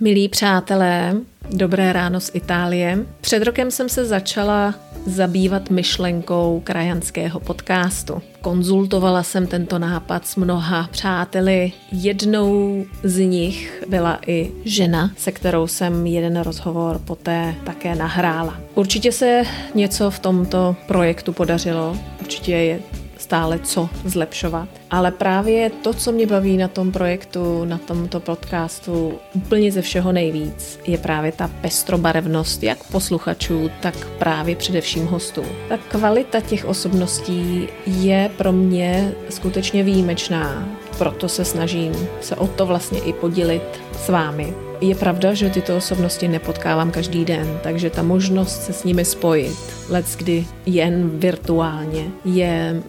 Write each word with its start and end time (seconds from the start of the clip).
Milí 0.00 0.28
přátelé, 0.28 1.16
dobré 1.50 1.92
ráno 1.92 2.20
z 2.20 2.30
Itálie. 2.34 2.98
Před 3.20 3.42
rokem 3.42 3.70
jsem 3.70 3.88
se 3.88 4.04
začala 4.04 4.74
zabývat 5.06 5.70
myšlenkou 5.70 6.60
krajanského 6.64 7.40
podcastu. 7.40 8.22
Konzultovala 8.40 9.22
jsem 9.22 9.46
tento 9.46 9.78
nápad 9.78 10.26
s 10.26 10.36
mnoha 10.36 10.88
přáteli. 10.90 11.72
Jednou 11.92 12.84
z 13.02 13.18
nich 13.18 13.84
byla 13.88 14.18
i 14.26 14.52
žena, 14.64 15.10
se 15.16 15.32
kterou 15.32 15.66
jsem 15.66 16.06
jeden 16.06 16.40
rozhovor 16.40 16.98
poté 16.98 17.54
také 17.64 17.94
nahrála. 17.94 18.60
Určitě 18.74 19.12
se 19.12 19.42
něco 19.74 20.10
v 20.10 20.18
tomto 20.18 20.76
projektu 20.86 21.32
podařilo. 21.32 21.96
Určitě 22.20 22.52
je 22.52 22.80
stále 23.18 23.58
co 23.58 23.88
zlepšovat. 24.04 24.68
Ale 24.90 25.10
právě 25.10 25.70
to, 25.70 25.94
co 25.94 26.12
mě 26.12 26.26
baví 26.26 26.56
na 26.56 26.68
tom 26.68 26.92
projektu, 26.92 27.64
na 27.64 27.78
tomto 27.78 28.20
podcastu 28.20 29.14
úplně 29.34 29.72
ze 29.72 29.82
všeho 29.82 30.12
nejvíc, 30.12 30.78
je 30.86 30.98
právě 30.98 31.32
ta 31.32 31.50
pestrobarevnost 31.60 32.62
jak 32.62 32.84
posluchačů, 32.84 33.70
tak 33.82 34.06
právě 34.18 34.56
především 34.56 35.06
hostů. 35.06 35.42
Ta 35.68 35.76
kvalita 35.76 36.40
těch 36.40 36.64
osobností 36.64 37.68
je 37.86 38.30
pro 38.36 38.52
mě 38.52 39.12
skutečně 39.30 39.82
výjimečná, 39.82 40.68
proto 40.98 41.28
se 41.28 41.44
snažím 41.44 41.92
se 42.20 42.36
o 42.36 42.46
to 42.46 42.66
vlastně 42.66 43.00
i 43.00 43.12
podělit 43.12 43.80
s 43.98 44.08
vámi. 44.08 44.65
Je 44.80 44.94
pravda, 44.94 45.34
že 45.34 45.50
tyto 45.50 45.76
osobnosti 45.76 46.28
nepotkávám 46.28 46.90
každý 46.90 47.24
den, 47.24 47.58
takže 47.62 47.90
ta 47.90 48.02
možnost 48.02 48.62
se 48.62 48.72
s 48.72 48.84
nimi 48.84 49.04
spojit, 49.04 49.56
let 49.88 50.06
kdy 50.16 50.46
jen 50.66 51.10
virtuálně, 51.18 52.04
je 52.24 52.82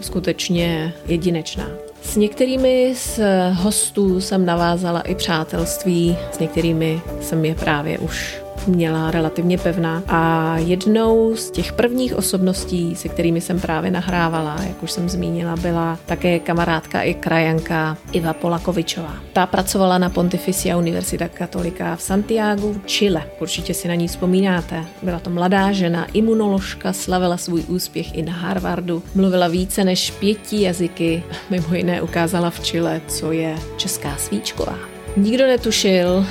skutečně 0.00 0.92
jedinečná. 1.06 1.66
S 2.02 2.16
některými 2.16 2.94
z 2.96 3.20
hostů 3.52 4.20
jsem 4.20 4.46
navázala 4.46 5.00
i 5.00 5.14
přátelství, 5.14 6.16
s 6.32 6.38
některými 6.38 7.00
jsem 7.20 7.44
je 7.44 7.54
právě 7.54 7.98
už 7.98 8.40
měla 8.66 9.10
relativně 9.10 9.58
pevná 9.58 10.02
a 10.08 10.54
jednou 10.58 11.36
z 11.36 11.50
těch 11.50 11.72
prvních 11.72 12.16
osobností, 12.16 12.96
se 12.96 13.08
kterými 13.08 13.40
jsem 13.40 13.60
právě 13.60 13.90
nahrávala, 13.90 14.56
jak 14.68 14.82
už 14.82 14.90
jsem 14.90 15.08
zmínila, 15.08 15.56
byla 15.56 15.98
také 16.06 16.38
kamarádka 16.38 17.02
i 17.02 17.14
krajanka 17.14 17.96
Iva 18.12 18.32
Polakovičová. 18.32 19.14
Ta 19.32 19.46
pracovala 19.46 19.98
na 19.98 20.10
Pontificia 20.10 20.76
Universita 20.76 21.28
Katolika 21.28 21.96
v 21.96 22.02
Santiago, 22.02 22.74
Chile. 22.86 23.22
Určitě 23.40 23.74
si 23.74 23.88
na 23.88 23.94
ní 23.94 24.08
vzpomínáte. 24.08 24.84
Byla 25.02 25.18
to 25.18 25.30
mladá 25.30 25.72
žena, 25.72 26.06
imunoložka, 26.12 26.92
slavila 26.92 27.36
svůj 27.36 27.64
úspěch 27.68 28.14
i 28.14 28.22
na 28.22 28.32
Harvardu, 28.32 29.02
mluvila 29.14 29.48
více 29.48 29.84
než 29.84 30.10
pěti 30.10 30.62
jazyky, 30.62 31.22
mimo 31.50 31.74
jiné 31.74 32.02
ukázala 32.02 32.50
v 32.50 32.60
Chile, 32.60 33.00
co 33.08 33.32
je 33.32 33.56
česká 33.76 34.16
svíčková. 34.16 34.78
Nikdo 35.16 35.46
netušil, 35.46 36.26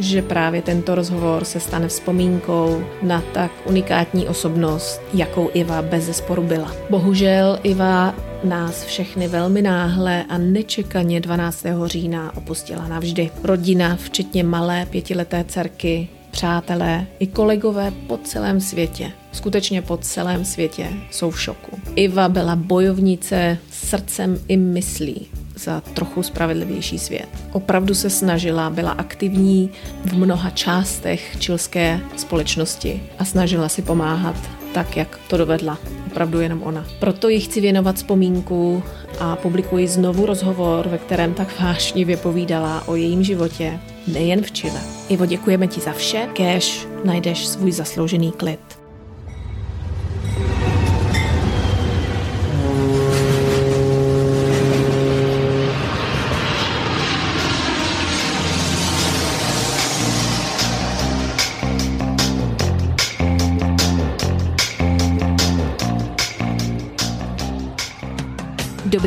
že 0.00 0.22
právě 0.22 0.62
tento 0.62 0.94
rozhovor 0.94 1.44
se 1.44 1.60
stane 1.60 1.88
vzpomínkou 1.88 2.84
na 3.02 3.22
tak 3.32 3.52
unikátní 3.64 4.28
osobnost, 4.28 5.00
jakou 5.14 5.50
Iva 5.54 5.82
bez 5.82 6.04
zesporu 6.04 6.42
byla. 6.42 6.72
Bohužel 6.90 7.58
Iva 7.62 8.14
nás 8.44 8.84
všechny 8.84 9.28
velmi 9.28 9.62
náhle 9.62 10.24
a 10.28 10.38
nečekaně 10.38 11.20
12. 11.20 11.66
října 11.84 12.36
opustila 12.36 12.88
navždy. 12.88 13.30
Rodina, 13.42 13.96
včetně 13.96 14.44
malé 14.44 14.86
pětileté 14.86 15.44
dcerky, 15.48 16.08
přátelé 16.30 17.06
i 17.18 17.26
kolegové 17.26 17.92
po 18.06 18.16
celém 18.16 18.60
světě, 18.60 19.12
skutečně 19.32 19.82
po 19.82 19.96
celém 19.96 20.44
světě, 20.44 20.88
jsou 21.10 21.30
v 21.30 21.40
šoku. 21.40 21.78
Iva 21.96 22.28
byla 22.28 22.56
bojovnice 22.56 23.58
srdcem 23.70 24.38
i 24.48 24.56
myslí 24.56 25.28
za 25.64 25.80
trochu 25.80 26.22
spravedlivější 26.22 26.98
svět. 26.98 27.28
Opravdu 27.52 27.94
se 27.94 28.10
snažila, 28.10 28.70
byla 28.70 28.90
aktivní 28.90 29.70
v 30.04 30.12
mnoha 30.12 30.50
částech 30.50 31.36
čilské 31.38 32.00
společnosti 32.16 33.02
a 33.18 33.24
snažila 33.24 33.68
si 33.68 33.82
pomáhat 33.82 34.36
tak, 34.74 34.96
jak 34.96 35.20
to 35.28 35.36
dovedla. 35.36 35.78
Opravdu 36.06 36.40
jenom 36.40 36.62
ona. 36.62 36.84
Proto 36.98 37.28
ji 37.28 37.40
chci 37.40 37.60
věnovat 37.60 37.96
vzpomínku 37.96 38.82
a 39.20 39.36
publikuji 39.36 39.88
znovu 39.88 40.26
rozhovor, 40.26 40.88
ve 40.88 40.98
kterém 40.98 41.34
tak 41.34 41.60
vášnivě 41.60 42.16
povídala 42.16 42.88
o 42.88 42.96
jejím 42.96 43.24
životě, 43.24 43.78
nejen 44.06 44.42
v 44.42 44.50
Chile. 44.50 44.80
Ivo, 45.08 45.26
děkujeme 45.26 45.66
ti 45.66 45.80
za 45.80 45.92
vše. 45.92 46.28
Kéž 46.32 46.86
najdeš 47.04 47.46
svůj 47.46 47.72
zasloužený 47.72 48.32
klid. 48.32 48.69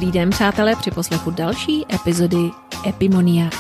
Dobrý 0.04 0.20
den, 0.20 0.30
přátelé, 0.30 0.76
při 0.76 0.92
poslechu 0.92 1.32
další 1.32 1.86
epizody 1.96 2.52
Epimoniak. 2.88 3.54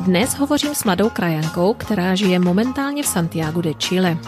Dnes 0.00 0.34
hovořím 0.34 0.74
s 0.74 0.84
mladou 0.84 1.08
krajankou, 1.08 1.74
která 1.74 2.14
žije 2.14 2.38
momentálně 2.38 3.02
v 3.02 3.06
Santiago 3.06 3.60
de 3.60 3.74
Chile. 3.74 4.18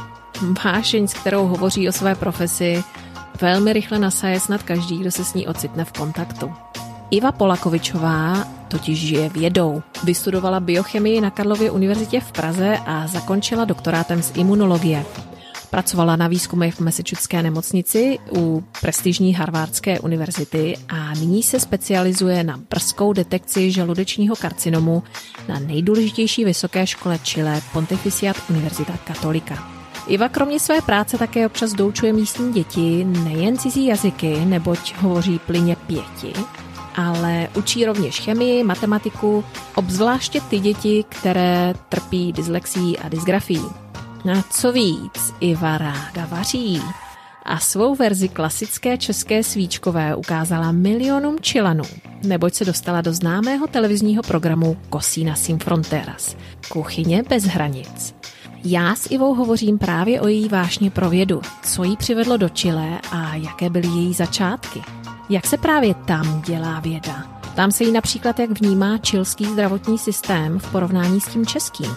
Vášeň, 0.65 1.09
s 1.09 1.15
kterou 1.15 1.47
hovoří 1.47 1.89
o 1.89 1.93
své 1.93 2.15
profesi, 2.15 2.85
velmi 3.41 3.73
rychle 3.73 3.99
nasaje 3.99 4.41
snad 4.41 4.63
každý, 4.63 4.99
kdo 4.99 5.11
se 5.11 5.25
s 5.25 5.35
ní 5.35 5.47
ocitne 5.47 5.85
v 5.85 5.93
kontaktu. 5.93 6.53
Iva 7.11 7.33
Polakovičová 7.33 8.45
totiž 8.69 8.99
žije 8.99 9.29
vědou. 9.29 9.83
Vystudovala 10.05 10.61
biochemii 10.61 11.21
na 11.21 11.31
Karlově 11.31 11.71
univerzitě 11.71 12.21
v 12.21 12.33
Praze 12.33 12.79
a 12.87 13.07
zakončila 13.07 13.65
doktorátem 13.65 14.23
z 14.23 14.33
imunologie. 14.37 15.05
Pracovala 15.71 16.17
na 16.17 16.29
výzkumech 16.29 16.75
v 16.75 16.81
Massachusettské 16.81 17.43
nemocnici 17.43 18.19
u 18.37 18.65
prestižní 18.81 19.35
Harvardské 19.35 20.01
univerzity 20.01 20.77
a 20.89 21.15
nyní 21.15 21.43
se 21.43 21.61
specializuje 21.61 22.45
na 22.45 22.57
brzkou 22.71 23.13
detekci 23.13 23.73
žaludečního 23.73 24.37
karcinomu 24.37 25.03
na 25.49 25.59
nejdůležitější 25.59 26.45
vysoké 26.45 26.87
škole 26.87 27.19
Chile 27.19 27.61
Pontificiat 27.73 28.37
Univerzita 28.51 28.93
Katolika. 29.05 29.69
Iva 30.07 30.29
kromě 30.29 30.61
své 30.61 30.81
práce 30.81 31.19
také 31.19 31.47
občas 31.47 31.73
doučuje 31.73 32.13
místní 32.13 32.53
děti 32.53 33.05
nejen 33.05 33.59
cizí 33.59 33.87
jazyky, 33.87 34.45
neboť 34.45 34.95
hovoří 34.95 35.39
plyně 35.39 35.77
pěti, 35.77 36.33
ale 36.95 37.49
učí 37.57 37.85
rovněž 37.85 38.21
chemii, 38.21 38.65
matematiku, 38.65 39.45
obzvláště 39.75 40.41
ty 40.41 40.59
děti, 40.59 41.05
které 41.09 41.75
trpí 41.89 42.33
dyslexí 42.33 42.99
a 42.99 43.09
dysgrafií. 43.09 43.86
A 44.33 44.43
co 44.51 44.73
víc, 44.73 45.35
Iva 45.41 45.79
ráda 45.79 46.27
vaří. 46.29 46.83
A 47.43 47.59
svou 47.59 47.95
verzi 47.95 48.29
klasické 48.29 48.99
české 48.99 49.43
svíčkové 49.43 50.17
ukázala 50.17 50.73
milionům 50.73 51.37
čilanů, 51.41 51.85
neboť 52.23 52.55
se 52.55 52.65
dostala 52.65 53.01
do 53.01 53.13
známého 53.13 53.67
televizního 53.67 54.23
programu 54.23 54.77
Cocina 54.93 55.35
sin 55.35 55.59
fronteras. 55.59 56.37
Kuchyně 56.69 57.23
bez 57.29 57.45
hranic. 57.45 58.15
Já 58.65 58.95
s 58.95 59.11
Ivou 59.11 59.35
hovořím 59.35 59.79
právě 59.79 60.21
o 60.21 60.29
její 60.29 60.49
vášně 60.49 60.91
pro 60.91 61.11
vědu, 61.11 61.41
co 61.63 61.85
jí 61.85 61.97
přivedlo 61.97 62.37
do 62.37 62.49
Chile 62.49 63.01
a 63.13 63.35
jaké 63.35 63.71
byly 63.71 63.89
její 63.89 64.15
začátky. 64.15 64.83
Jak 65.31 65.47
se 65.47 65.57
právě 65.57 65.95
tam 65.95 66.43
dělá 66.43 66.81
věda? 66.81 67.41
Tam 67.55 67.71
se 67.71 67.85
jí 67.85 67.93
například, 67.93 68.39
jak 68.39 68.61
vnímá 68.61 68.99
čilský 68.99 69.45
zdravotní 69.45 69.99
systém 69.99 70.59
v 70.59 70.73
porovnání 70.73 71.21
s 71.21 71.29
tím 71.29 71.47
českým 71.47 71.97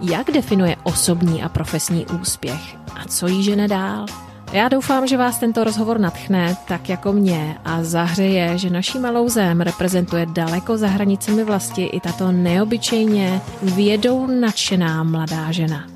jak 0.00 0.30
definuje 0.30 0.76
osobní 0.84 1.42
a 1.42 1.48
profesní 1.48 2.06
úspěch 2.20 2.76
a 3.00 3.04
co 3.08 3.26
jí 3.26 3.42
žene 3.42 3.68
dál? 3.68 4.06
Já 4.52 4.68
doufám, 4.68 5.06
že 5.06 5.16
vás 5.16 5.38
tento 5.38 5.64
rozhovor 5.64 6.00
natchne, 6.00 6.56
tak 6.68 6.88
jako 6.88 7.12
mě, 7.12 7.58
a 7.64 7.82
zahřeje, 7.82 8.58
že 8.58 8.70
naší 8.70 8.98
malou 8.98 9.28
zem 9.28 9.60
reprezentuje 9.60 10.26
daleko 10.26 10.76
za 10.76 10.86
hranicemi 10.86 11.44
vlasti 11.44 11.84
i 11.84 12.00
tato 12.00 12.32
neobyčejně 12.32 13.40
vědou 13.62 14.26
nadšená 14.26 15.02
mladá 15.02 15.52
žena. 15.52 15.86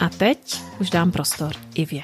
A 0.00 0.08
teď 0.08 0.60
už 0.80 0.90
dám 0.90 1.10
prostor 1.10 1.52
Ivě. 1.74 2.02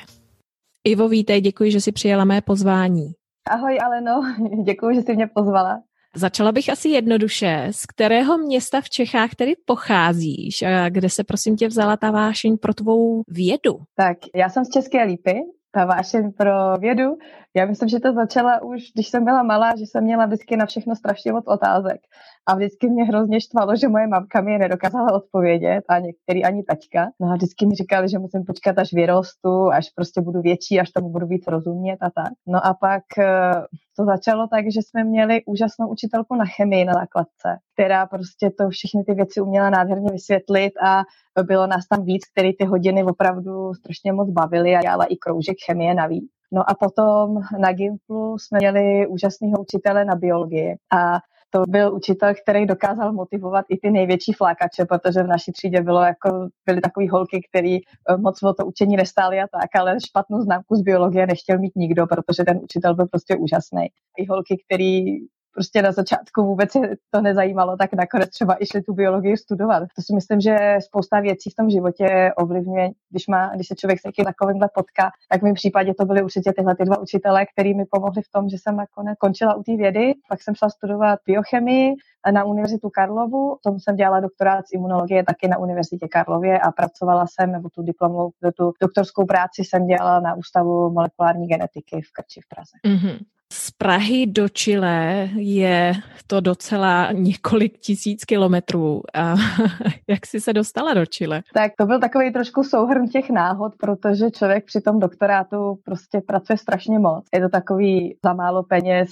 Ivo, 0.84 1.08
vítej, 1.08 1.40
děkuji, 1.40 1.70
že 1.70 1.80
jsi 1.80 1.92
přijela 1.92 2.24
mé 2.24 2.40
pozvání. 2.40 3.12
Ahoj 3.50 3.78
Aleno, 3.84 4.22
děkuji, 4.64 4.94
že 4.94 5.02
jsi 5.02 5.16
mě 5.16 5.26
pozvala. 5.26 5.82
Začala 6.16 6.52
bych 6.52 6.70
asi 6.70 6.88
jednoduše. 6.88 7.68
Z 7.70 7.86
kterého 7.86 8.38
města 8.38 8.80
v 8.80 8.90
Čechách 8.90 9.34
tedy 9.34 9.54
pocházíš 9.64 10.62
a 10.62 10.88
kde 10.88 11.08
se 11.10 11.24
prosím 11.24 11.56
tě 11.56 11.68
vzala 11.68 11.96
ta 11.96 12.10
vášeň 12.10 12.58
pro 12.58 12.74
tvou 12.74 13.22
vědu? 13.28 13.72
Tak, 13.96 14.16
já 14.34 14.48
jsem 14.48 14.64
z 14.64 14.70
České 14.70 15.04
Lípy, 15.04 15.34
ta 15.72 15.84
vášeň 15.84 16.32
pro 16.32 16.76
vědu. 16.78 17.16
Já 17.56 17.66
myslím, 17.66 17.88
že 17.88 18.00
to 18.00 18.12
začala 18.12 18.62
už, 18.62 18.82
když 18.94 19.08
jsem 19.08 19.24
byla 19.24 19.42
malá, 19.42 19.76
že 19.76 19.84
jsem 19.86 20.04
měla 20.04 20.26
vždycky 20.26 20.56
na 20.56 20.66
všechno 20.66 20.96
strašně 20.96 21.32
moc 21.32 21.44
otázek. 21.46 22.00
A 22.46 22.54
vždycky 22.54 22.88
mě 22.88 23.04
hrozně 23.04 23.40
štvalo, 23.40 23.76
že 23.76 23.88
moje 23.88 24.06
mamka 24.06 24.40
mi 24.40 24.52
je 24.52 24.58
nedokázala 24.58 25.12
odpovědět 25.12 25.84
a 25.88 25.98
některý 25.98 26.44
ani 26.44 26.62
taťka. 26.62 27.10
No 27.20 27.30
a 27.30 27.34
vždycky 27.34 27.66
mi 27.66 27.74
říkali, 27.74 28.08
že 28.08 28.18
musím 28.18 28.44
počkat, 28.44 28.78
až 28.78 28.92
vyrostu, 28.92 29.72
až 29.72 29.90
prostě 29.90 30.20
budu 30.20 30.40
větší, 30.40 30.80
až 30.80 30.90
tomu 30.90 31.08
budu 31.08 31.26
víc 31.26 31.46
rozumět 31.46 31.98
a 32.00 32.10
tak. 32.10 32.32
No 32.46 32.66
a 32.66 32.74
pak 32.74 33.02
eh, 33.18 33.52
to 33.96 34.04
začalo 34.04 34.46
tak, 34.46 34.64
že 34.72 34.80
jsme 34.82 35.04
měli 35.04 35.42
úžasnou 35.46 35.88
učitelku 35.88 36.34
na 36.34 36.44
chemii 36.44 36.84
na 36.84 36.92
základce, 36.92 37.58
která 37.74 38.06
prostě 38.06 38.50
to 38.58 38.68
všechny 38.68 39.04
ty 39.04 39.14
věci 39.14 39.40
uměla 39.40 39.70
nádherně 39.70 40.10
vysvětlit 40.12 40.72
a 40.82 41.02
bylo 41.42 41.66
nás 41.66 41.86
tam 41.88 42.04
víc, 42.04 42.22
který 42.32 42.56
ty 42.56 42.64
hodiny 42.64 43.04
opravdu 43.04 43.74
strašně 43.74 44.12
moc 44.12 44.30
bavily 44.30 44.76
a 44.76 44.80
dělala 44.80 45.04
i 45.04 45.16
kroužek 45.16 45.56
chemie 45.66 45.94
navíc. 45.94 46.30
No 46.52 46.70
a 46.70 46.74
potom 46.74 47.40
na 47.58 47.72
Gimplu 47.72 48.38
jsme 48.38 48.58
měli 48.58 49.06
úžasného 49.06 49.60
učitele 49.60 50.04
na 50.04 50.14
biologii 50.14 50.76
a 50.92 51.18
to 51.50 51.62
byl 51.68 51.94
učitel, 51.94 52.34
který 52.42 52.66
dokázal 52.66 53.12
motivovat 53.12 53.64
i 53.68 53.78
ty 53.78 53.90
největší 53.90 54.32
flákače, 54.32 54.84
protože 54.84 55.22
v 55.22 55.26
naší 55.26 55.52
třídě 55.52 55.82
bylo 55.82 56.02
jako, 56.02 56.48
byly 56.66 56.80
takové 56.80 57.10
holky, 57.10 57.40
které 57.48 57.78
eh, 57.78 58.16
moc 58.16 58.42
o 58.42 58.54
to 58.54 58.66
učení 58.66 58.96
nestály 58.96 59.40
a 59.40 59.46
tak, 59.52 59.70
ale 59.80 59.96
špatnou 60.06 60.40
známku 60.40 60.74
z 60.76 60.82
biologie 60.82 61.26
nechtěl 61.26 61.58
mít 61.58 61.76
nikdo, 61.76 62.06
protože 62.06 62.44
ten 62.44 62.60
učitel 62.62 62.94
byl 62.94 63.06
prostě 63.06 63.36
úžasný. 63.36 63.86
I 64.18 64.26
holky, 64.26 64.62
který 64.66 65.18
prostě 65.54 65.82
na 65.82 65.92
začátku 65.92 66.42
vůbec 66.42 66.74
je 66.74 66.96
to 67.10 67.20
nezajímalo, 67.20 67.76
tak 67.76 67.92
nakonec 67.92 68.30
třeba 68.30 68.54
i 68.54 68.82
tu 68.86 68.94
biologii 68.94 69.36
studovat. 69.36 69.82
To 69.96 70.02
si 70.02 70.14
myslím, 70.14 70.40
že 70.40 70.78
spousta 70.80 71.20
věcí 71.20 71.50
v 71.50 71.54
tom 71.54 71.70
životě 71.70 72.32
ovlivňuje, 72.36 72.90
když, 73.10 73.26
má, 73.26 73.54
když 73.54 73.68
se 73.68 73.74
člověk 73.74 74.00
s 74.00 74.04
někým 74.04 74.24
takovýmhle 74.24 74.68
potká, 74.74 75.10
tak 75.30 75.40
v 75.40 75.44
mém 75.44 75.54
případě 75.54 75.94
to 75.94 76.04
byly 76.04 76.22
určitě 76.22 76.52
tyhle 76.52 76.76
ty 76.76 76.84
dva 76.84 76.98
učitele, 76.98 77.46
který 77.46 77.74
mi 77.74 77.84
pomohli 77.90 78.22
v 78.22 78.30
tom, 78.32 78.48
že 78.48 78.56
jsem 78.58 78.76
nakonec 78.76 79.18
končila 79.18 79.54
u 79.54 79.62
té 79.62 79.76
vědy, 79.76 80.12
pak 80.28 80.42
jsem 80.42 80.54
šla 80.54 80.70
studovat 80.70 81.18
biochemii 81.26 81.94
na 82.32 82.44
Univerzitu 82.44 82.90
Karlovu, 82.90 83.58
tomu 83.64 83.80
jsem 83.80 83.96
dělala 83.96 84.20
doktorát 84.20 84.68
z 84.68 84.72
imunologie 84.72 85.24
taky 85.24 85.48
na 85.48 85.58
Univerzitě 85.58 86.08
Karlově 86.08 86.58
a 86.58 86.72
pracovala 86.72 87.26
jsem, 87.26 87.52
nebo 87.52 87.68
tu 87.68 87.82
diplomovou, 87.82 88.30
tu 88.56 88.72
doktorskou 88.82 89.24
práci 89.26 89.64
jsem 89.64 89.86
dělala 89.86 90.20
na 90.20 90.34
Ústavu 90.34 90.90
molekulární 90.90 91.46
genetiky 91.46 92.00
v 92.00 92.12
Krči 92.12 92.40
v 92.40 92.48
Praze. 92.48 92.96
Mm-hmm. 92.96 93.18
Z 93.52 93.70
Prahy 93.70 94.26
do 94.26 94.48
Chile 94.48 95.28
je 95.36 95.94
to 96.26 96.40
docela 96.40 97.12
několik 97.12 97.78
tisíc 97.78 98.24
kilometrů. 98.24 99.02
A 99.14 99.34
jak 100.08 100.26
jsi 100.26 100.40
se 100.40 100.52
dostala 100.52 100.94
do 100.94 101.06
Chile? 101.06 101.42
Tak 101.54 101.72
to 101.78 101.86
byl 101.86 102.00
takový 102.00 102.32
trošku 102.32 102.64
souhrn 102.64 103.08
těch 103.08 103.30
náhod, 103.30 103.72
protože 103.76 104.30
člověk 104.30 104.64
při 104.64 104.80
tom 104.80 105.00
doktorátu 105.00 105.78
prostě 105.84 106.20
pracuje 106.26 106.56
strašně 106.56 106.98
moc. 106.98 107.24
Je 107.34 107.40
to 107.40 107.48
takový 107.48 108.16
za 108.24 108.32
málo 108.32 108.62
peněz 108.62 109.10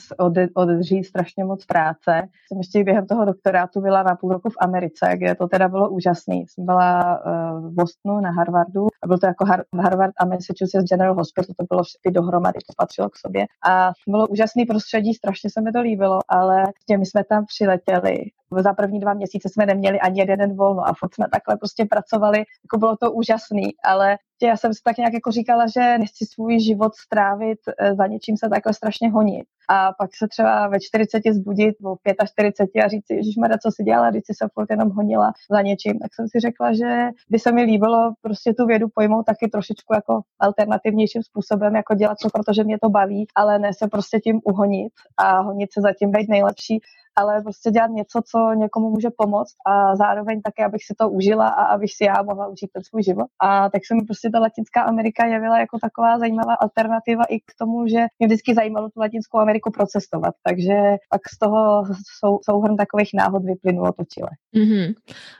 održí 0.54 1.04
strašně 1.04 1.44
moc 1.44 1.64
práce. 1.64 2.28
Jsem 2.48 2.58
ještě 2.58 2.84
během 2.84 3.06
toho 3.06 3.24
doktorátu 3.24 3.80
byla 3.80 4.02
na 4.02 4.16
půl 4.16 4.32
roku 4.32 4.50
v 4.50 4.56
Americe, 4.60 5.10
kde 5.14 5.34
to 5.34 5.48
teda 5.48 5.68
bylo 5.68 5.90
úžasný. 5.90 6.44
Jsem 6.48 6.64
byla 6.64 7.20
uh, 7.26 7.70
v 7.70 7.74
Bostonu 7.74 8.20
na 8.20 8.30
Harvardu 8.30 8.86
a 9.02 9.06
byl 9.06 9.18
to 9.18 9.26
jako 9.26 9.44
Harvard 9.82 10.12
a 10.20 10.24
Massachusetts 10.24 10.88
General 10.90 11.14
Hospital, 11.14 11.54
to 11.58 11.64
bylo 11.70 11.82
všechny 11.82 12.12
dohromady, 12.12 12.58
to 12.58 12.72
patřilo 12.76 13.08
k 13.08 13.16
sobě. 13.16 13.46
A 13.68 13.92
bylo 14.08 14.27
úžasný 14.28 14.64
prostředí, 14.64 15.14
strašně 15.14 15.50
se 15.50 15.60
mi 15.60 15.72
to 15.72 15.80
líbilo, 15.80 16.18
ale 16.28 16.64
my 16.98 17.06
jsme 17.06 17.24
tam 17.24 17.46
přiletěli. 17.46 18.16
Za 18.56 18.72
první 18.72 19.00
dva 19.00 19.14
měsíce 19.14 19.48
jsme 19.48 19.66
neměli 19.66 20.00
ani 20.00 20.20
jeden 20.20 20.38
den 20.38 20.56
volno 20.56 20.88
a 20.88 20.92
furt 20.98 21.14
jsme 21.14 21.26
takhle 21.32 21.56
prostě 21.56 21.84
pracovali, 21.84 22.38
jako 22.38 22.78
bylo 22.78 22.96
to 22.96 23.12
úžasný, 23.12 23.74
ale 23.84 24.18
já 24.42 24.56
jsem 24.56 24.74
si 24.74 24.80
tak 24.84 24.96
nějak 24.96 25.14
jako 25.14 25.30
říkala, 25.30 25.66
že 25.66 25.98
nechci 25.98 26.26
svůj 26.26 26.60
život 26.60 26.94
strávit 26.94 27.58
eh, 27.78 27.94
za 27.94 28.06
něčím 28.06 28.36
se 28.36 28.48
takhle 28.48 28.74
strašně 28.74 29.10
honit. 29.10 29.44
A 29.70 29.92
pak 29.92 30.10
se 30.16 30.28
třeba 30.28 30.68
ve 30.68 30.80
40 30.80 31.22
zbudit, 31.32 31.76
v 31.80 32.26
45 32.26 32.82
a 32.82 32.88
říct 32.88 33.06
si, 33.06 33.14
Ježíš 33.14 33.34
co 33.62 33.70
si 33.70 33.84
dělala, 33.84 34.10
když 34.10 34.22
si 34.26 34.34
se 34.34 34.48
furt 34.54 34.70
jenom 34.70 34.90
honila 34.90 35.32
za 35.50 35.62
něčím. 35.62 35.98
Tak 35.98 36.14
jsem 36.14 36.28
si 36.28 36.40
řekla, 36.40 36.72
že 36.72 37.08
by 37.30 37.38
se 37.38 37.52
mi 37.52 37.62
líbilo 37.62 38.12
prostě 38.22 38.54
tu 38.54 38.66
vědu 38.66 38.86
pojmout 38.94 39.26
taky 39.26 39.48
trošičku 39.48 39.94
jako 39.94 40.20
alternativnějším 40.38 41.22
způsobem, 41.22 41.76
jako 41.76 41.94
dělat 41.94 42.18
to, 42.22 42.28
protože 42.30 42.64
mě 42.64 42.78
to 42.82 42.88
baví, 42.88 43.26
ale 43.34 43.58
ne 43.58 43.70
se 43.74 43.88
prostě 43.88 44.20
tím 44.20 44.40
uhonit 44.44 44.92
a 45.16 45.40
honit 45.40 45.72
se 45.72 45.80
zatím 45.80 46.10
být 46.10 46.28
nejlepší 46.28 46.80
ale 47.18 47.42
prostě 47.42 47.70
dělat 47.70 47.90
něco, 47.90 48.22
co 48.30 48.38
někomu 48.54 48.90
může 48.90 49.10
pomoct 49.16 49.54
a 49.66 49.96
zároveň 49.96 50.42
také, 50.42 50.64
abych 50.64 50.84
si 50.84 50.94
to 50.98 51.10
užila 51.10 51.48
a 51.48 51.62
abych 51.64 51.92
si 51.94 52.04
já 52.04 52.22
mohla 52.22 52.48
užít 52.48 52.70
ten 52.72 52.82
svůj 52.84 53.02
život. 53.02 53.26
A 53.40 53.70
tak 53.70 53.82
se 53.86 53.94
mi 53.94 54.02
prostě 54.04 54.30
ta 54.30 54.38
Latinská 54.38 54.82
Amerika 54.82 55.26
jevila 55.26 55.58
jako 55.58 55.78
taková 55.78 56.18
zajímavá 56.18 56.54
alternativa 56.54 57.24
i 57.24 57.40
k 57.40 57.52
tomu, 57.58 57.86
že 57.86 58.00
mě 58.18 58.26
vždycky 58.26 58.54
zajímalo 58.54 58.88
tu 58.88 59.00
Latinskou 59.00 59.38
Ameriku 59.38 59.70
procestovat. 59.70 60.34
Takže 60.42 60.74
pak 61.10 61.22
z 61.34 61.38
toho 61.38 61.84
sou, 62.20 62.38
souhrn 62.50 62.76
takových 62.76 63.10
náhod 63.14 63.42
vyplynulo 63.44 63.92
to 63.92 64.04
Chile. 64.04 64.30
Mm-hmm. 64.56 64.94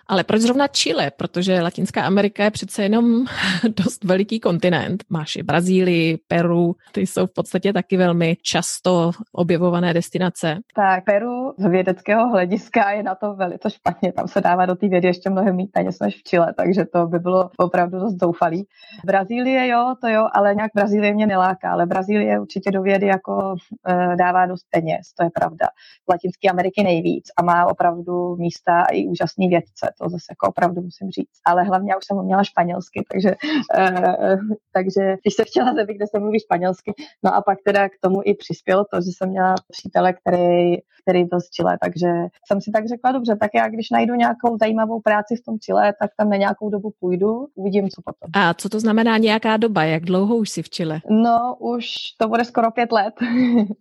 Ale 0.06 0.24
proč 0.24 0.40
zrovna 0.40 0.68
Chile? 0.68 1.10
Protože 1.10 1.60
Latinská 1.60 2.02
Amerika 2.02 2.44
je 2.44 2.50
přece 2.50 2.82
jenom 2.82 3.24
dost 3.84 4.04
veliký 4.04 4.40
kontinent. 4.40 5.04
Máš 5.10 5.36
i 5.36 5.42
Brazílii, 5.42 6.18
Peru, 6.28 6.76
ty 6.92 7.00
jsou 7.00 7.26
v 7.26 7.34
podstatě 7.34 7.72
taky 7.72 7.96
velmi 7.96 8.36
často 8.42 9.10
objevované 9.32 9.94
destinace. 9.94 10.58
Tak, 10.74 11.04
Peru 11.04 11.54
vědeckého 11.68 12.28
hlediska 12.28 12.90
je 12.90 13.02
na 13.02 13.14
to 13.14 13.34
velice 13.34 13.70
špatně. 13.70 14.12
Tam 14.12 14.28
se 14.28 14.40
dává 14.40 14.66
do 14.66 14.74
té 14.74 14.88
vědy 14.88 15.08
ještě 15.08 15.30
mnohem 15.30 15.56
méně 15.56 15.68
peněz 15.72 16.00
než 16.00 16.16
v 16.16 16.22
Chile, 16.22 16.54
takže 16.56 16.84
to 16.84 17.06
by 17.06 17.18
bylo 17.18 17.50
opravdu 17.56 17.98
dost 17.98 18.20
zoufalý. 18.20 18.66
Brazílie 19.06 19.68
jo, 19.68 19.94
to 20.00 20.08
jo, 20.08 20.28
ale 20.34 20.54
nějak 20.54 20.70
Brazílie 20.74 21.14
mě 21.14 21.26
neláká, 21.26 21.72
ale 21.72 21.86
Brazílie 21.86 22.40
určitě 22.40 22.70
do 22.70 22.82
vědy 22.82 23.06
jako 23.06 23.54
e, 23.88 24.16
dává 24.16 24.46
dost 24.46 24.66
peněz, 24.70 25.12
to 25.18 25.24
je 25.24 25.30
pravda. 25.34 25.66
V 26.06 26.10
Latinské 26.10 26.50
Ameriky 26.50 26.82
nejvíc 26.82 27.24
a 27.36 27.42
má 27.42 27.66
opravdu 27.66 28.36
místa 28.36 28.84
i 28.92 29.06
úžasný 29.06 29.48
vědce, 29.48 29.90
to 30.00 30.08
zase 30.08 30.26
jako 30.30 30.48
opravdu 30.48 30.82
musím 30.82 31.10
říct. 31.10 31.40
Ale 31.46 31.62
hlavně 31.62 31.92
já 31.92 31.96
už 31.96 32.04
jsem 32.04 32.16
uměla 32.16 32.44
španělsky, 32.44 33.04
takže, 33.12 33.30
e, 33.78 34.38
takže 34.72 35.16
když 35.22 35.34
se 35.34 35.44
chtěla 35.44 35.74
zemi, 35.74 35.94
kde 35.94 36.06
se 36.06 36.18
mluví 36.18 36.40
španělsky, 36.40 36.92
no 37.24 37.34
a 37.34 37.42
pak 37.42 37.58
teda 37.64 37.88
k 37.88 37.92
tomu 38.00 38.20
i 38.24 38.34
přispělo 38.34 38.84
to, 38.92 39.00
že 39.00 39.10
jsem 39.16 39.28
měla 39.28 39.54
přítele, 39.68 40.12
který, 40.12 40.76
který 41.02 41.24
byl 41.24 41.40
z 41.48 41.50
Chile, 41.50 41.78
takže 41.82 42.08
jsem 42.46 42.60
si 42.60 42.70
tak 42.70 42.88
řekla, 42.88 43.12
dobře, 43.12 43.36
tak 43.36 43.50
já 43.54 43.68
když 43.68 43.90
najdu 43.90 44.14
nějakou 44.14 44.56
zajímavou 44.60 45.00
práci 45.00 45.36
v 45.36 45.44
tom 45.44 45.58
Chile, 45.58 45.94
tak 46.00 46.10
tam 46.16 46.30
na 46.30 46.36
nějakou 46.36 46.70
dobu 46.70 46.92
půjdu, 47.00 47.46
uvidím, 47.54 47.88
co 47.88 48.02
potom. 48.04 48.30
A 48.32 48.54
co 48.54 48.68
to 48.68 48.80
znamená 48.80 49.18
nějaká 49.18 49.56
doba? 49.56 49.84
Jak 49.84 50.04
dlouho 50.04 50.36
už 50.36 50.50
jsi 50.50 50.62
v 50.62 50.70
Chile? 50.70 51.00
No, 51.10 51.56
už 51.58 51.84
to 52.18 52.28
bude 52.28 52.44
skoro 52.44 52.70
pět 52.70 52.92
let. 52.92 53.14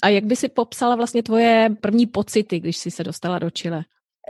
A 0.04 0.10
jak 0.10 0.26
by 0.26 0.36
si 0.36 0.50
popsala 0.50 0.96
vlastně 0.96 1.24
tvoje 1.24 1.70
první 1.82 2.06
pocity, 2.06 2.60
když 2.60 2.78
jsi 2.78 2.92
se 2.92 3.04
dostala 3.04 3.40
do 3.40 3.50
Chile? 3.50 3.84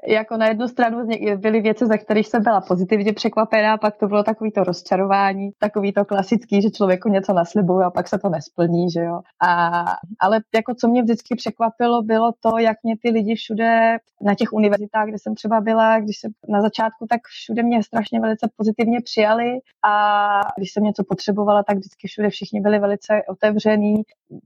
Jako 0.07 0.37
na 0.37 0.47
jednu 0.47 0.67
stranu 0.67 1.07
byly 1.37 1.61
věci, 1.61 1.85
za 1.85 1.97
kterých 1.97 2.27
jsem 2.27 2.43
byla 2.43 2.61
pozitivně 2.61 3.13
překvapená, 3.13 3.77
pak 3.77 3.97
to 3.97 4.07
bylo 4.07 4.23
takový 4.23 4.51
to 4.51 4.63
rozčarování, 4.63 5.49
takový 5.59 5.93
to 5.93 6.05
klasický, 6.05 6.61
že 6.61 6.69
člověku 6.69 7.09
něco 7.09 7.33
naslibuje 7.33 7.85
a 7.85 7.91
pak 7.91 8.07
se 8.07 8.19
to 8.19 8.29
nesplní, 8.29 8.91
že 8.91 9.01
jo. 9.01 9.21
A, 9.47 9.83
ale 10.19 10.39
jako 10.55 10.73
co 10.75 10.87
mě 10.87 11.01
vždycky 11.01 11.35
překvapilo, 11.35 12.01
bylo 12.01 12.31
to, 12.39 12.57
jak 12.57 12.77
mě 12.83 12.95
ty 13.01 13.09
lidi 13.09 13.35
všude 13.35 13.97
na 14.21 14.35
těch 14.35 14.53
univerzitách, 14.53 15.07
kde 15.07 15.19
jsem 15.19 15.35
třeba 15.35 15.61
byla, 15.61 15.99
když 15.99 16.19
jsem 16.19 16.31
na 16.49 16.61
začátku, 16.61 17.05
tak 17.09 17.21
všude 17.23 17.63
mě 17.63 17.83
strašně 17.83 18.19
velice 18.19 18.49
pozitivně 18.57 19.01
přijali 19.01 19.59
a 19.85 20.41
když 20.57 20.73
jsem 20.73 20.83
něco 20.83 21.03
potřebovala, 21.09 21.63
tak 21.63 21.77
vždycky 21.77 22.07
všude 22.07 22.29
všichni 22.29 22.61
byli 22.61 22.79
velice 22.79 23.21
otevření, 23.29 23.95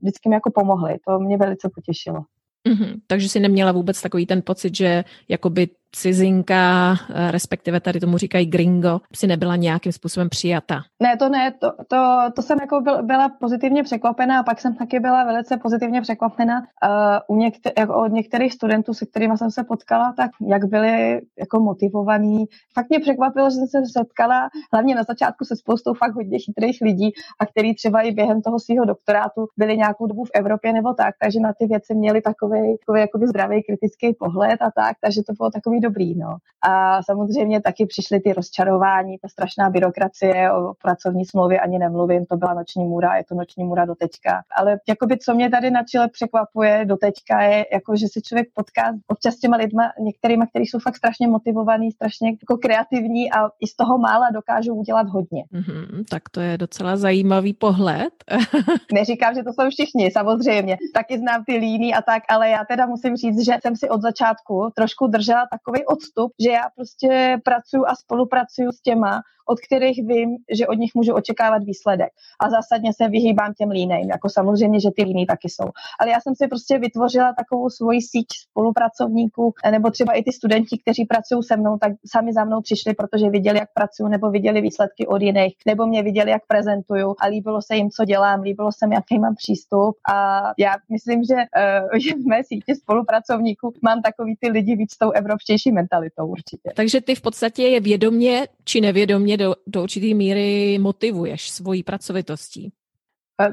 vždycky 0.02 0.28
mi 0.28 0.34
jako 0.34 0.50
pomohli. 0.50 0.96
To 1.06 1.18
mě 1.18 1.36
velice 1.36 1.68
potěšilo. 1.74 2.24
Mm-hmm. 2.68 3.00
Takže 3.06 3.28
si 3.28 3.40
neměla 3.40 3.72
vůbec 3.72 4.02
takový 4.02 4.26
ten 4.26 4.42
pocit, 4.42 4.76
že 4.76 5.04
jakoby 5.28 5.68
cizinka, 5.92 6.94
eh, 7.14 7.30
respektive 7.30 7.80
tady 7.80 8.00
tomu 8.00 8.18
říkají 8.18 8.46
gringo, 8.46 9.00
si 9.14 9.26
nebyla 9.26 9.56
nějakým 9.56 9.92
způsobem 9.92 10.28
přijata. 10.28 10.82
Ne, 11.02 11.16
to 11.16 11.28
ne, 11.28 11.52
to, 11.60 11.72
to, 11.88 11.96
to 12.36 12.42
jsem 12.42 12.58
jako 12.60 12.80
byl, 12.80 13.02
byla 13.02 13.28
pozitivně 13.28 13.82
překvapená 13.82 14.40
a 14.40 14.42
pak 14.42 14.60
jsem 14.60 14.74
taky 14.74 15.00
byla 15.00 15.24
velice 15.24 15.56
pozitivně 15.56 16.00
překvapena 16.00 16.60
uh, 16.60 17.36
u 17.36 17.38
někter, 17.38 17.72
jako 17.78 17.94
od 18.02 18.12
některých 18.12 18.52
studentů, 18.52 18.94
se 18.94 19.06
kterými 19.06 19.38
jsem 19.38 19.50
se 19.50 19.64
potkala, 19.64 20.12
tak 20.16 20.30
jak 20.48 20.64
byli 20.64 21.20
jako 21.38 21.60
motivovaní. 21.60 22.44
Fakt 22.74 22.90
mě 22.90 23.00
překvapilo, 23.00 23.50
že 23.50 23.56
jsem 23.56 23.68
se 23.86 23.92
setkala 23.98 24.48
hlavně 24.72 24.94
na 24.94 25.02
začátku 25.02 25.44
se 25.44 25.56
spoustou 25.56 25.94
fakt 25.94 26.14
hodně 26.14 26.38
chytrých 26.38 26.78
lidí 26.82 27.10
a 27.40 27.46
který 27.46 27.74
třeba 27.74 28.00
i 28.00 28.12
během 28.12 28.42
toho 28.42 28.60
svého 28.60 28.84
doktorátu 28.84 29.46
byli 29.56 29.76
nějakou 29.76 30.06
dobu 30.06 30.24
v 30.24 30.30
Evropě 30.34 30.72
nebo 30.72 30.94
tak, 30.94 31.14
takže 31.22 31.40
na 31.40 31.52
ty 31.58 31.66
věci 31.66 31.94
měli 31.94 32.20
takový, 32.22 32.76
takový 32.86 33.26
zdravý 33.26 33.62
kritický 33.62 34.14
pohled 34.18 34.62
a 34.62 34.70
tak, 34.70 34.96
takže 35.00 35.22
to 35.26 35.32
bylo 35.32 35.50
takový 35.50 35.80
dobrý. 35.82 36.18
No. 36.18 36.36
A 36.62 37.02
samozřejmě 37.02 37.60
taky 37.60 37.86
přišly 37.86 38.20
ty 38.20 38.32
rozčarování, 38.32 39.18
ta 39.18 39.28
strašná 39.28 39.70
byrokracie 39.70 40.52
o 40.52 40.74
pracovní 40.82 41.24
smlouvě 41.24 41.60
ani 41.60 41.78
nemluvím, 41.78 42.26
to 42.26 42.36
byla 42.36 42.54
noční 42.54 42.84
můra, 42.84 43.16
je 43.16 43.24
to 43.24 43.34
noční 43.34 43.64
můra 43.64 43.84
do 43.84 43.94
teďka. 43.94 44.42
Ale 44.56 44.78
jakoby, 44.88 45.18
co 45.18 45.34
mě 45.34 45.50
tady 45.50 45.70
na 45.70 45.82
Chile 45.84 46.08
překvapuje 46.08 46.84
do 46.84 46.96
teďka 46.96 47.42
je, 47.42 47.64
jako, 47.72 47.96
že 47.96 48.06
se 48.12 48.20
člověk 48.20 48.48
potká 48.54 48.92
občas 49.06 49.34
s 49.34 49.40
těma 49.40 49.56
lidma, 49.56 49.92
některýma, 50.00 50.46
kteří 50.46 50.66
jsou 50.66 50.78
fakt 50.78 50.96
strašně 50.96 51.28
motivovaní, 51.28 51.92
strašně 51.92 52.28
jako 52.28 52.56
kreativní 52.56 53.32
a 53.32 53.46
i 53.60 53.66
z 53.66 53.76
toho 53.76 53.98
mála 53.98 54.30
dokážou 54.30 54.74
udělat 54.74 55.08
hodně. 55.08 55.44
Mm-hmm, 55.54 56.04
tak 56.10 56.22
to 56.30 56.40
je 56.40 56.58
docela 56.58 56.96
zajímavý 56.96 57.52
pohled. 57.54 58.12
Neříkám, 58.92 59.34
že 59.34 59.42
to 59.42 59.52
jsou 59.52 59.70
všichni, 59.70 60.10
samozřejmě. 60.10 60.76
Taky 60.94 61.18
znám 61.18 61.44
ty 61.44 61.56
líny 61.56 61.94
a 61.94 62.02
tak, 62.02 62.22
ale 62.28 62.48
já 62.48 62.64
teda 62.64 62.86
musím 62.86 63.16
říct, 63.16 63.44
že 63.44 63.52
jsem 63.62 63.76
si 63.76 63.88
od 63.88 64.02
začátku 64.02 64.70
trošku 64.76 65.06
držela 65.06 65.46
takový 65.72 65.86
odstup, 65.86 66.32
že 66.44 66.50
já 66.50 66.62
prostě 66.76 67.40
pracuji 67.44 67.84
a 67.86 67.94
spolupracuju 67.94 68.72
s 68.72 68.80
těma, 68.80 69.22
od 69.46 69.58
kterých 69.66 69.98
vím, 70.06 70.36
že 70.52 70.66
od 70.66 70.74
nich 70.74 70.90
můžu 70.94 71.14
očekávat 71.14 71.62
výsledek. 71.64 72.08
A 72.40 72.50
zásadně 72.50 72.92
se 72.92 73.08
vyhýbám 73.08 73.54
těm 73.54 73.70
línejm, 73.70 74.10
jako 74.10 74.28
samozřejmě, 74.28 74.80
že 74.80 74.90
ty 74.96 75.02
líny 75.04 75.26
taky 75.26 75.48
jsou. 75.48 75.68
Ale 76.00 76.10
já 76.10 76.20
jsem 76.20 76.34
si 76.34 76.48
prostě 76.48 76.78
vytvořila 76.78 77.34
takovou 77.38 77.70
svoji 77.70 78.00
síť 78.02 78.26
spolupracovníků, 78.50 79.54
nebo 79.70 79.90
třeba 79.90 80.12
i 80.12 80.22
ty 80.22 80.32
studenti, 80.32 80.78
kteří 80.78 81.04
pracují 81.04 81.42
se 81.42 81.56
mnou, 81.56 81.78
tak 81.78 81.92
sami 82.06 82.32
za 82.32 82.44
mnou 82.44 82.60
přišli, 82.60 82.94
protože 82.94 83.30
viděli, 83.30 83.58
jak 83.58 83.68
pracuju, 83.74 84.08
nebo 84.08 84.30
viděli 84.30 84.60
výsledky 84.60 85.06
od 85.06 85.22
jiných, 85.22 85.54
nebo 85.66 85.86
mě 85.86 86.02
viděli, 86.02 86.30
jak 86.30 86.42
prezentuju 86.46 87.14
a 87.20 87.26
líbilo 87.26 87.62
se 87.62 87.76
jim, 87.76 87.90
co 87.90 88.04
dělám, 88.04 88.40
líbilo 88.40 88.72
se 88.72 88.86
mi, 88.86 88.94
jaký 88.94 89.18
mám 89.18 89.34
přístup. 89.34 89.96
A 90.12 90.42
já 90.58 90.74
myslím, 90.90 91.24
že 91.24 91.34
uh, 91.34 92.22
v 92.24 92.26
mé 92.26 92.44
síti 92.44 92.74
spolupracovníků 92.74 93.74
mám 93.82 94.02
takový 94.02 94.36
ty 94.40 94.48
lidi 94.48 94.76
víc 94.76 94.96
tou 94.96 95.10
evropštější 95.10 95.61
mentalitou 95.70 96.26
určitě. 96.26 96.72
Takže 96.76 97.00
ty 97.00 97.14
v 97.14 97.20
podstatě 97.20 97.62
je 97.62 97.80
vědomě 97.80 98.48
či 98.64 98.80
nevědomě 98.80 99.36
do, 99.36 99.54
do 99.66 99.82
určité 99.82 100.14
míry 100.14 100.78
motivuješ 100.78 101.50
svojí 101.50 101.82
pracovitostí. 101.82 102.72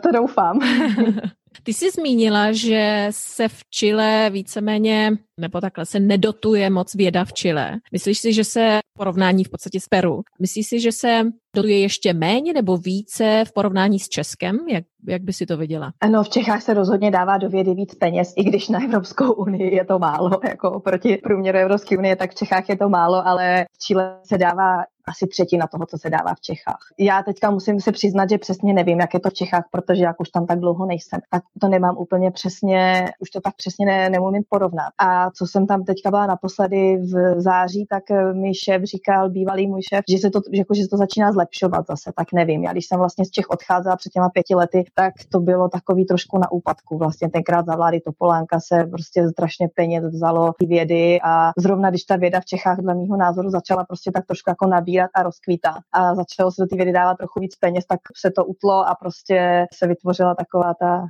To 0.04 0.12
doufám. 0.12 0.60
Ty 1.64 1.74
jsi 1.74 1.92
zmínila, 1.92 2.52
že 2.52 3.08
se 3.10 3.48
v 3.48 3.64
Chile 3.70 4.30
víceméně, 4.30 5.12
nebo 5.40 5.62
takhle, 5.62 5.86
se 5.86 6.00
nedotuje 6.00 6.70
moc 6.70 6.96
věda 6.96 7.26
v 7.26 7.34
Chile. 7.34 7.78
Myslíš 7.92 8.20
si, 8.20 8.34
že 8.34 8.44
se 8.44 8.80
porovnání 8.98 9.44
v 9.44 9.50
podstatě 9.50 9.80
s 9.80 9.88
Peru, 9.88 10.22
myslíš 10.42 10.68
si, 10.68 10.80
že 10.80 10.92
se 10.92 11.22
dotuje 11.56 11.80
ještě 11.80 12.14
méně 12.14 12.54
nebo 12.54 12.78
více 12.78 13.44
v 13.48 13.54
porovnání 13.54 14.00
s 14.00 14.10
Českem? 14.10 14.58
Jak, 14.70 14.84
jak 15.08 15.22
by 15.22 15.34
si 15.34 15.46
to 15.46 15.58
viděla? 15.58 15.92
Ano, 16.02 16.24
v 16.24 16.30
Čechách 16.30 16.62
se 16.62 16.74
rozhodně 16.74 17.12
dává 17.12 17.38
do 17.38 17.50
vědy 17.50 17.74
víc 17.74 17.96
peněz, 17.96 18.34
i 18.38 18.44
když 18.44 18.70
na 18.70 18.84
Evropskou 18.84 19.32
unii 19.32 19.76
je 19.76 19.86
to 19.86 20.00
málo, 20.00 20.40
jako 20.44 20.72
oproti 20.72 21.18
průměru 21.24 21.58
Evropské 21.58 21.98
unie, 21.98 22.16
tak 22.16 22.32
v 22.32 22.36
Čechách 22.36 22.70
je 22.70 22.78
to 22.78 22.90
málo, 22.90 23.28
ale 23.28 23.66
v 23.74 23.78
Chile 23.78 24.20
se 24.24 24.38
dává 24.38 24.84
asi 25.10 25.28
třetina 25.28 25.68
toho, 25.68 25.86
co 25.86 25.98
se 25.98 26.10
dává 26.10 26.34
v 26.36 26.42
Čechách. 26.42 26.80
Já 27.00 27.24
teďka 27.24 27.52
musím 27.52 27.82
se 27.82 27.92
přiznat, 27.92 28.30
že 28.30 28.38
přesně 28.38 28.74
nevím, 28.74 29.00
jak 29.00 29.14
je 29.14 29.20
to 29.20 29.30
v 29.30 29.34
Čechách, 29.34 29.64
protože 29.72 30.04
jak 30.04 30.20
už 30.20 30.30
tam 30.30 30.46
tak 30.46 30.60
dlouho 30.60 30.86
nejsem, 30.86 31.20
tak 31.32 31.44
to 31.62 31.68
nemám 31.68 31.98
úplně 31.98 32.32
přesně, 32.32 33.06
už 33.20 33.30
to 33.30 33.42
tak 33.42 33.56
přesně 33.56 33.86
ne, 33.86 34.10
nemůžu 34.10 34.30
porovnat. 34.50 34.90
A 34.98 35.32
co 35.32 35.48
jsem 35.48 35.68
tam 35.68 35.84
teďka 35.84 36.10
byla 36.10 36.26
naposledy 36.26 36.98
v 36.98 37.42
září, 37.42 37.86
tak 37.90 38.04
mi 38.34 38.56
šéf 38.56 38.84
říkal, 38.84 39.30
bývalý 39.30 39.68
můj 39.68 39.82
šéf, 39.90 40.04
že 40.12 40.18
se 40.18 40.30
to, 40.30 40.42
že, 40.54 40.60
jako, 40.60 40.74
že 40.74 40.84
se 40.84 40.90
to 40.90 40.98
začíná 40.98 41.32
zlepšovat 41.32 41.86
zase, 41.88 42.12
tak 42.16 42.34
nevím. 42.34 42.64
Já 42.64 42.72
když 42.72 42.86
jsem 42.86 43.00
vlastně 43.00 43.26
z 43.26 43.32
Čech 43.32 43.50
odcházela 43.50 43.96
před 43.96 44.10
těma 44.10 44.30
pěti 44.30 44.56
lety, 44.56 44.84
tak 44.96 45.14
to 45.32 45.40
bylo 45.40 45.70
takový 45.70 46.06
trošku 46.06 46.38
na 46.38 46.52
úpadku. 46.52 46.98
Vlastně 46.98 47.30
tenkrát 47.30 47.66
za 47.66 47.76
vlády 47.76 48.02
Topolánka 48.02 48.60
se 48.60 48.84
prostě 48.92 49.30
strašně 49.30 49.70
peněz 49.76 50.04
vzalo 50.06 50.54
vědy 50.68 51.20
a 51.24 51.52
zrovna 51.58 51.90
když 51.90 52.04
ta 52.04 52.16
věda 52.16 52.40
v 52.40 52.46
Čechách 52.46 52.78
dle 52.78 52.96
mého 52.96 53.18
názoru 53.18 53.50
začala 53.50 53.84
prostě 53.84 54.12
tak 54.12 54.26
trošku 54.26 54.50
jako 54.50 54.68
nabírat 54.68 54.99
a 55.14 55.24
rozkvítá 55.24 55.74
a 55.92 56.16
začalo 56.16 56.52
se 56.52 56.62
do 56.62 56.68
té 56.68 56.76
vědy 56.76 56.92
dávat 56.92 57.18
trochu 57.18 57.40
víc 57.40 57.56
peněz, 57.56 57.86
tak 57.86 58.00
se 58.18 58.32
to 58.32 58.46
utlo 58.46 58.88
a 58.88 58.96
prostě 58.96 59.66
se 59.74 59.88
vytvořila 59.88 60.36
taková 60.36 60.74
ta 60.74 61.06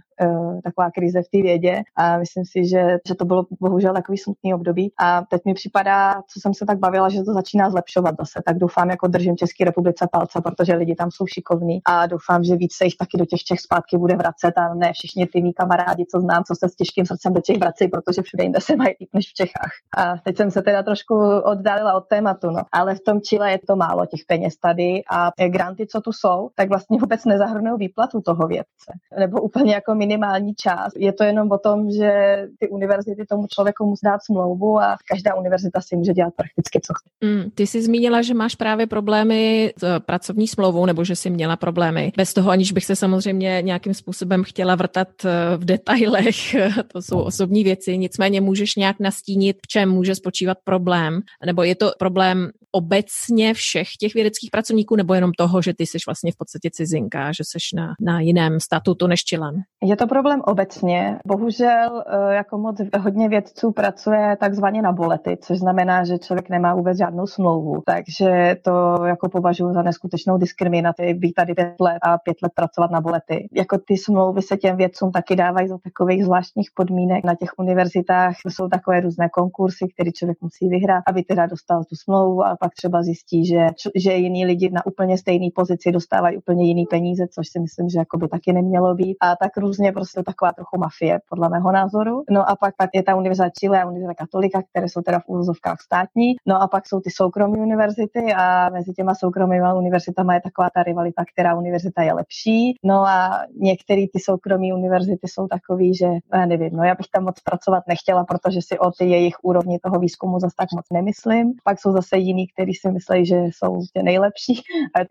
taková 0.63 0.91
krize 0.91 1.21
v 1.21 1.29
té 1.29 1.41
vědě 1.41 1.81
a 1.95 2.17
myslím 2.17 2.45
si, 2.45 2.65
že, 2.65 2.97
že 3.07 3.15
to 3.15 3.25
bylo 3.25 3.45
bohužel 3.59 3.93
takový 3.93 4.17
smutný 4.17 4.53
období 4.53 4.93
a 4.99 5.21
teď 5.29 5.41
mi 5.45 5.53
připadá, 5.53 6.15
co 6.15 6.39
jsem 6.39 6.53
se 6.53 6.65
tak 6.65 6.79
bavila, 6.79 7.09
že 7.09 7.23
to 7.23 7.33
začíná 7.33 7.69
zlepšovat 7.69 8.15
zase, 8.19 8.39
tak 8.45 8.57
doufám, 8.57 8.89
jako 8.89 9.07
držím 9.07 9.37
České 9.37 9.65
republice 9.65 10.07
palce, 10.11 10.41
protože 10.41 10.73
lidi 10.73 10.95
tam 10.95 11.11
jsou 11.11 11.25
šikovní 11.27 11.79
a 11.85 12.07
doufám, 12.07 12.43
že 12.43 12.55
víc 12.55 12.73
se 12.75 12.85
jich 12.85 12.97
taky 12.97 13.17
do 13.17 13.25
těch 13.25 13.39
Čech 13.39 13.59
zpátky 13.59 13.97
bude 13.97 14.15
vracet 14.15 14.57
a 14.57 14.73
ne 14.73 14.93
všichni 14.93 15.27
ty 15.27 15.41
mý 15.41 15.53
kamarádi, 15.53 16.05
co 16.05 16.19
znám, 16.19 16.43
co 16.43 16.55
se 16.55 16.69
s 16.69 16.75
těžkým 16.75 17.05
srdcem 17.05 17.33
do 17.33 17.41
Čech 17.41 17.57
vrací, 17.57 17.87
protože 17.87 18.21
všude 18.21 18.43
jinde 18.43 18.61
se 18.61 18.75
mají 18.75 18.95
líp 18.99 19.09
než 19.13 19.29
v 19.29 19.33
Čechách. 19.33 19.71
A 19.97 20.17
teď 20.17 20.37
jsem 20.37 20.51
se 20.51 20.61
teda 20.61 20.83
trošku 20.83 21.15
oddálila 21.43 21.93
od 21.93 22.07
tématu, 22.07 22.49
no. 22.49 22.61
ale 22.71 22.95
v 22.95 22.99
tom 23.05 23.21
Chile 23.21 23.51
je 23.51 23.59
to 23.67 23.75
málo 23.75 24.05
těch 24.05 24.21
peněz 24.27 24.57
tady 24.57 25.01
a 25.11 25.31
granty, 25.47 25.87
co 25.87 26.01
tu 26.01 26.11
jsou, 26.11 26.49
tak 26.55 26.69
vlastně 26.69 26.97
vůbec 26.99 27.25
nezahrnují 27.25 27.77
výplatu 27.77 28.21
toho 28.21 28.47
vědce. 28.47 28.91
Nebo 29.19 29.41
úplně 29.41 29.73
jako 29.73 29.95
minimální 30.09 30.55
část. 30.55 30.93
Je 30.97 31.13
to 31.13 31.23
jenom 31.23 31.51
o 31.51 31.57
tom, 31.57 31.91
že 31.91 32.11
ty 32.59 32.69
univerzity 32.69 33.25
tomu 33.25 33.47
člověku 33.47 33.85
musí 33.85 34.01
dát 34.05 34.19
smlouvu 34.25 34.79
a 34.79 34.97
každá 35.11 35.35
univerzita 35.35 35.81
si 35.81 35.95
může 35.95 36.13
dělat 36.13 36.33
prakticky 36.35 36.79
co 36.83 36.93
chce. 36.93 37.09
Mm, 37.27 37.51
ty 37.55 37.67
jsi 37.67 37.81
zmínila, 37.81 38.21
že 38.21 38.33
máš 38.33 38.55
právě 38.55 38.87
problémy 38.87 39.73
s 39.77 39.83
eh, 39.83 39.99
pracovní 39.99 40.47
smlouvou, 40.47 40.85
nebo 40.85 41.03
že 41.03 41.15
jsi 41.15 41.29
měla 41.29 41.55
problémy. 41.55 42.11
Bez 42.17 42.33
toho, 42.33 42.51
aniž 42.51 42.71
bych 42.71 42.85
se 42.85 42.95
samozřejmě 42.95 43.61
nějakým 43.61 43.93
způsobem 43.93 44.43
chtěla 44.43 44.75
vrtat 44.75 45.07
eh, 45.25 45.57
v 45.57 45.65
detailech, 45.65 46.55
to 46.93 47.01
jsou 47.01 47.19
osobní 47.19 47.63
věci, 47.63 47.97
nicméně 47.97 48.41
můžeš 48.41 48.75
nějak 48.75 48.99
nastínit, 48.99 49.57
v 49.65 49.67
čem 49.67 49.89
může 49.89 50.15
spočívat 50.15 50.57
problém, 50.63 51.21
nebo 51.45 51.63
je 51.63 51.75
to 51.75 51.91
problém 51.99 52.49
obecně 52.71 53.53
všech 53.53 53.87
těch 53.99 54.13
vědeckých 54.13 54.51
pracovníků, 54.51 54.95
nebo 54.95 55.13
jenom 55.13 55.31
toho, 55.37 55.61
že 55.61 55.73
ty 55.73 55.85
jsi 55.85 55.97
vlastně 56.07 56.31
v 56.31 56.37
podstatě 56.37 56.69
cizinka, 56.73 57.31
že 57.31 57.43
jsi 57.43 57.57
na, 57.75 57.93
na 58.01 58.19
jiném 58.19 58.59
statutu 58.59 59.07
než 59.07 59.23
Čilan? 59.23 59.55
Je 59.83 59.95
to 59.95 60.07
problém 60.07 60.41
obecně. 60.45 61.19
Bohužel 61.27 62.03
eh, 62.07 62.33
jako 62.35 62.57
moc 62.57 62.75
hodně 62.99 63.29
vědců 63.29 63.71
pracuje 63.71 64.37
takzvaně 64.39 64.81
na 64.81 64.91
bolety, 64.91 65.37
což 65.41 65.59
znamená, 65.59 66.03
že 66.03 66.17
člověk 66.17 66.49
nemá 66.49 66.75
vůbec 66.75 66.97
žádnou 66.97 67.27
smlouvu. 67.27 67.83
Takže 67.85 68.55
to 68.63 69.05
jako 69.05 69.29
považuji 69.29 69.73
za 69.73 69.81
neskutečnou 69.81 70.37
diskriminaci 70.37 71.13
být 71.13 71.33
tady 71.33 71.53
pět 71.53 71.75
let 71.81 71.97
a 72.01 72.17
pět 72.17 72.37
let 72.43 72.51
pracovat 72.55 72.91
na 72.91 73.01
bolety. 73.01 73.49
Jako 73.53 73.77
ty 73.87 73.97
smlouvy 73.97 74.41
se 74.41 74.57
těm 74.57 74.77
vědcům 74.77 75.11
taky 75.11 75.35
dávají 75.35 75.67
za 75.67 75.77
takových 75.83 76.25
zvláštních 76.25 76.69
podmínek. 76.75 77.23
Na 77.23 77.35
těch 77.35 77.49
univerzitách 77.57 78.35
jsou 78.45 78.67
takové 78.67 78.99
různé 79.01 79.29
konkursy, 79.29 79.87
které 79.93 80.11
člověk 80.11 80.37
musí 80.41 80.69
vyhrát, 80.69 81.03
aby 81.07 81.23
teda 81.23 81.45
dostal 81.45 81.83
tu 81.83 81.95
smlouvu 81.95 82.45
a 82.45 82.57
pak 82.59 82.73
třeba 82.75 83.03
zjistí, 83.03 83.45
že, 83.45 83.67
že 83.95 84.13
jiní 84.13 84.45
lidi 84.45 84.69
na 84.69 84.85
úplně 84.85 85.17
stejné 85.17 85.47
pozici 85.55 85.91
dostávají 85.91 86.37
úplně 86.37 86.65
jiný 86.65 86.85
peníze, 86.85 87.27
což 87.27 87.47
si 87.47 87.59
myslím, 87.59 87.89
že 87.89 87.99
jako 87.99 88.17
by 88.17 88.27
taky 88.27 88.53
nemělo 88.53 88.95
být. 88.95 89.17
A 89.21 89.35
tak 89.35 89.57
různě 89.57 89.91
prostě 89.91 90.23
taková 90.23 90.51
trochu 90.51 90.77
mafie, 90.77 91.19
podle 91.29 91.49
mého 91.49 91.71
názoru. 91.71 92.23
No 92.29 92.49
a 92.49 92.55
pak, 92.55 92.75
pak 92.75 92.89
je 92.93 93.03
ta 93.03 93.15
univerzita 93.15 93.49
Chile 93.59 93.81
a 93.81 93.85
univerzita 93.85 94.13
Katolika, 94.13 94.61
které 94.71 94.89
jsou 94.89 95.01
teda 95.01 95.19
v 95.19 95.27
úvozovkách 95.27 95.81
státní. 95.81 96.35
No 96.45 96.61
a 96.61 96.67
pak 96.67 96.87
jsou 96.87 96.99
ty 96.99 97.09
soukromé 97.11 97.57
univerzity 97.57 98.33
a 98.37 98.69
mezi 98.69 98.93
těma 98.93 99.15
soukromými 99.15 99.73
univerzitami 99.77 100.33
je 100.33 100.41
taková 100.41 100.69
ta 100.73 100.83
rivalita, 100.83 101.23
která 101.33 101.55
univerzita 101.55 102.03
je 102.03 102.13
lepší. 102.13 102.75
No 102.83 103.07
a 103.07 103.45
některé 103.55 104.05
ty 104.13 104.19
soukromé 104.19 104.73
univerzity 104.73 105.27
jsou 105.27 105.47
takový, 105.47 105.95
že 105.95 106.05
já 106.33 106.45
nevím, 106.45 106.69
no 106.73 106.83
já 106.83 106.95
bych 106.95 107.07
tam 107.13 107.23
moc 107.23 107.39
pracovat 107.39 107.83
nechtěla, 107.87 108.23
protože 108.23 108.59
si 108.61 108.79
o 108.79 108.91
ty 108.91 109.05
jejich 109.05 109.35
úrovni 109.43 109.79
toho 109.79 109.99
výzkumu 109.99 110.39
zase 110.39 110.55
tak 110.57 110.69
moc 110.75 110.85
nemyslím. 110.93 111.53
Pak 111.63 111.79
jsou 111.79 111.91
zase 111.91 112.17
jiní, 112.17 112.47
kteří 112.53 112.73
si 112.73 112.91
myslí, 112.91 113.25
že 113.25 113.35
jsou 113.35 113.81
tě 113.93 114.03
nejlepší. 114.03 114.61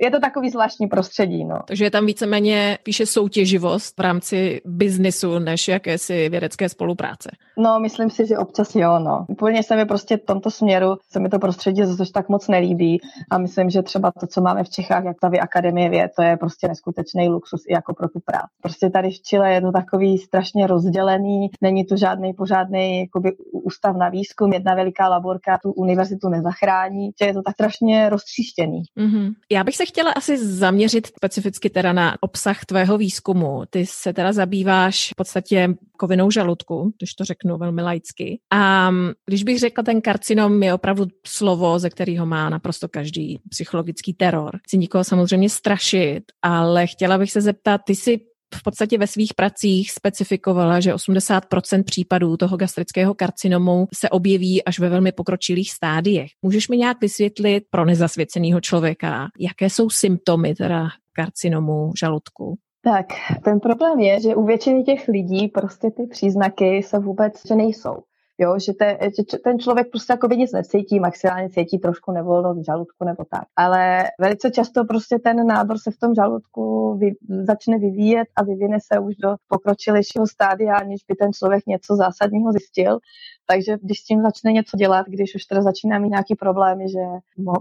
Je 0.00 0.10
to 0.10 0.20
takový 0.20 0.50
zvláštní 0.50 0.86
prostředí. 0.86 1.44
No. 1.44 1.58
Takže 1.66 1.84
je 1.84 1.90
tam 1.90 2.06
víceméně 2.06 2.78
píše 2.82 3.06
soutěživost 3.06 3.98
v 3.98 4.00
rámci 4.00 4.60
biznisu 4.64 5.38
než 5.38 5.68
jakési 5.68 6.28
vědecké 6.28 6.68
spolupráce. 6.68 7.30
No, 7.58 7.80
myslím 7.80 8.10
si, 8.10 8.26
že 8.26 8.38
občas 8.38 8.74
jo, 8.74 8.98
no. 8.98 9.26
Úplně 9.28 9.62
se 9.62 9.76
mi 9.76 9.84
prostě 9.86 10.16
v 10.16 10.24
tomto 10.24 10.50
směru, 10.50 10.96
se 11.10 11.20
mi 11.20 11.28
to 11.28 11.38
prostředí 11.38 11.84
zase 11.84 12.12
tak 12.12 12.28
moc 12.28 12.48
nelíbí 12.48 13.00
a 13.30 13.38
myslím, 13.38 13.70
že 13.70 13.82
třeba 13.82 14.12
to, 14.20 14.26
co 14.26 14.40
máme 14.40 14.64
v 14.64 14.70
Čechách, 14.70 15.04
jak 15.04 15.16
ta 15.20 15.30
Akademie 15.40 15.88
věd, 15.88 16.10
to 16.16 16.22
je 16.22 16.36
prostě 16.36 16.68
neskutečný 16.68 17.28
luxus 17.28 17.62
i 17.68 17.72
jako 17.72 17.94
pro 17.94 18.08
tu 18.08 18.20
práci. 18.20 18.46
Prostě 18.62 18.90
tady 18.90 19.10
v 19.10 19.22
Chile 19.22 19.52
je 19.52 19.60
to 19.60 19.72
takový 19.72 20.18
strašně 20.18 20.66
rozdělený, 20.66 21.48
není 21.62 21.84
tu 21.84 21.96
žádný 21.96 22.32
pořádný 22.32 23.00
jakoby 23.00 23.32
ústav 23.52 23.96
na 23.96 24.08
výzkum, 24.08 24.52
jedna 24.52 24.74
veliká 24.74 25.08
laborka 25.08 25.58
tu 25.62 25.72
univerzitu 25.72 26.28
nezachrání, 26.28 27.10
že 27.22 27.27
je 27.28 27.34
to 27.34 27.42
tak 27.42 27.54
strašně 27.54 28.08
roztříštěný. 28.08 28.82
Mm-hmm. 28.98 29.32
Já 29.52 29.64
bych 29.64 29.76
se 29.76 29.86
chtěla 29.86 30.12
asi 30.12 30.46
zaměřit 30.46 31.06
specificky 31.06 31.70
teda 31.70 31.92
na 31.92 32.16
obsah 32.20 32.64
tvého 32.64 32.98
výzkumu. 32.98 33.62
Ty 33.70 33.86
se 33.86 34.12
teda 34.12 34.32
zabýváš 34.32 35.08
v 35.12 35.16
podstatě 35.16 35.74
kovinou 35.98 36.30
žaludku, 36.30 36.92
když 36.98 37.14
to 37.14 37.24
řeknu 37.24 37.58
velmi 37.58 37.82
laicky. 37.82 38.40
A 38.52 38.90
když 39.26 39.44
bych 39.44 39.58
řekla, 39.58 39.84
ten 39.84 40.00
karcinom 40.00 40.62
je 40.62 40.74
opravdu 40.74 41.06
slovo, 41.26 41.78
ze 41.78 41.90
kterého 41.90 42.26
má 42.26 42.48
naprosto 42.48 42.88
každý 42.88 43.40
psychologický 43.50 44.14
teror. 44.14 44.58
Chci 44.66 44.78
nikoho 44.78 45.04
samozřejmě 45.04 45.50
strašit, 45.50 46.22
ale 46.42 46.86
chtěla 46.86 47.18
bych 47.18 47.32
se 47.32 47.40
zeptat, 47.40 47.80
ty 47.86 47.94
jsi 47.94 48.20
v 48.54 48.62
podstatě 48.62 48.98
ve 48.98 49.06
svých 49.06 49.34
pracích 49.34 49.90
specifikovala, 49.90 50.80
že 50.80 50.94
80% 50.94 51.84
případů 51.84 52.36
toho 52.36 52.56
gastrického 52.56 53.14
karcinomu 53.14 53.86
se 53.94 54.08
objeví 54.08 54.64
až 54.64 54.78
ve 54.78 54.88
velmi 54.88 55.12
pokročilých 55.12 55.72
stádiích. 55.72 56.32
Můžeš 56.42 56.68
mi 56.68 56.76
nějak 56.76 57.00
vysvětlit 57.00 57.64
pro 57.70 57.84
nezasvěceného 57.84 58.60
člověka, 58.60 59.28
jaké 59.38 59.70
jsou 59.70 59.90
symptomy 59.90 60.54
teda 60.54 60.88
karcinomu 61.12 61.92
žaludku? 62.00 62.58
Tak, 62.84 63.06
ten 63.44 63.60
problém 63.60 64.00
je, 64.00 64.20
že 64.20 64.34
u 64.34 64.46
většiny 64.46 64.82
těch 64.82 65.08
lidí 65.08 65.48
prostě 65.48 65.90
ty 65.90 66.06
příznaky 66.06 66.82
se 66.82 66.98
vůbec 66.98 67.44
nejsou. 67.44 67.96
Jo, 68.40 68.58
že, 68.58 68.72
te, 68.72 68.98
že 69.16 69.38
ten 69.38 69.58
člověk 69.58 69.90
prostě 69.90 70.12
jako 70.12 70.26
nic 70.26 70.52
necítí, 70.52 71.00
maximálně 71.00 71.50
cítí 71.50 71.78
trošku 71.78 72.12
nevolnost 72.12 72.60
v 72.60 72.64
žaludku 72.64 73.04
nebo 73.04 73.24
tak. 73.30 73.42
Ale 73.56 74.04
velice 74.20 74.50
často 74.50 74.84
prostě 74.84 75.18
ten 75.18 75.46
nádor 75.46 75.78
se 75.78 75.90
v 75.90 75.98
tom 75.98 76.14
žaludku 76.14 76.94
vy, 76.98 77.10
začne 77.28 77.78
vyvíjet 77.78 78.28
a 78.36 78.44
vyvine 78.44 78.78
se 78.92 78.98
už 78.98 79.16
do 79.16 79.36
pokročilejšího 79.48 80.26
stádia, 80.26 80.76
aniž 80.76 81.00
by 81.08 81.14
ten 81.14 81.32
člověk 81.32 81.66
něco 81.66 81.96
zásadního 81.96 82.52
zjistil. 82.52 82.98
Takže 83.46 83.76
když 83.82 84.00
s 84.00 84.04
tím 84.04 84.22
začne 84.22 84.52
něco 84.52 84.76
dělat, 84.76 85.06
když 85.06 85.34
už 85.34 85.44
teda 85.44 85.62
začíná 85.62 85.98
mít 85.98 86.10
nějaký 86.10 86.34
problémy, 86.34 86.88
že 86.88 87.00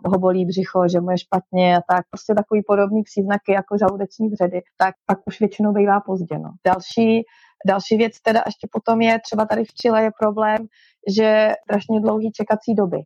ho 0.06 0.20
bolí 0.20 0.46
břicho, 0.46 0.88
že 0.88 1.02
mu 1.02 1.12
je 1.12 1.18
špatně 1.18 1.78
a 1.78 1.82
tak, 1.90 2.06
prostě 2.10 2.34
takový 2.36 2.62
podobný 2.68 3.04
příznaky 3.04 3.52
jako 3.52 3.78
žaludeční 3.78 4.30
vředy, 4.30 4.62
tak 4.78 4.96
pak 5.06 5.20
už 5.26 5.40
většinou 5.40 5.74
bývá 5.74 6.00
pozdě. 6.00 6.40
No. 6.40 6.52
Další 6.66 7.24
Další 7.66 7.98
věc 7.98 8.22
teda 8.22 8.44
ještě 8.46 8.68
potom 8.72 9.02
je, 9.02 9.20
třeba 9.20 9.46
tady 9.46 9.66
v 9.66 9.74
Chile 9.74 10.04
je 10.04 10.12
problém, 10.20 10.58
že 11.16 11.52
strašně 11.64 12.02
dlouhý 12.02 12.32
čekací 12.32 12.76
doby 12.76 12.98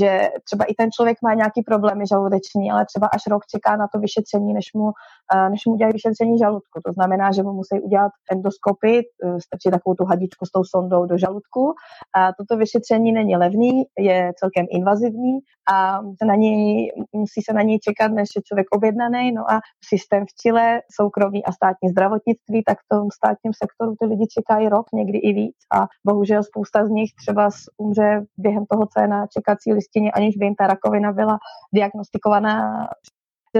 že 0.00 0.28
třeba 0.44 0.64
i 0.64 0.74
ten 0.74 0.90
člověk 0.90 1.18
má 1.22 1.34
nějaký 1.34 1.62
problémy 1.62 2.04
žaludeční, 2.06 2.70
ale 2.70 2.86
třeba 2.86 3.06
až 3.06 3.22
rok 3.30 3.42
čeká 3.46 3.76
na 3.76 3.88
to 3.94 3.98
vyšetření, 3.98 4.52
než 4.52 4.66
mu, 4.74 4.90
eh, 5.34 5.50
než 5.50 5.66
mu 5.66 5.72
udělají 5.72 5.92
vyšetření 5.92 6.38
žaludku. 6.38 6.80
To 6.86 6.92
znamená, 6.92 7.32
že 7.32 7.42
mu 7.42 7.52
musí 7.52 7.80
udělat 7.80 8.12
endoskopy, 8.32 8.98
eh, 8.98 9.40
stačí 9.40 9.70
takovou 9.70 9.94
tu 9.94 10.04
hadičku 10.04 10.46
s 10.46 10.50
tou 10.50 10.64
sondou 10.64 11.06
do 11.06 11.18
žaludku. 11.18 11.74
A 12.16 12.32
toto 12.32 12.56
vyšetření 12.56 13.12
není 13.12 13.36
levný, 13.36 13.84
je 13.98 14.32
celkem 14.40 14.66
invazivní 14.70 15.38
a 15.72 16.00
se 16.18 16.24
na 16.26 16.34
něj, 16.34 16.92
musí 17.12 17.42
se 17.42 17.52
na 17.52 17.62
něj 17.62 17.78
čekat, 17.78 18.12
než 18.12 18.28
je 18.36 18.42
člověk 18.42 18.66
objednaný. 18.70 19.32
No 19.32 19.50
a 19.50 19.60
systém 19.84 20.24
v 20.26 20.32
Chile, 20.40 20.80
soukromý 21.00 21.44
a 21.44 21.52
státní 21.52 21.88
zdravotnictví, 21.88 22.62
tak 22.66 22.78
v 22.78 22.88
tom 22.88 23.10
státním 23.10 23.52
sektoru 23.62 23.94
ty 24.00 24.06
lidi 24.06 24.26
čekají 24.26 24.68
rok, 24.68 24.86
někdy 24.92 25.18
i 25.18 25.32
víc. 25.32 25.56
A 25.74 25.86
bohužel 26.06 26.42
spousta 26.42 26.86
z 26.86 26.90
nich 26.90 27.10
třeba 27.20 27.50
umře 27.76 28.24
během 28.38 28.66
toho, 28.66 28.86
co 28.86 29.00
je 29.00 29.08
na 29.08 29.26
čekací 29.26 29.72
listině, 29.78 30.10
aniž 30.12 30.36
by 30.36 30.44
jim 30.46 30.54
ta 30.54 30.66
rakovina 30.66 31.12
byla 31.12 31.38
diagnostikovaná 31.74 32.86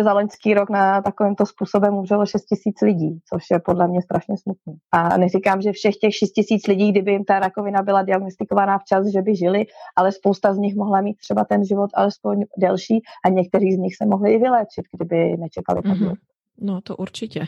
za 0.03 0.13
loňský 0.13 0.55
rok 0.55 0.71
na 0.71 1.03
takovýmto 1.03 1.47
způsobem 1.47 1.95
umřelo 1.95 2.27
6 2.27 2.45
tisíc 2.45 2.81
lidí, 2.83 3.19
což 3.29 3.43
je 3.51 3.59
podle 3.59 3.89
mě 3.89 4.03
strašně 4.03 4.35
smutný. 4.37 4.75
A 4.93 5.17
neříkám, 5.17 5.63
že 5.63 5.73
všech 5.73 5.97
těch 5.97 6.15
6 6.15 6.31
tisíc 6.31 6.67
lidí, 6.67 6.93
kdyby 6.93 7.13
jim 7.13 7.25
ta 7.25 7.39
rakovina 7.39 7.83
byla 7.83 8.03
diagnostikovaná 8.03 8.79
včas, 8.79 9.07
že 9.07 9.23
by 9.23 9.37
žili, 9.37 9.65
ale 9.97 10.13
spousta 10.13 10.55
z 10.55 10.59
nich 10.59 10.77
mohla 10.77 11.01
mít 11.01 11.17
třeba 11.17 11.45
ten 11.45 11.65
život 11.65 11.91
alespoň 11.95 12.45
delší 12.59 13.01
a 13.25 13.29
někteří 13.29 13.73
z 13.73 13.79
nich 13.79 13.97
se 13.97 14.07
mohli 14.07 14.35
i 14.35 14.39
vyléčit, 14.39 14.85
kdyby 14.97 15.37
nečekali 15.37 15.81
mm-hmm. 15.81 16.15
No 16.61 16.81
to 16.81 16.97
určitě. 16.97 17.47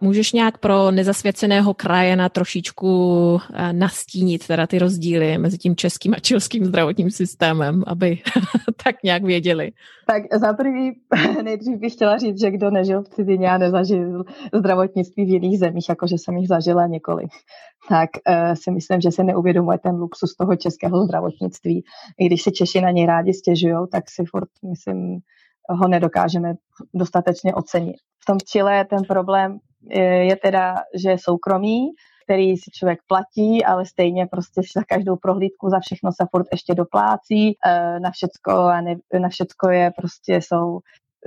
Můžeš 0.00 0.32
nějak 0.32 0.58
pro 0.58 0.90
nezasvěceného 0.90 1.74
krajena 1.74 2.28
trošičku 2.28 3.40
eh, 3.54 3.72
nastínit 3.72 4.46
teda 4.46 4.66
ty 4.66 4.78
rozdíly 4.78 5.38
mezi 5.38 5.58
tím 5.58 5.76
českým 5.76 6.14
a 6.14 6.18
čilským 6.18 6.64
zdravotním 6.64 7.10
systémem, 7.10 7.84
aby 7.86 8.18
tak 8.84 9.02
nějak 9.04 9.24
věděli. 9.24 9.72
Tak 10.06 10.22
za 10.40 10.52
prvý 10.52 10.92
nejdřív 11.42 11.78
bych 11.78 11.92
chtěla 11.92 12.18
říct, 12.18 12.40
že 12.40 12.50
kdo 12.50 12.70
nežil 12.70 13.02
v 13.02 13.08
cizině 13.08 13.50
a 13.50 13.58
nezažil 13.58 14.24
zdravotnictví 14.54 15.24
v 15.24 15.28
jiných 15.28 15.58
zemích, 15.58 15.88
jakože 15.88 16.18
jsem 16.18 16.36
jich 16.36 16.48
zažila 16.48 16.86
několik, 16.86 17.30
tak 17.88 18.10
uh, 18.28 18.54
si 18.54 18.70
myslím, 18.70 19.00
že 19.00 19.10
se 19.10 19.24
neuvědomuje 19.24 19.78
ten 19.78 19.94
luxus 19.94 20.34
toho 20.34 20.56
českého 20.56 21.04
zdravotnictví. 21.04 21.84
I 22.18 22.26
když 22.26 22.42
si 22.42 22.52
Češi 22.52 22.80
na 22.80 22.90
něj 22.90 23.06
rádi 23.06 23.34
stěžují, 23.34 23.76
tak 23.92 24.04
si 24.10 24.24
furt, 24.24 24.48
myslím, 24.70 25.20
ho 25.70 25.88
nedokážeme 25.88 26.54
dostatečně 26.94 27.54
ocenit. 27.54 27.96
V 28.22 28.26
tom 28.26 28.38
Chile 28.38 28.84
ten 28.84 29.04
problém 29.04 29.58
je 30.20 30.36
teda, 30.36 30.74
že 30.94 31.10
je 31.10 31.18
soukromý, 31.18 31.88
který 32.24 32.56
si 32.56 32.70
člověk 32.70 32.98
platí, 33.06 33.64
ale 33.64 33.86
stejně 33.86 34.26
prostě 34.26 34.60
za 34.76 34.82
každou 34.88 35.16
prohlídku, 35.16 35.70
za 35.70 35.80
všechno 35.80 36.10
se 36.12 36.26
furt 36.30 36.46
ještě 36.52 36.74
doplácí, 36.74 37.48
e, 37.48 38.00
na 38.00 38.10
všecko 38.10 38.52
a 38.52 38.80
ne, 38.80 38.96
na 39.20 39.28
všecko 39.28 39.70
je 39.70 39.90
prostě 39.96 40.34
jsou 40.34 40.80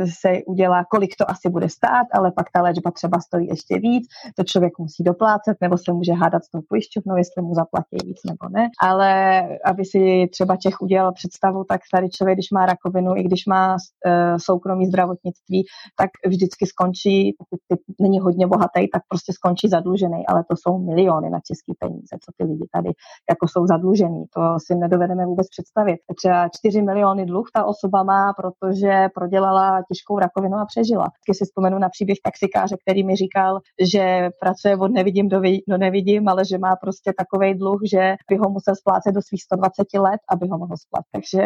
se 0.05 0.43
udělá, 0.47 0.85
kolik 0.91 1.15
to 1.17 1.29
asi 1.29 1.49
bude 1.49 1.69
stát, 1.69 2.07
ale 2.13 2.31
pak 2.31 2.47
ta 2.53 2.61
léčba 2.61 2.91
třeba 2.91 3.19
stojí 3.19 3.47
ještě 3.47 3.79
víc, 3.79 4.07
to 4.37 4.43
člověk 4.43 4.79
musí 4.79 5.03
doplácet, 5.03 5.57
nebo 5.61 5.77
se 5.77 5.93
může 5.93 6.13
hádat 6.13 6.43
s 6.43 6.49
tou 6.49 6.61
pojišťovnou, 6.69 7.15
jestli 7.17 7.41
mu 7.41 7.53
zaplatí 7.53 7.97
víc 8.05 8.17
nebo 8.25 8.49
ne. 8.49 8.69
Ale 8.81 9.41
aby 9.65 9.85
si 9.85 10.27
třeba 10.31 10.57
Čech 10.57 10.81
udělal 10.81 11.13
představu, 11.13 11.63
tak 11.63 11.81
tady 11.93 12.09
člověk, 12.09 12.35
když 12.37 12.51
má 12.51 12.65
rakovinu, 12.65 13.15
i 13.15 13.23
když 13.23 13.45
má 13.45 13.73
uh, 13.73 14.37
soukromý 14.37 14.85
zdravotnictví, 14.85 15.65
tak 15.97 16.09
vždycky 16.27 16.65
skončí, 16.65 17.35
pokud 17.37 17.59
ty 17.67 17.75
není 18.01 18.19
hodně 18.19 18.47
bohatý, 18.47 18.87
tak 18.93 19.01
prostě 19.09 19.33
skončí 19.33 19.67
zadlužený, 19.69 20.27
ale 20.27 20.43
to 20.49 20.55
jsou 20.57 20.77
miliony 20.77 21.29
na 21.29 21.39
český 21.47 21.73
peníze, 21.79 22.15
co 22.23 22.31
ty 22.37 22.43
lidi 22.43 22.65
tady 22.73 22.89
jako 23.29 23.47
jsou 23.47 23.67
zadlužený. 23.67 24.25
To 24.35 24.41
si 24.65 24.75
nedovedeme 24.75 25.25
vůbec 25.25 25.47
představit. 25.49 25.99
Třeba 26.17 26.49
4 26.49 26.81
miliony 26.81 27.25
dluh 27.25 27.47
ta 27.53 27.65
osoba 27.65 28.03
má, 28.03 28.33
protože 28.33 29.09
prodělala 29.15 29.84
těžkou 29.89 30.19
rakovinu 30.19 30.57
a 30.57 30.65
přežila. 30.65 31.07
Když 31.25 31.37
si 31.37 31.45
vzpomenu 31.45 31.79
na 31.79 31.89
příběh 31.89 32.17
taxikáře, 32.23 32.75
který 32.77 33.03
mi 33.03 33.15
říkal, 33.15 33.59
že 33.93 34.29
pracuje 34.39 34.77
od 34.77 34.91
nevidím 34.91 35.29
do, 35.29 35.41
do 35.67 35.77
nevidím, 35.77 36.27
ale 36.27 36.45
že 36.45 36.57
má 36.57 36.75
prostě 36.75 37.13
takový 37.17 37.53
dluh, 37.53 37.81
že 37.91 38.15
by 38.29 38.37
ho 38.37 38.49
musel 38.49 38.75
splácet 38.75 39.15
do 39.15 39.21
svých 39.21 39.43
120 39.43 39.87
let, 39.93 40.19
aby 40.29 40.47
ho 40.47 40.57
mohl 40.57 40.75
splatit. 40.77 41.05
Takže 41.11 41.41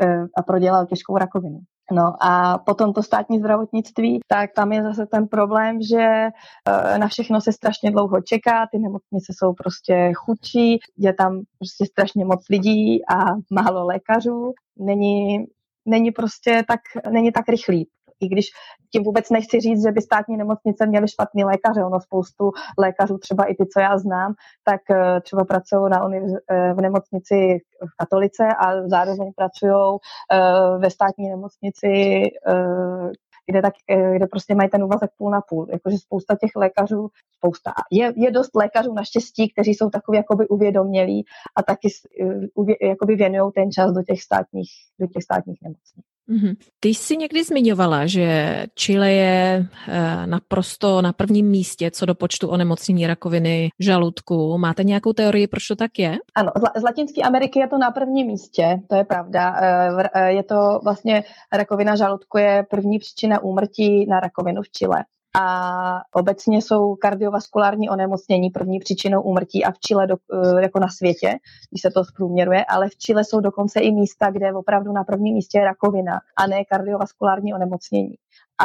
eh, 0.00 0.24
a 0.36 0.42
prodělal 0.42 0.86
těžkou 0.86 1.16
rakovinu. 1.16 1.58
No 1.92 2.12
a 2.20 2.58
potom 2.58 2.92
to 2.92 3.02
státní 3.02 3.38
zdravotnictví, 3.38 4.20
tak 4.26 4.50
tam 4.56 4.72
je 4.72 4.82
zase 4.82 5.06
ten 5.06 5.28
problém, 5.28 5.78
že 5.82 6.02
eh, 6.02 6.98
na 6.98 7.08
všechno 7.08 7.40
se 7.40 7.52
strašně 7.52 7.90
dlouho 7.90 8.20
čeká, 8.22 8.66
ty 8.72 8.78
nemocnice 8.78 9.32
jsou 9.38 9.52
prostě 9.52 10.12
chudší, 10.14 10.78
je 10.98 11.14
tam 11.14 11.40
prostě 11.58 11.86
strašně 11.86 12.24
moc 12.24 12.48
lidí 12.50 13.00
a 13.08 13.24
málo 13.50 13.86
lékařů, 13.86 14.52
není 14.78 15.46
není 15.88 16.10
prostě 16.10 16.62
tak, 16.68 16.80
není 17.10 17.32
tak 17.32 17.48
rychlý. 17.48 17.88
I 18.20 18.28
když 18.28 18.46
tím 18.92 19.02
vůbec 19.02 19.30
nechci 19.30 19.60
říct, 19.60 19.82
že 19.82 19.92
by 19.92 20.00
státní 20.00 20.36
nemocnice 20.36 20.86
měly 20.86 21.08
špatný 21.08 21.44
lékaře. 21.44 21.84
Ono 21.84 22.00
spoustu 22.00 22.50
lékařů, 22.78 23.18
třeba 23.18 23.44
i 23.44 23.54
ty, 23.54 23.66
co 23.66 23.80
já 23.80 23.98
znám, 23.98 24.34
tak 24.64 24.80
eh, 24.90 25.20
třeba 25.20 25.44
pracují 25.44 25.90
na 25.90 26.08
univerz- 26.08 26.40
eh, 26.50 26.74
v 26.74 26.80
nemocnici 26.80 27.58
v 27.90 27.96
Katolice 27.96 28.44
a 28.58 28.88
zároveň 28.88 29.32
pracují 29.36 29.98
eh, 30.32 30.78
ve 30.78 30.90
státní 30.90 31.28
nemocnici, 31.28 32.22
kde, 33.48 33.62
tak, 33.62 33.74
kde 34.16 34.26
prostě 34.26 34.54
mají 34.54 34.70
ten 34.70 34.84
úvazek 34.84 35.10
půl 35.18 35.30
na 35.30 35.40
půl. 35.40 35.66
Jakože 35.72 35.98
spousta 35.98 36.36
těch 36.40 36.50
lékařů, 36.56 37.08
spousta, 37.36 37.72
je, 37.90 38.12
je 38.16 38.30
dost 38.30 38.54
lékařů 38.54 38.92
naštěstí, 38.94 39.52
kteří 39.52 39.74
jsou 39.74 39.90
takový 39.90 40.16
jakoby 40.16 40.48
uvědomělí 40.48 41.24
a 41.56 41.62
taky 41.62 41.88
jakoby 42.82 43.16
věnují 43.16 43.52
ten 43.54 43.70
čas 43.70 43.92
do 43.92 44.02
těch 44.02 44.22
státních, 44.22 44.70
do 45.00 45.06
těch 45.06 45.22
státních 45.22 45.58
nemocnic. 45.62 46.04
Mm-hmm. 46.30 46.56
Ty 46.80 46.88
jsi 46.88 47.16
někdy 47.16 47.44
zmiňovala, 47.44 48.06
že 48.06 48.66
Chile 48.74 49.12
je 49.12 49.66
eh, 49.88 50.26
naprosto 50.26 51.02
na 51.02 51.12
prvním 51.12 51.46
místě 51.46 51.90
co 51.90 52.06
do 52.06 52.14
počtu 52.14 52.48
onemocnění 52.48 53.06
rakoviny 53.06 53.70
žaludku. 53.78 54.58
Máte 54.58 54.84
nějakou 54.84 55.12
teorii, 55.12 55.46
proč 55.46 55.66
to 55.66 55.76
tak 55.76 55.98
je? 55.98 56.18
Ano, 56.34 56.50
z 56.76 56.82
Latinské 56.82 57.22
Ameriky 57.22 57.58
je 57.58 57.68
to 57.68 57.78
na 57.78 57.90
prvním 57.90 58.26
místě, 58.26 58.80
to 58.88 58.96
je 58.96 59.04
pravda. 59.04 59.56
Eh, 59.60 60.08
eh, 60.14 60.32
je 60.32 60.42
to 60.42 60.80
vlastně 60.84 61.24
rakovina 61.52 61.96
žaludku 61.96 62.38
je 62.38 62.66
první 62.70 62.98
příčina 62.98 63.42
úmrtí 63.42 64.06
na 64.06 64.20
rakovinu 64.20 64.62
v 64.62 64.70
Chile 64.70 65.04
a 65.36 66.02
obecně 66.14 66.62
jsou 66.62 66.96
kardiovaskulární 66.96 67.90
onemocnění 67.90 68.50
první 68.50 68.78
příčinou 68.78 69.22
úmrtí 69.22 69.64
a 69.64 69.70
v 69.70 69.78
Chile 69.78 70.06
do, 70.06 70.16
eh, 70.32 70.62
jako 70.62 70.80
na 70.80 70.88
světě, 70.88 71.38
když 71.70 71.82
se 71.82 71.90
to 71.90 72.04
zprůměruje, 72.04 72.64
ale 72.64 72.88
v 72.88 72.96
Chile 72.96 73.24
jsou 73.24 73.40
dokonce 73.40 73.80
i 73.80 73.92
místa, 73.92 74.30
kde 74.30 74.52
opravdu 74.52 74.92
na 74.92 75.04
prvním 75.04 75.34
místě 75.34 75.58
je 75.58 75.64
rakovina 75.64 76.20
a 76.36 76.46
ne 76.46 76.64
kardiovaskulární 76.64 77.54
onemocnění. 77.54 78.14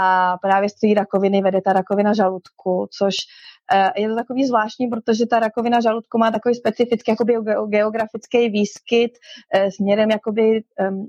A 0.02 0.38
právě 0.38 0.70
z 0.70 0.74
té 0.74 0.88
rakoviny 0.96 1.42
vede 1.42 1.62
ta 1.62 1.74
rakovina 1.74 2.14
žaludku, 2.14 2.88
což 2.98 3.16
eh, 3.74 4.02
je 4.02 4.10
to 4.10 4.16
takový 4.16 4.48
zvláštní, 4.48 4.88
protože 4.88 5.26
ta 5.26 5.40
rakovina 5.40 5.82
žaludku 5.82 6.18
má 6.18 6.32
takový 6.32 6.56
specifický 6.56 7.12
jakoby 7.12 7.36
geografický 7.68 8.50
výskyt 8.50 9.12
eh, 9.54 9.72
směrem 9.72 10.12
jakoby 10.12 10.64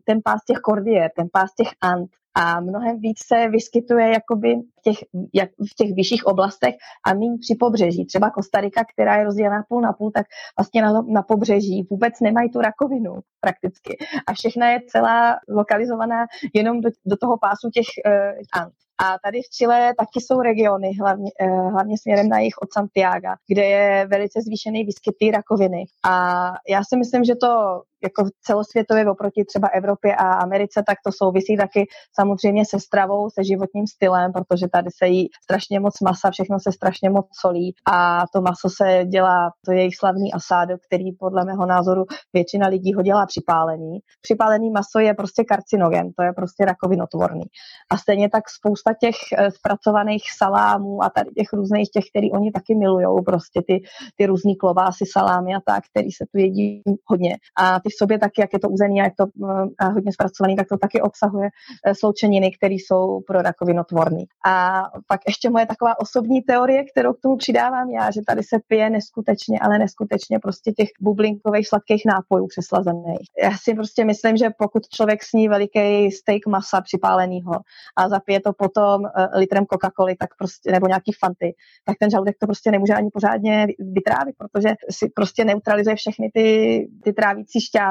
ten 0.05 0.21
pás 0.25 0.45
těch 0.47 0.59
kordier, 0.59 1.11
ten 1.17 1.29
pás 1.33 1.55
těch 1.55 1.69
ant 1.81 2.11
a 2.35 2.61
mnohem 2.61 3.01
víc 3.01 3.18
se 3.27 3.49
vyskytuje 3.49 4.09
jakoby 4.09 4.55
v 4.55 4.83
těch, 4.83 4.99
jak, 5.35 5.51
v 5.51 5.75
těch 5.75 5.94
vyšších 5.94 6.27
oblastech 6.27 6.75
a 7.07 7.14
méně 7.14 7.38
při 7.40 7.55
pobřeží. 7.61 8.07
Třeba 8.07 8.31
Kostarika, 8.31 8.85
která 8.92 9.16
je 9.16 9.25
rozdělená 9.25 9.64
půl 9.68 9.81
na 9.81 9.92
půl, 9.92 10.11
tak 10.11 10.27
vlastně 10.59 10.83
na, 10.83 11.03
na 11.03 11.23
pobřeží 11.23 11.87
vůbec 11.90 12.20
nemají 12.20 12.51
tu 12.51 12.61
rakovinu 12.61 13.20
prakticky. 13.40 13.97
A 14.27 14.33
všechna 14.33 14.70
je 14.70 14.81
celá 14.88 15.37
lokalizovaná 15.49 16.27
jenom 16.55 16.81
do, 16.81 16.90
do 17.07 17.16
toho 17.16 17.38
pásu 17.38 17.70
těch 17.70 17.87
uh, 18.07 18.62
ant. 18.62 18.75
A 18.99 19.18
tady 19.25 19.42
v 19.42 19.51
Chile 19.57 19.94
taky 19.99 20.20
jsou 20.20 20.40
regiony, 20.40 20.90
hlavně, 21.01 21.31
eh, 21.40 21.47
hlavně 21.47 21.99
směrem 21.99 22.29
na 22.29 22.38
jich 22.38 22.55
od 22.62 22.73
Santiago, 22.73 23.29
kde 23.49 23.64
je 23.64 24.07
velice 24.07 24.40
zvýšený 24.40 24.85
výskyt 24.85 25.33
rakoviny. 25.33 25.85
A 26.05 26.44
já 26.68 26.81
si 26.85 26.97
myslím, 26.97 27.25
že 27.25 27.35
to 27.35 27.83
jako 28.05 28.25
celosvětově 28.43 29.11
oproti 29.11 29.45
třeba 29.45 29.69
Evropě 29.69 30.17
a 30.17 30.33
Americe, 30.33 30.83
tak 30.87 30.99
to 31.05 31.12
souvisí 31.12 31.57
taky 31.57 31.87
samozřejmě 32.14 32.64
se 32.64 32.81
stravou, 32.81 33.31
se 33.31 33.45
životním 33.45 33.87
stylem, 33.87 34.33
protože 34.33 34.69
tady 34.69 34.90
se 34.97 35.07
jí 35.07 35.29
strašně 35.43 35.81
moc 35.81 36.01
masa, 36.01 36.31
všechno 36.31 36.61
se 36.61 36.73
strašně 36.73 37.11
moc 37.11 37.27
solí 37.40 37.75
a 37.93 38.25
to 38.33 38.40
maso 38.40 38.69
se 38.77 39.05
dělá, 39.05 39.51
to 39.64 39.73
je 39.73 39.79
jejich 39.79 39.97
slavný 39.97 40.33
asádo, 40.33 40.75
který 40.87 41.12
podle 41.12 41.45
mého 41.45 41.67
názoru 41.67 42.05
většina 42.33 42.69
lidí 42.69 42.95
ho 42.95 43.03
dělá 43.03 43.27
připálený. 43.27 43.99
Připálený 44.21 44.71
maso 44.71 44.99
je 44.99 45.14
prostě 45.14 45.45
karcinogen, 45.45 46.12
to 46.12 46.23
je 46.23 46.33
prostě 46.33 46.64
rakovinotvorný. 46.64 47.45
A 47.90 47.97
stejně 47.97 48.29
tak 48.31 48.45
spousta 48.51 48.95
těch 49.01 49.17
eh, 49.38 49.51
zpracovaných 49.51 50.23
salámů 50.38 51.03
a 51.03 51.11
tady 51.11 51.31
těch 51.31 51.53
různých 51.53 51.90
těch, 51.90 52.05
který 52.11 52.33
oni 52.33 52.51
taky 52.53 52.75
milujou, 52.75 53.23
prostě 53.23 53.62
ty, 53.67 53.83
ty 54.17 54.27
různý 54.27 54.57
klobásy, 54.57 55.05
salámy 55.12 55.55
a 55.55 55.61
tak, 55.67 55.85
který 55.90 56.12
se 56.12 56.25
tu 56.33 56.38
jedí 56.38 56.83
hodně. 57.07 57.37
A 57.59 57.81
ty 57.81 57.88
v 57.94 57.98
sobě 57.98 58.18
taky, 58.18 58.40
jak 58.40 58.52
je 58.52 58.59
to 58.59 58.68
uzený 58.68 59.00
a 59.00 59.04
je 59.04 59.12
to 59.18 59.24
eh, 59.26 59.66
a 59.78 59.88
hodně 59.88 60.12
zpracovaný, 60.12 60.57
tak 60.57 60.68
to 60.68 60.78
taky 60.78 61.00
obsahuje 61.00 61.48
eh, 61.87 61.94
sloučeniny, 61.94 62.50
které 62.50 62.74
jsou 62.74 63.20
pro 63.26 63.42
rakovinotvorný. 63.42 64.24
A 64.46 64.85
pak 65.07 65.20
ještě 65.26 65.50
moje 65.50 65.66
taková 65.66 66.00
osobní 66.00 66.42
teorie, 66.42 66.85
kterou 66.85 67.12
k 67.12 67.20
tomu 67.20 67.37
přidávám 67.37 67.90
já, 67.90 68.11
že 68.11 68.20
tady 68.26 68.42
se 68.42 68.57
pije 68.68 68.90
neskutečně, 68.90 69.59
ale 69.61 69.78
neskutečně 69.78 70.38
prostě 70.38 70.72
těch 70.72 70.88
bublinkových 71.00 71.68
sladkých 71.68 72.02
nápojů 72.07 72.46
přeslazených. 72.46 73.28
Já 73.42 73.50
si 73.62 73.74
prostě 73.74 74.04
myslím, 74.04 74.37
že 74.37 74.50
pokud 74.59 74.88
člověk 74.88 75.22
sní 75.22 75.48
veliký 75.48 76.11
steak 76.11 76.46
masa 76.46 76.80
připáleného 76.80 77.52
a 77.96 78.09
zapije 78.09 78.40
to 78.40 78.52
potom 78.52 79.02
uh, 79.02 79.09
litrem 79.35 79.64
Coca-Coly, 79.64 80.14
tak 80.18 80.30
prostě, 80.38 80.72
nebo 80.72 80.87
nějaký 80.87 81.12
fanty, 81.12 81.54
tak 81.85 81.96
ten 82.00 82.11
žaludek 82.11 82.37
to 82.40 82.46
prostě 82.46 82.70
nemůže 82.70 82.94
ani 82.94 83.11
pořádně 83.11 83.66
vytrávit, 83.78 84.35
protože 84.38 84.74
si 84.90 85.09
prostě 85.14 85.44
neutralizuje 85.44 85.96
všechny 85.96 86.30
ty, 86.35 86.88
ty 87.04 87.12
trávící 87.12 87.61
šťávy 87.61 87.84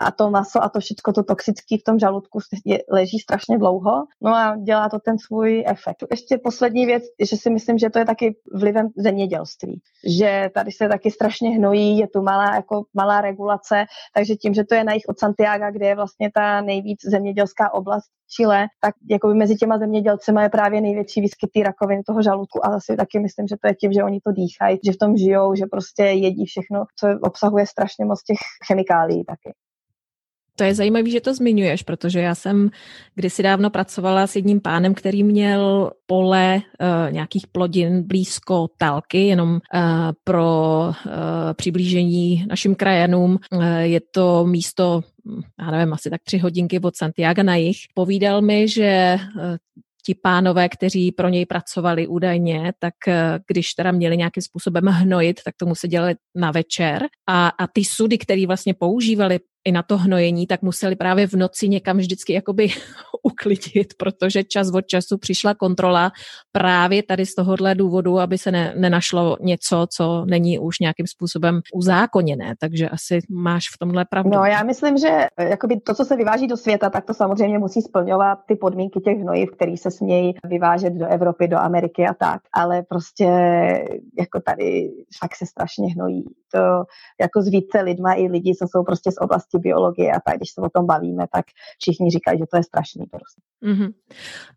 a 0.00 0.10
to 0.10 0.30
maso 0.30 0.62
a 0.62 0.68
to 0.68 0.80
všechno 0.80 1.12
to 1.12 1.22
toxické 1.22 1.76
v 1.80 1.84
tom 1.86 1.98
žaludku 1.98 2.38
leží 2.90 3.18
strašně 3.18 3.58
dlouho, 3.58 4.04
no 4.22 4.34
a 4.34 4.56
dělá 4.56 4.88
to 4.88 4.98
ten 4.98 5.18
svůj 5.18 5.64
efekt. 5.66 6.04
Ještě 6.10 6.38
poslední 6.38 6.86
věc, 6.86 7.02
že 7.30 7.36
si 7.36 7.50
myslím, 7.50 7.78
že 7.78 7.90
to 7.90 7.98
je 7.98 8.04
taky 8.04 8.36
vlivem 8.54 8.88
zemědělství, 8.96 9.80
že 10.18 10.50
tady 10.54 10.72
se 10.72 10.88
taky 10.88 11.10
strašně 11.10 11.50
hnojí, 11.50 11.98
je 11.98 12.08
tu 12.08 12.22
malá, 12.22 12.54
jako 12.54 12.84
malá 12.94 13.20
regulace, 13.20 13.84
takže 14.14 14.34
tím, 14.34 14.54
že 14.54 14.64
to 14.64 14.74
je 14.74 14.84
na 14.84 14.92
jich 14.92 15.04
od 15.08 15.18
Santiago, 15.18 15.64
kde 15.72 15.86
je 15.86 15.94
vlastně 15.94 16.30
ta 16.34 16.60
nejvíc 16.60 17.00
zemědělská 17.04 17.74
oblast 17.74 18.10
Chile, 18.28 18.66
tak 18.80 18.94
jako 19.10 19.34
mezi 19.34 19.56
těma 19.56 19.78
zemědělcema 19.78 20.42
je 20.42 20.48
právě 20.48 20.80
největší 20.80 21.20
výskyt 21.20 21.50
rakoviny 21.64 22.02
toho 22.02 22.22
žaludku. 22.22 22.66
A 22.66 22.70
zase 22.70 22.96
taky 22.96 23.18
myslím, 23.18 23.46
že 23.46 23.56
to 23.62 23.68
je 23.68 23.74
tím, 23.74 23.92
že 23.92 24.04
oni 24.04 24.20
to 24.20 24.32
dýchají, 24.32 24.78
že 24.84 24.92
v 24.92 24.96
tom 24.96 25.16
žijou, 25.16 25.54
že 25.54 25.66
prostě 25.70 26.02
jedí 26.02 26.44
všechno, 26.46 26.84
co 26.98 27.08
obsahuje 27.22 27.66
strašně 27.66 28.04
moc 28.04 28.22
těch 28.22 28.38
chemikálií 28.66 29.24
taky. 29.26 29.54
To 30.56 30.64
je 30.64 30.74
zajímavé, 30.74 31.10
že 31.10 31.20
to 31.20 31.34
zmiňuješ, 31.34 31.82
protože 31.82 32.20
já 32.20 32.34
jsem 32.34 32.70
kdysi 33.14 33.42
dávno 33.42 33.70
pracovala 33.70 34.26
s 34.26 34.36
jedním 34.36 34.60
pánem, 34.60 34.94
který 34.94 35.22
měl 35.22 35.90
pole 36.06 36.56
uh, 36.56 37.12
nějakých 37.12 37.46
plodin 37.46 38.02
blízko 38.02 38.68
Talky, 38.78 39.26
jenom 39.26 39.50
uh, 39.50 39.60
pro 40.24 40.80
uh, 40.88 41.12
přiblížení 41.52 42.46
našim 42.48 42.74
krajanům. 42.74 43.38
Uh, 43.52 43.64
je 43.76 44.00
to 44.10 44.46
místo 44.46 45.02
já 45.60 45.70
nevím, 45.70 45.92
asi 45.92 46.10
tak 46.10 46.20
tři 46.22 46.38
hodinky 46.38 46.80
od 46.80 46.96
Santiago 46.96 47.42
na 47.42 47.56
jich. 47.56 47.76
Povídal 47.94 48.42
mi, 48.42 48.68
že 48.68 49.18
ti 50.06 50.14
pánové, 50.14 50.68
kteří 50.68 51.12
pro 51.12 51.28
něj 51.28 51.46
pracovali 51.46 52.06
údajně, 52.06 52.72
tak 52.78 52.94
když 53.48 53.74
teda 53.74 53.92
měli 53.92 54.16
nějakým 54.16 54.42
způsobem 54.42 54.84
hnojit, 54.86 55.40
tak 55.44 55.54
to 55.56 55.66
museli 55.66 55.90
dělat 55.90 56.16
na 56.34 56.50
večer. 56.50 57.06
A, 57.28 57.48
a 57.48 57.66
ty 57.66 57.84
sudy, 57.84 58.18
které 58.18 58.46
vlastně 58.46 58.74
používali 58.74 59.40
i 59.66 59.72
na 59.72 59.82
to 59.82 59.98
hnojení, 59.98 60.46
tak 60.46 60.62
museli 60.62 60.96
právě 60.96 61.26
v 61.26 61.32
noci 61.32 61.68
někam 61.68 61.96
vždycky 61.96 62.32
jakoby 62.32 62.68
uklidit, 63.22 63.94
protože 63.98 64.44
čas 64.44 64.70
od 64.74 64.86
času 64.86 65.18
přišla 65.18 65.54
kontrola 65.54 66.12
právě 66.52 67.02
tady 67.02 67.26
z 67.26 67.34
tohohle 67.34 67.74
důvodu, 67.74 68.20
aby 68.20 68.38
se 68.38 68.50
ne, 68.50 68.74
nenašlo 68.76 69.36
něco, 69.40 69.86
co 69.96 70.24
není 70.24 70.58
už 70.58 70.78
nějakým 70.78 71.06
způsobem 71.06 71.60
uzákoněné. 71.74 72.54
Takže 72.60 72.88
asi 72.88 73.18
máš 73.30 73.64
v 73.74 73.78
tomhle 73.78 74.04
pravdu. 74.04 74.30
No 74.30 74.44
já 74.44 74.62
myslím, 74.62 74.98
že 74.98 75.26
jakoby 75.38 75.80
to, 75.80 75.94
co 75.94 76.04
se 76.04 76.16
vyváží 76.16 76.46
do 76.46 76.56
světa, 76.56 76.90
tak 76.90 77.04
to 77.04 77.14
samozřejmě 77.14 77.58
musí 77.58 77.82
splňovat 77.82 78.38
ty 78.48 78.56
podmínky 78.56 79.00
těch 79.00 79.18
hnojiv, 79.18 79.50
které 79.50 79.76
se 79.76 79.90
smějí 79.90 80.34
vyvážet 80.44 80.92
do 80.92 81.06
Evropy, 81.06 81.48
do 81.48 81.58
Ameriky 81.58 82.06
a 82.06 82.14
tak. 82.14 82.40
Ale 82.52 82.82
prostě 82.82 83.24
jako 84.18 84.40
tady 84.40 84.90
fakt 85.20 85.36
se 85.36 85.46
strašně 85.46 85.92
hnojí. 85.92 86.24
To 86.52 86.84
jako 87.20 87.42
s 87.42 87.48
více 87.48 87.80
lidma 87.80 88.14
i 88.14 88.28
lidi, 88.28 88.54
co 88.54 88.66
jsou 88.68 88.84
prostě 88.84 89.12
z 89.12 89.18
oblasti 89.20 89.55
oblasti 89.56 89.68
biologie 89.68 90.12
a 90.12 90.20
tak, 90.20 90.36
když 90.36 90.50
se 90.50 90.60
o 90.60 90.68
tom 90.68 90.86
bavíme, 90.86 91.26
tak 91.32 91.44
všichni 91.78 92.10
říkají, 92.10 92.38
že 92.38 92.44
to 92.50 92.56
je 92.56 92.62
strašný 92.62 93.04
prostě. 93.06 93.40
Mm-hmm. 93.64 93.92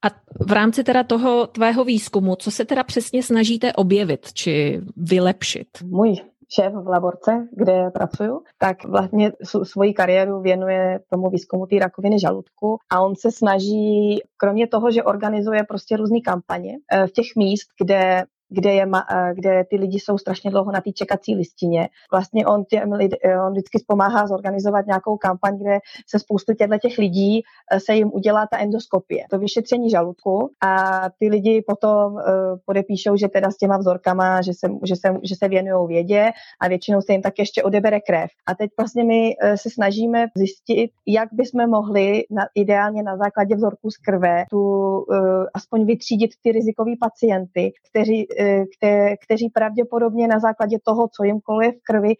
A 0.05 0.07
v 0.45 0.51
rámci 0.51 0.83
teda 0.83 1.03
toho 1.03 1.47
tvého 1.47 1.83
výzkumu, 1.83 2.35
co 2.35 2.51
se 2.51 2.65
teda 2.65 2.83
přesně 2.83 3.23
snažíte 3.23 3.73
objevit 3.73 4.33
či 4.33 4.81
vylepšit? 4.97 5.67
Můj 5.83 6.15
šéf 6.55 6.73
v 6.73 6.87
laborce, 6.87 7.47
kde 7.51 7.89
pracuju, 7.93 8.41
tak 8.57 8.85
vlastně 8.85 9.31
svoji 9.63 9.93
kariéru 9.93 10.41
věnuje 10.41 10.99
tomu 11.09 11.29
výzkumu 11.29 11.65
té 11.65 11.79
rakoviny 11.79 12.19
žaludku 12.19 12.77
a 12.91 13.01
on 13.01 13.15
se 13.15 13.31
snaží, 13.31 14.19
kromě 14.37 14.67
toho, 14.67 14.91
že 14.91 15.03
organizuje 15.03 15.63
prostě 15.63 15.97
různé 15.97 16.21
kampaně 16.25 16.77
eh, 16.91 17.07
v 17.07 17.11
těch 17.11 17.25
míst, 17.37 17.67
kde 17.83 18.23
kde, 18.49 18.73
je, 18.73 18.85
kde 19.33 19.63
ty 19.69 19.75
lidi 19.75 19.99
jsou 19.99 20.17
strašně 20.17 20.51
dlouho 20.51 20.71
na 20.71 20.81
té 20.81 20.91
čekací 20.91 21.35
listině. 21.35 21.89
Vlastně 22.11 22.47
on, 22.47 22.65
těm 22.65 22.93
eh, 22.93 23.41
on 23.41 23.51
vždycky 23.51 23.83
pomáhá 23.87 24.27
zorganizovat 24.27 24.85
nějakou 24.85 25.17
kampaň, 25.17 25.57
kde 25.57 25.79
se 26.07 26.19
spoustu 26.19 26.53
těchto 26.53 26.77
těch 26.77 26.97
lidí 26.97 27.41
eh, 27.71 27.79
se 27.79 27.93
jim 27.93 28.11
udělá 28.13 28.47
ta 28.51 28.57
endoskopie, 28.57 29.25
to 29.29 29.39
vyšetření 29.39 29.89
žaludku 29.89 30.49
a 30.65 31.01
ty 31.19 31.29
lidi 31.29 31.63
potom 31.67 32.17
podepíšou, 32.65 33.15
že 33.15 33.27
teda 33.27 33.51
s 33.51 33.57
těma 33.57 33.77
vzorkama, 33.77 34.41
že 34.41 34.53
se, 34.53 34.67
že 34.83 34.95
se, 34.95 35.13
že 35.23 35.35
se 35.35 35.47
věnují 35.47 35.87
vědě 35.87 36.31
a 36.61 36.67
většinou 36.67 37.01
se 37.01 37.11
jim 37.11 37.21
tak 37.21 37.39
ještě 37.39 37.63
odebere 37.63 37.99
krev. 37.99 38.29
A 38.47 38.55
teď 38.55 38.71
vlastně 38.77 39.03
my 39.03 39.35
se 39.55 39.69
snažíme 39.69 40.27
zjistit, 40.35 40.91
jak 41.07 41.29
bychom 41.31 41.69
mohli 41.69 42.23
na, 42.31 42.43
ideálně 42.55 43.03
na 43.03 43.17
základě 43.17 43.55
vzorku 43.55 43.91
z 43.91 43.97
krve 43.97 44.45
tu 44.49 45.05
aspoň 45.53 45.85
vytřídit 45.85 46.31
ty 46.43 46.51
rizikoví 46.51 46.95
pacienty, 46.95 47.73
kteří 47.89 48.27
Eh, 48.38 48.38
kte, 48.77 49.15
kteří 49.25 49.49
pravděpodobně 49.49 50.27
na 50.27 50.39
základě 50.39 50.77
toho, 50.83 51.07
co 51.15 51.23
jim 51.23 51.39
koluje 51.41 51.71
v 51.71 51.83
krvi, 51.83 52.13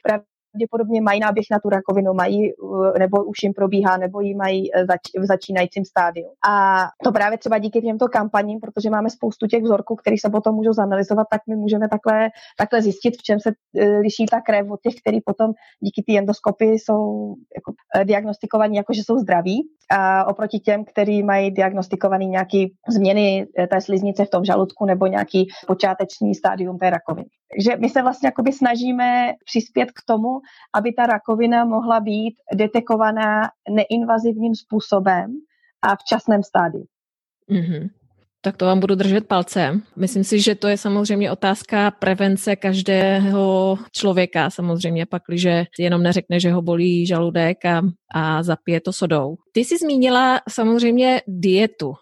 pravděpodobně 0.53 1.01
mají 1.01 1.19
náběh 1.19 1.45
na 1.51 1.59
tu 1.59 1.69
rakovinu, 1.69 2.13
mají, 2.13 2.51
eh, 2.51 2.99
nebo 2.99 3.23
už 3.23 3.37
jim 3.43 3.53
probíhá, 3.53 3.97
nebo 3.97 4.21
ji 4.21 4.35
mají 4.35 4.75
eh, 4.75 4.85
zač, 4.85 5.01
v 5.19 5.25
začínajícím 5.25 5.85
stádiu. 5.85 6.27
A 6.49 6.83
to 7.03 7.11
právě 7.11 7.37
třeba 7.37 7.57
díky 7.57 7.81
těmto 7.81 8.07
kampaním, 8.07 8.59
protože 8.59 8.89
máme 8.89 9.09
spoustu 9.09 9.47
těch 9.47 9.63
vzorků, 9.63 9.95
které 9.95 10.15
se 10.19 10.29
potom 10.29 10.55
můžou 10.55 10.73
zanalizovat, 10.73 11.27
tak 11.31 11.41
my 11.47 11.55
můžeme 11.55 11.89
takhle, 11.89 12.29
takhle 12.57 12.81
zjistit, 12.81 13.17
v 13.17 13.23
čem 13.23 13.39
se 13.39 13.51
liší 14.01 14.25
ta 14.25 14.41
krev 14.41 14.71
od 14.71 14.79
těch, 14.81 14.93
který 15.01 15.21
potom 15.21 15.51
díky 15.79 16.03
té 16.03 16.17
endoskopii 16.17 16.79
jsou 16.79 17.33
jako, 17.57 17.73
diagnostikovaní 18.03 18.77
jako, 18.77 18.93
že 18.93 19.01
jsou 19.03 19.17
zdraví 19.17 19.61
a 19.91 20.25
oproti 20.25 20.59
těm, 20.59 20.85
kteří 20.85 21.23
mají 21.23 21.51
diagnostikovaný 21.51 22.27
nějaký 22.27 22.73
změny 22.89 23.47
té 23.69 23.81
sliznice 23.81 24.25
v 24.25 24.29
tom 24.29 24.45
žaludku 24.45 24.85
nebo 24.85 25.07
nějaký 25.07 25.47
počáteční 25.67 26.35
stádium 26.35 26.77
té 26.77 26.89
rakoviny. 26.89 27.27
Takže 27.55 27.77
my 27.77 27.89
se 27.89 28.01
vlastně 28.01 28.27
jakoby 28.27 28.53
snažíme 28.53 29.33
přispět 29.45 29.91
k 29.91 30.01
tomu, 30.07 30.29
aby 30.75 30.93
ta 30.93 31.05
rakovina 31.05 31.65
mohla 31.65 31.99
být 31.99 32.35
detekovaná 32.55 33.49
neinvazivním 33.69 34.55
způsobem 34.55 35.31
a 35.81 35.95
v 35.95 36.03
časném 36.03 36.43
stádiu. 36.43 36.85
Mm-hmm. 37.51 37.89
Tak 38.41 38.57
to 38.57 38.65
vám 38.65 38.79
budu 38.79 38.95
držet 38.95 39.27
palce. 39.27 39.81
Myslím 39.95 40.23
si, 40.23 40.39
že 40.39 40.55
to 40.55 40.67
je 40.67 40.77
samozřejmě 40.77 41.31
otázka 41.31 41.91
prevence 41.91 42.55
každého 42.55 43.77
člověka, 43.91 44.49
samozřejmě 44.49 45.05
pak, 45.05 45.23
když 45.27 45.47
jenom 45.79 46.03
neřekne, 46.03 46.39
že 46.39 46.51
ho 46.51 46.61
bolí 46.61 47.05
žaludek 47.05 47.65
a, 47.65 47.81
a 48.13 48.43
zapije 48.43 48.81
to 48.81 48.93
sodou. 48.93 49.35
Ty 49.51 49.59
jsi 49.59 49.77
zmínila 49.77 50.41
samozřejmě 50.49 51.21
dietu. 51.27 51.93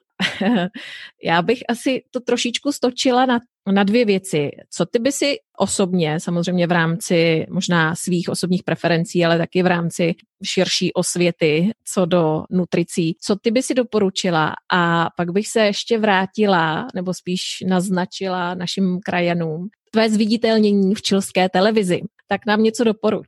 Já 1.23 1.41
bych 1.41 1.59
asi 1.69 2.03
to 2.11 2.19
trošičku 2.19 2.71
stočila 2.71 3.25
na, 3.25 3.39
na 3.71 3.83
dvě 3.83 4.05
věci. 4.05 4.49
Co 4.69 4.85
ty 4.85 4.99
by 4.99 5.11
si 5.11 5.35
osobně, 5.57 6.19
samozřejmě 6.19 6.67
v 6.67 6.71
rámci 6.71 7.45
možná 7.49 7.95
svých 7.95 8.29
osobních 8.29 8.63
preferencí, 8.63 9.25
ale 9.25 9.37
taky 9.37 9.63
v 9.63 9.67
rámci 9.67 10.15
širší 10.45 10.93
osvěty 10.93 11.71
co 11.93 12.05
do 12.05 12.43
nutricí, 12.51 13.17
co 13.21 13.35
ty 13.35 13.51
by 13.51 13.63
si 13.63 13.73
doporučila 13.73 14.53
a 14.73 15.09
pak 15.17 15.31
bych 15.31 15.47
se 15.47 15.65
ještě 15.65 15.97
vrátila, 15.97 16.87
nebo 16.95 17.13
spíš 17.13 17.41
naznačila 17.67 18.55
našim 18.55 18.99
krajanům, 19.05 19.67
tvé 19.91 20.09
zviditelnění 20.09 20.95
v 20.95 21.01
čilské 21.01 21.49
televizi. 21.49 22.01
Tak 22.29 22.41
nám 22.47 22.63
něco 22.63 22.83
doporuč. 22.83 23.27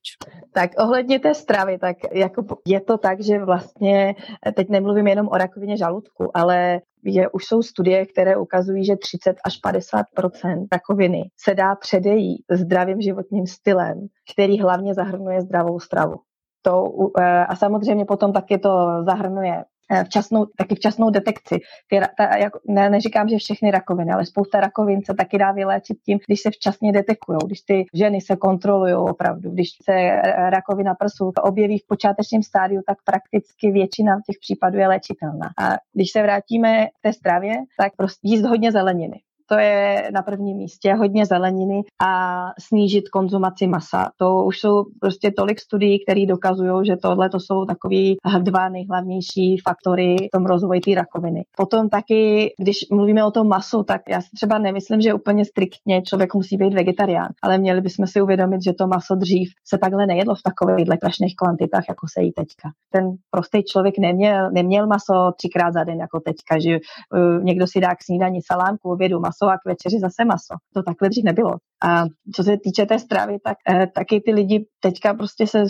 Tak 0.54 0.72
ohledně 0.78 1.20
té 1.20 1.34
stravy, 1.34 1.78
tak 1.78 1.98
jako 2.14 2.46
je 2.68 2.82
to 2.82 2.98
tak, 2.98 3.24
že 3.24 3.46
vlastně, 3.46 4.16
teď 4.56 4.70
nemluvím 4.70 5.08
jenom 5.08 5.28
o 5.28 5.38
rakovině 5.38 5.78
žaludku, 5.78 6.38
ale 6.38 6.80
je, 7.04 7.30
už 7.30 7.46
jsou 7.46 7.62
studie, 7.62 8.06
které 8.06 8.38
ukazují, 8.38 8.86
že 8.86 8.96
30 8.96 9.36
až 9.46 9.60
50% 9.64 10.68
rakoviny 10.72 11.30
se 11.38 11.56
dá 11.56 11.76
předejít 11.76 12.46
zdravým 12.52 13.02
životním 13.02 13.48
stylem, 13.48 14.08
který 14.34 14.62
hlavně 14.62 14.94
zahrnuje 14.94 15.42
zdravou 15.42 15.80
stravu. 15.80 16.16
To, 16.62 16.84
eh, 17.20 17.46
a 17.46 17.56
samozřejmě 17.56 18.06
potom 18.06 18.34
taky 18.34 18.58
to 18.58 19.04
zahrnuje 19.06 19.64
včasnou, 20.04 20.46
taky 20.58 20.76
včasnou 20.76 21.10
detekci. 21.10 21.56
Ty, 21.90 22.00
ta, 22.18 22.38
jako, 22.38 22.60
ne, 22.68 22.90
neříkám, 22.90 23.30
že 23.30 23.38
všechny 23.38 23.72
rakoviny, 23.72 24.12
ale 24.12 24.26
spousta 24.26 24.60
rakovin 24.60 25.02
se 25.06 25.14
taky 25.14 25.38
dá 25.38 25.52
vyléčit 25.52 25.98
tím, 26.06 26.20
když 26.28 26.42
se 26.42 26.52
včasně 26.52 26.92
detekují, 26.92 27.40
když 27.46 27.62
ty 27.62 27.86
ženy 27.94 28.22
se 28.22 28.36
kontrolují 28.36 28.94
opravdu, 28.94 29.52
když 29.52 29.70
se 29.84 29.94
eh, 29.94 30.50
rakovina 30.50 30.96
prsu 30.96 31.32
objeví 31.44 31.78
v 31.80 31.88
počátečním 31.88 32.44
stádiu, 32.44 32.82
tak 32.88 32.98
prakticky 33.06 33.72
většina 33.72 34.20
těch 34.28 34.38
případů 34.42 34.78
je 34.78 34.88
léčitelná. 34.88 35.50
A 35.58 35.78
když 35.94 36.12
se 36.12 36.22
vrátíme 36.22 36.88
k 36.88 37.02
té 37.02 37.14
stravě, 37.14 37.54
tak 37.78 37.96
prostě 37.96 38.28
jíst 38.28 38.44
hodně 38.44 38.72
zeleniny 38.72 39.22
to 39.50 39.60
je 39.60 40.10
na 40.14 40.22
prvním 40.22 40.58
místě, 40.58 40.94
hodně 40.94 41.26
zeleniny 41.26 41.82
a 42.08 42.44
snížit 42.60 43.10
konzumaci 43.10 43.68
masa. 43.68 44.12
To 44.18 44.44
už 44.44 44.60
jsou 44.60 44.84
prostě 45.00 45.32
tolik 45.32 45.60
studií, 45.60 46.04
které 46.04 46.26
dokazují, 46.26 46.86
že 46.86 46.96
tohle 46.96 47.30
to 47.30 47.40
jsou 47.40 47.66
takový 47.66 48.18
dva 48.40 48.70
nejhlavnější 48.70 49.58
faktory 49.68 50.16
v 50.16 50.32
tom 50.34 50.46
rozvoji 50.46 50.80
té 50.82 50.96
rakoviny. 50.96 51.44
Potom 51.58 51.90
taky, 51.90 52.54
když 52.60 52.78
mluvíme 52.92 53.26
o 53.26 53.32
tom 53.32 53.48
masu, 53.48 53.84
tak 53.84 54.02
já 54.10 54.22
si 54.22 54.30
třeba 54.36 54.58
nemyslím, 54.58 55.02
že 55.02 55.14
úplně 55.14 55.46
striktně 55.46 56.02
člověk 56.02 56.34
musí 56.34 56.58
být 56.58 56.74
vegetarián, 56.74 57.30
ale 57.44 57.58
měli 57.58 57.82
bychom 57.82 58.08
si 58.08 58.22
uvědomit, 58.22 58.64
že 58.64 58.74
to 58.74 58.88
maso 58.88 59.16
dřív 59.16 59.50
se 59.68 59.78
takhle 59.78 60.06
nejedlo 60.08 60.36
v 60.36 60.44
takových 60.44 60.88
strašných 60.98 61.36
kvantitách, 61.36 61.84
jako 61.90 62.08
se 62.14 62.22
jí 62.22 62.32
teďka. 62.32 62.70
Ten 62.92 63.12
prostý 63.32 63.64
člověk 63.64 63.98
neměl, 64.00 64.52
neměl 64.52 64.88
maso 64.88 65.32
třikrát 65.38 65.74
za 65.74 65.84
den 65.84 66.00
jako 66.00 66.20
teďka, 66.20 66.60
že 66.60 66.78
uh, 66.78 67.44
někdo 67.44 67.68
si 67.68 67.80
dá 67.80 67.96
k 67.96 68.04
snídani 68.04 68.40
salánku, 68.52 68.92
obědu 68.92 69.20
maso 69.20 69.39
maso 69.42 69.54
a 69.54 69.58
k 69.58 69.66
večeři 69.66 70.00
zase 70.00 70.26
maso. 70.26 70.56
To 70.74 70.84
takhle 70.84 71.10
dřív 71.10 71.24
nebylo. 71.24 71.52
A 71.84 72.04
co 72.36 72.44
se 72.44 72.58
týče 72.58 72.86
té 72.86 73.00
stravy, 73.00 73.38
tak 73.44 73.58
eh, 73.70 73.88
taky 73.88 74.22
ty 74.22 74.34
lidi 74.34 74.66
teďka 74.80 75.14
prostě 75.14 75.48
se 75.48 75.64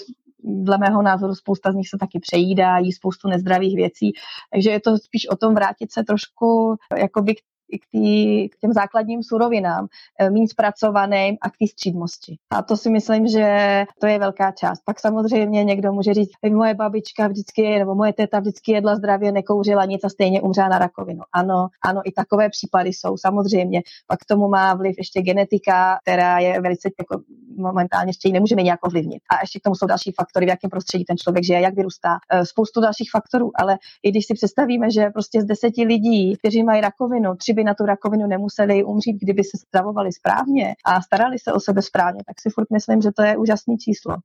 dle 0.43 0.77
mého 0.77 1.01
názoru 1.01 1.35
spousta 1.35 1.71
z 1.71 1.75
nich 1.75 1.89
se 1.89 1.97
taky 1.99 2.19
přejídá, 2.19 2.77
jí 2.77 2.91
spoustu 2.91 3.27
nezdravých 3.27 3.75
věcí, 3.75 4.11
takže 4.53 4.69
je 4.69 4.81
to 4.81 4.97
spíš 4.97 5.27
o 5.27 5.35
tom 5.35 5.55
vrátit 5.55 5.91
se 5.91 6.03
trošku 6.03 6.75
jakoby 6.97 7.35
k 7.35 7.39
k, 7.77 7.91
tý, 7.91 8.49
k 8.49 8.57
těm 8.57 8.73
základním 8.73 9.23
surovinám, 9.23 9.87
eh, 10.19 10.29
méně 10.29 10.47
zpracovaným 10.47 11.37
a 11.41 11.49
k 11.49 11.57
té 11.59 11.67
střídmosti. 11.67 12.37
A 12.49 12.61
to 12.61 12.77
si 12.77 12.89
myslím, 12.89 13.27
že 13.27 13.85
to 13.99 14.07
je 14.07 14.19
velká 14.19 14.51
část. 14.51 14.81
Pak 14.85 14.99
samozřejmě 14.99 15.63
někdo 15.63 15.93
může 15.93 16.13
říct, 16.13 16.29
moje 16.51 16.73
babička 16.73 17.27
vždycky, 17.27 17.79
nebo 17.79 17.95
moje 17.95 18.13
teta 18.13 18.39
vždycky 18.39 18.71
jedla 18.71 18.95
zdravě, 18.95 19.31
nekouřila 19.31 19.85
nic 19.85 20.03
a 20.03 20.09
stejně 20.09 20.41
umřela 20.41 20.67
na 20.67 20.77
rakovinu. 20.77 21.21
Ano, 21.33 21.67
ano, 21.83 22.01
i 22.05 22.11
takové 22.11 22.49
případy 22.49 22.89
jsou, 22.89 23.17
samozřejmě. 23.17 23.81
Pak 24.07 24.19
k 24.19 24.25
tomu 24.25 24.47
má 24.47 24.73
vliv 24.73 24.95
ještě 24.97 25.21
genetika, 25.21 25.99
která 26.03 26.39
je 26.39 26.61
velice 26.61 26.89
jako 26.99 27.21
momentálně 27.57 28.09
ještě 28.09 28.27
ji 28.29 28.33
nemůžeme 28.33 28.63
nějak 28.63 28.87
ovlivnit. 28.87 29.21
A 29.31 29.41
ještě 29.41 29.59
k 29.59 29.63
tomu 29.63 29.75
jsou 29.75 29.87
další 29.87 30.11
faktory, 30.11 30.45
v 30.45 30.49
jakém 30.49 30.69
prostředí 30.69 31.05
ten 31.05 31.17
člověk 31.17 31.43
žije, 31.43 31.59
jak 31.59 31.75
vyrůstá, 31.75 32.17
eh, 32.33 32.45
spoustu 32.45 32.81
dalších 32.81 33.11
faktorů. 33.11 33.51
Ale 33.55 33.77
i 34.03 34.11
když 34.11 34.25
si 34.25 34.33
představíme, 34.33 34.91
že 34.91 35.09
prostě 35.09 35.41
z 35.41 35.45
deseti 35.45 35.83
lidí, 35.83 36.35
kteří 36.37 36.63
mají 36.63 36.81
rakovinu, 36.81 37.35
tři 37.35 37.53
by 37.59 37.63
na 37.63 37.73
tu 37.73 37.85
rakovinu 37.85 38.27
nemuseli 38.27 38.83
umřít, 38.83 39.17
kdyby 39.21 39.43
se 39.43 39.57
stravovali 39.57 40.11
správně 40.11 40.73
a 40.85 41.01
starali 41.01 41.39
se 41.39 41.53
o 41.53 41.59
sebe 41.59 41.81
správně, 41.81 42.21
tak 42.27 42.41
si 42.41 42.49
furt 42.49 42.67
myslím, 42.73 43.01
že 43.01 43.09
to 43.11 43.23
je 43.23 43.37
úžasný 43.37 43.77
číslo. 43.77 44.15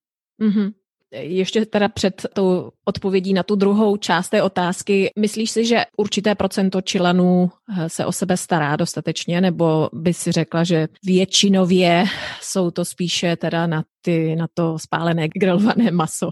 Mm-hmm. 0.42 0.72
Ještě 1.12 1.66
teda 1.66 1.88
před 1.88 2.26
tou 2.34 2.70
odpovědí 2.84 3.34
na 3.34 3.42
tu 3.42 3.54
druhou 3.54 3.96
část 3.96 4.28
té 4.28 4.42
otázky, 4.42 5.10
myslíš 5.18 5.50
si, 5.50 5.64
že 5.64 5.84
určité 5.96 6.34
procento 6.34 6.80
Čilanů 6.80 7.50
eh, 7.50 7.88
se 7.88 8.06
o 8.06 8.12
sebe 8.12 8.36
stará 8.36 8.76
dostatečně, 8.76 9.40
nebo 9.40 9.90
by 9.92 10.14
si 10.14 10.32
řekla, 10.32 10.64
že 10.64 10.88
většinově 11.04 12.04
jsou 12.40 12.70
to 12.70 12.84
spíše 12.84 13.36
teda 13.36 13.66
na, 13.66 13.84
ty, 14.02 14.36
na 14.36 14.46
to 14.54 14.78
spálené 14.78 15.28
grilované 15.28 15.90
maso? 15.90 16.30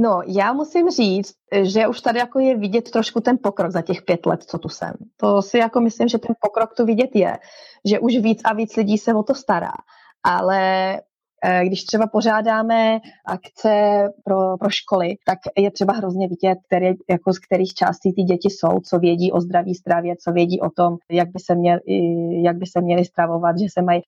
No, 0.00 0.22
já 0.26 0.52
musím 0.52 0.90
říct, 0.90 1.34
že 1.62 1.86
už 1.86 2.00
tady 2.00 2.18
jako 2.18 2.38
je 2.38 2.56
vidět 2.56 2.90
trošku 2.90 3.20
ten 3.20 3.38
pokrok 3.42 3.70
za 3.70 3.82
těch 3.82 4.02
pět 4.02 4.26
let, 4.26 4.42
co 4.42 4.58
tu 4.58 4.68
jsem. 4.68 4.92
To 5.16 5.42
si 5.42 5.58
jako 5.58 5.80
myslím, 5.80 6.08
že 6.08 6.18
ten 6.18 6.34
pokrok 6.40 6.74
tu 6.74 6.84
vidět 6.84 7.10
je, 7.14 7.38
že 7.84 7.98
už 7.98 8.16
víc 8.16 8.40
a 8.44 8.54
víc 8.54 8.76
lidí 8.76 8.98
se 8.98 9.14
o 9.14 9.22
to 9.22 9.34
stará. 9.34 9.72
Ale 10.22 11.00
když 11.62 11.84
třeba 11.84 12.06
pořádáme 12.06 12.98
akce 13.26 14.02
pro, 14.24 14.56
pro 14.58 14.70
školy, 14.70 15.16
tak 15.26 15.38
je 15.58 15.70
třeba 15.70 15.92
hrozně 15.92 16.28
vidět, 16.28 16.58
které, 16.66 16.92
jako 17.10 17.32
z 17.32 17.38
kterých 17.38 17.74
částí 17.74 18.12
ty 18.12 18.22
děti 18.22 18.50
jsou, 18.50 18.80
co 18.80 18.98
vědí 18.98 19.32
o 19.32 19.40
zdraví 19.40 19.74
stravě, 19.74 20.14
co 20.16 20.32
vědí 20.32 20.60
o 20.60 20.70
tom, 20.70 20.96
jak 21.10 21.28
by 21.28 21.38
se, 21.38 21.54
měl, 21.54 21.78
jak 22.44 22.56
by 22.56 22.66
se 22.66 22.80
měli 22.80 23.04
stravovat, 23.04 23.58
že 23.58 23.66
se 23.72 23.82
mají 23.82 24.02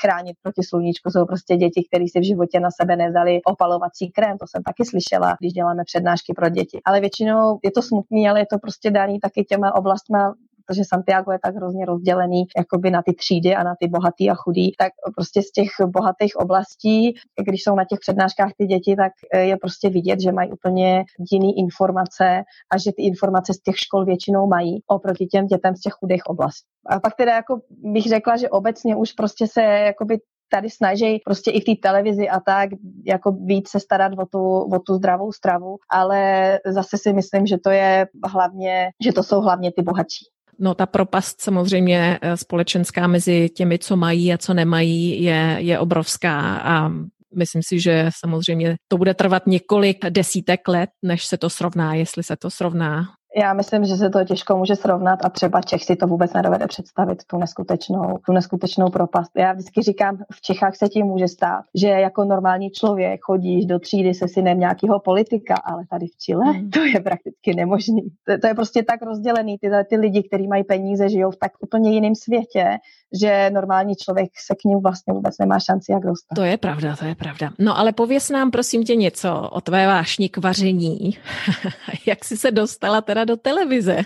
chránit 0.00 0.36
proti 0.42 0.62
sluníčku. 0.62 1.10
Jsou 1.10 1.26
prostě 1.26 1.56
děti, 1.56 1.84
které 1.88 2.04
si 2.12 2.20
v 2.20 2.26
životě 2.26 2.60
na 2.60 2.68
sebe 2.80 2.96
nevzali 2.96 3.40
opalovací 3.42 4.10
krém, 4.10 4.38
to 4.38 4.46
jsem 4.46 4.62
taky 4.62 4.84
slyšela, 4.84 5.36
když 5.40 5.52
děláme 5.52 5.82
přednášky 5.84 6.32
pro 6.36 6.48
děti. 6.48 6.80
Ale 6.84 7.00
většinou 7.00 7.58
je 7.64 7.70
to 7.70 7.82
smutný, 7.82 8.28
ale 8.28 8.40
je 8.40 8.46
to 8.46 8.58
prostě 8.58 8.90
daný 8.90 9.20
taky 9.20 9.44
těma 9.44 9.74
oblastma 9.74 10.34
protože 10.66 10.82
Santiago 10.84 11.32
je 11.32 11.38
tak 11.42 11.54
hrozně 11.54 11.86
rozdělený 11.86 12.44
jakoby 12.56 12.90
na 12.90 13.02
ty 13.02 13.12
třídy 13.12 13.54
a 13.54 13.62
na 13.62 13.74
ty 13.80 13.88
bohatý 13.88 14.30
a 14.30 14.34
chudý, 14.34 14.72
tak 14.78 14.92
prostě 15.16 15.42
z 15.42 15.50
těch 15.50 15.70
bohatých 15.86 16.36
oblastí, 16.36 17.14
když 17.48 17.62
jsou 17.62 17.74
na 17.74 17.84
těch 17.84 17.98
přednáškách 18.00 18.50
ty 18.58 18.66
děti, 18.66 18.96
tak 18.96 19.12
eh, 19.32 19.40
je 19.40 19.56
prostě 19.56 19.88
vidět, 19.88 20.20
že 20.20 20.32
mají 20.32 20.52
úplně 20.52 21.04
jiný 21.32 21.58
informace 21.58 22.42
a 22.72 22.78
že 22.78 22.92
ty 22.96 23.02
informace 23.02 23.54
z 23.54 23.60
těch 23.60 23.76
škol 23.76 24.04
většinou 24.04 24.46
mají 24.46 24.82
oproti 24.86 25.26
těm 25.26 25.46
dětem 25.46 25.76
z 25.76 25.80
těch 25.80 25.92
chudých 25.92 26.26
oblastí. 26.26 26.66
A 26.86 27.00
pak 27.00 27.16
teda 27.16 27.34
jako 27.34 27.60
bych 27.68 28.04
řekla, 28.04 28.36
že 28.36 28.48
obecně 28.48 28.96
už 28.96 29.12
prostě 29.12 29.46
se 29.46 29.62
jakoby 29.62 30.18
tady 30.50 30.70
snaží 30.70 31.18
prostě 31.24 31.50
i 31.50 31.60
v 31.60 31.64
té 31.64 31.88
televizi 31.88 32.28
a 32.28 32.40
tak 32.40 32.70
jako 33.06 33.32
víc 33.32 33.70
se 33.70 33.80
starat 33.80 34.12
o 34.18 34.26
tu, 34.26 34.58
o 34.58 34.78
tu 34.78 34.94
zdravou 34.94 35.32
stravu, 35.32 35.76
ale 35.90 36.58
zase 36.66 36.98
si 36.98 37.12
myslím, 37.12 37.46
že 37.46 37.58
to 37.58 37.70
je 37.70 38.06
hlavně, 38.26 38.90
že 39.04 39.12
to 39.12 39.22
jsou 39.22 39.40
hlavně 39.40 39.72
ty 39.72 39.82
bohatší. 39.82 40.24
No 40.60 40.74
ta 40.74 40.86
propast 40.86 41.40
samozřejmě 41.40 42.18
eh, 42.22 42.36
společenská 42.36 43.06
mezi 43.06 43.48
těmi, 43.48 43.78
co 43.78 43.96
mají 43.96 44.32
a 44.32 44.38
co 44.38 44.54
nemají, 44.54 45.22
je, 45.22 45.56
je 45.58 45.78
obrovská 45.78 46.56
a 46.56 46.90
myslím 47.36 47.62
si, 47.62 47.80
že 47.80 48.10
samozřejmě 48.24 48.76
to 48.88 48.98
bude 48.98 49.14
trvat 49.14 49.46
několik 49.46 50.04
desítek 50.08 50.68
let, 50.68 50.90
než 51.02 51.24
se 51.24 51.38
to 51.38 51.50
srovná, 51.50 51.94
jestli 51.94 52.22
se 52.22 52.36
to 52.36 52.50
srovná. 52.50 53.04
Já 53.36 53.52
myslím, 53.52 53.84
že 53.84 53.96
se 53.96 54.10
to 54.10 54.24
těžko 54.24 54.56
může 54.56 54.76
srovnat 54.76 55.24
a 55.24 55.28
třeba 55.28 55.60
Čech 55.62 55.84
si 55.84 55.96
to 55.96 56.06
vůbec 56.06 56.32
nedovede 56.32 56.66
představit, 56.66 57.24
tu 57.26 57.38
neskutečnou, 57.38 58.18
tu 58.26 58.32
neskutečnou 58.32 58.90
propast. 58.90 59.30
Já 59.36 59.52
vždycky 59.52 59.82
říkám, 59.82 60.18
v 60.32 60.40
Čechách 60.40 60.76
se 60.76 60.88
tím 60.88 61.06
může 61.06 61.28
stát, 61.28 61.64
že 61.74 61.88
jako 61.88 62.24
normální 62.24 62.70
člověk 62.70 63.20
chodíš 63.22 63.66
do 63.66 63.78
třídy 63.78 64.14
se 64.14 64.28
synem 64.28 64.60
nějakého 64.60 65.00
politika, 65.00 65.54
ale 65.64 65.84
tady 65.90 66.06
v 66.06 66.16
Chile 66.16 66.52
mm. 66.52 66.70
to 66.70 66.80
je 66.84 67.00
prakticky 67.00 67.54
nemožný. 67.54 68.02
To, 68.24 68.38
to 68.38 68.46
je 68.46 68.54
prostě 68.54 68.82
tak 68.82 69.02
rozdělený, 69.02 69.58
ty, 69.58 69.70
ty 69.88 69.96
lidi, 69.96 70.22
kteří 70.22 70.48
mají 70.48 70.64
peníze, 70.64 71.08
žijou 71.08 71.30
v 71.30 71.36
tak 71.36 71.52
úplně 71.60 71.92
jiném 71.92 72.14
světě, 72.14 72.78
že 73.20 73.50
normální 73.50 73.94
člověk 73.96 74.30
se 74.46 74.54
k 74.54 74.64
ním 74.64 74.80
vlastně 74.80 75.12
vůbec 75.12 75.38
nemá 75.38 75.58
šanci 75.58 75.92
jak 75.92 76.02
dostat. 76.02 76.34
To 76.34 76.42
je 76.42 76.56
pravda, 76.56 76.96
to 76.96 77.04
je 77.04 77.14
pravda. 77.14 77.50
No 77.58 77.78
ale 77.78 77.92
pověs 77.92 78.30
nám 78.30 78.50
prosím 78.50 78.84
tě 78.84 78.96
něco 78.96 79.48
o 79.52 79.60
tvé 79.60 79.86
vášni 79.86 80.28
k 80.28 80.36
vaření. 80.38 81.18
jak 82.06 82.24
jsi 82.24 82.36
se 82.36 82.50
dostala 82.50 83.00
teda 83.00 83.19
do 83.24 83.36
televize? 83.36 83.96